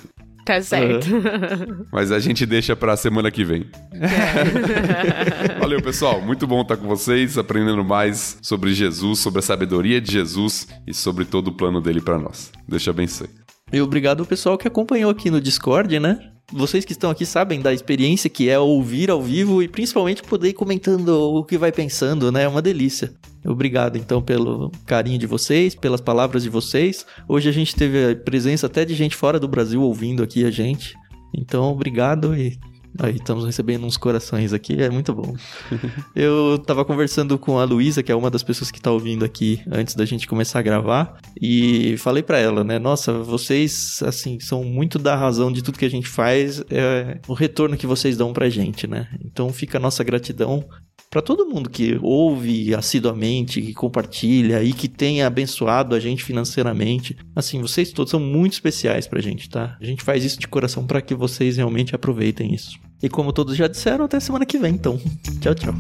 Tá 0.46 0.62
certo. 0.62 1.08
Uhum. 1.14 1.86
Mas 1.92 2.12
a 2.12 2.20
gente 2.20 2.46
deixa 2.46 2.76
pra 2.76 2.98
semana 2.98 3.30
que 3.30 3.44
vem. 3.44 3.66
É. 3.94 5.60
Valeu, 5.60 5.82
pessoal. 5.82 6.22
Muito 6.22 6.48
bom 6.48 6.62
estar 6.62 6.78
com 6.78 6.88
vocês, 6.88 7.38
aprendendo 7.38 7.84
mais 7.84 8.38
sobre 8.42 8.74
Jesus, 8.74 9.20
sobre 9.20 9.40
a 9.40 9.44
sabedoria 9.44 10.02
de 10.02 10.12
Jesus 10.12 10.68
e 10.88 10.94
sobre 10.94 11.26
todo 11.26 11.50
o 11.50 11.54
plano 11.54 11.82
dele 11.82 12.02
para 12.02 12.18
nós. 12.18 12.52
Deus 12.68 12.82
te 12.82 12.90
abençoe. 12.90 13.30
E 13.72 13.80
obrigado 13.82 14.22
ao 14.22 14.26
pessoal 14.26 14.58
que 14.58 14.68
acompanhou 14.68 15.12
aqui 15.12 15.30
no 15.30 15.40
Discord, 15.40 16.00
né? 16.00 16.31
Vocês 16.54 16.84
que 16.84 16.92
estão 16.92 17.10
aqui 17.10 17.26
sabem 17.26 17.62
da 17.62 17.74
experiência 17.74 18.30
que 18.30 18.50
é 18.50 18.60
ouvir 18.60 19.10
ao 19.10 19.22
vivo 19.22 19.64
e 19.64 19.68
principalmente 19.68 20.22
poder 20.22 20.50
ir 20.50 20.54
comentando 20.54 21.10
o 21.10 21.44
que 21.46 21.58
vai 21.58 21.72
pensando, 21.72 22.32
né? 22.32 22.44
É 22.44 22.48
uma 22.48 22.62
delícia. 22.62 23.14
Obrigado 23.46 23.98
então 23.98 24.22
pelo 24.22 24.70
carinho 24.86 25.18
de 25.18 25.26
vocês, 25.26 25.74
pelas 25.74 26.02
palavras 26.02 26.44
de 26.44 26.50
vocês. 26.50 27.06
Hoje 27.28 27.50
a 27.50 27.52
gente 27.52 27.76
teve 27.76 28.12
a 28.12 28.16
presença 28.16 28.68
até 28.68 28.84
de 28.84 28.94
gente 28.94 29.16
fora 29.16 29.40
do 29.40 29.48
Brasil 29.48 29.82
ouvindo 29.82 30.22
aqui 30.22 30.46
a 30.46 30.52
gente. 30.52 30.96
Então, 31.34 31.72
obrigado 31.72 32.36
e 32.36 32.60
Aí, 33.00 33.16
estamos 33.16 33.46
recebendo 33.46 33.86
uns 33.86 33.98
corações 33.98 34.54
aqui, 34.54 34.82
é 34.82 34.90
muito 34.90 35.14
bom. 35.14 35.34
eu 36.16 36.58
tava 36.60 36.84
conversando 36.84 37.38
com 37.38 37.58
a 37.58 37.64
Luísa, 37.64 38.04
que 38.04 38.12
é 38.12 38.16
uma 38.16 38.30
das 38.30 38.44
pessoas 38.44 38.70
que 38.70 38.82
tá 38.82 38.92
ouvindo 38.92 39.24
aqui 39.24 39.62
antes 39.72 39.96
da 39.96 40.06
gente 40.06 40.28
começar 40.28 40.60
a 40.60 40.62
gravar, 40.62 41.18
e 41.40 41.96
falei 41.98 42.22
para 42.22 42.38
ela, 42.38 42.64
né? 42.64 42.78
Nossa, 42.80 43.14
vocês, 43.14 44.02
assim, 44.06 44.40
são 44.40 44.64
muito 44.64 45.00
da 45.00 45.16
razão 45.16 45.52
de 45.52 45.62
tudo 45.62 45.80
que 45.80 45.86
a 45.86 45.90
gente 45.90 46.08
faz, 46.08 46.64
é 46.70 47.20
o 47.28 47.34
retorno 47.34 47.78
que 47.78 47.88
vocês 47.88 48.18
dão 48.18 48.34
pra 48.34 48.50
gente, 48.50 48.88
né? 48.88 49.08
Então 49.24 49.52
fica 49.52 49.78
a 49.78 49.82
nossa 49.82 50.04
gratidão 50.04 50.66
para 51.12 51.22
todo 51.22 51.46
mundo 51.46 51.70
que 51.70 52.00
ouve 52.02 52.74
assiduamente, 52.74 53.62
que 53.62 53.74
compartilha 53.74 54.64
e 54.64 54.72
que 54.72 54.88
tem 54.88 55.22
abençoado 55.22 55.94
a 55.94 56.00
gente 56.00 56.24
financeiramente. 56.24 57.18
Assim, 57.36 57.62
vocês 57.62 57.92
todos 57.92 58.12
são 58.12 58.20
muito 58.20 58.54
especiais 58.54 59.08
pra 59.08 59.20
gente, 59.20 59.50
tá? 59.50 59.78
A 59.80 59.86
gente 59.86 60.02
faz 60.02 60.24
isso 60.24 60.40
de 60.40 60.48
coração 60.48 60.88
para 60.88 61.02
que 61.02 61.14
vocês 61.14 61.58
realmente 61.58 61.94
aproveitem 61.94 62.54
isso. 62.54 62.80
E 63.04 63.10
como 63.10 63.34
todos 63.34 63.58
já 63.58 63.68
disseram, 63.68 64.06
até 64.06 64.22
semana 64.22 64.46
que 64.46 64.58
vem, 64.58 64.74
então. 64.74 64.98
Tchau, 65.42 65.54
tchau. 65.54 65.76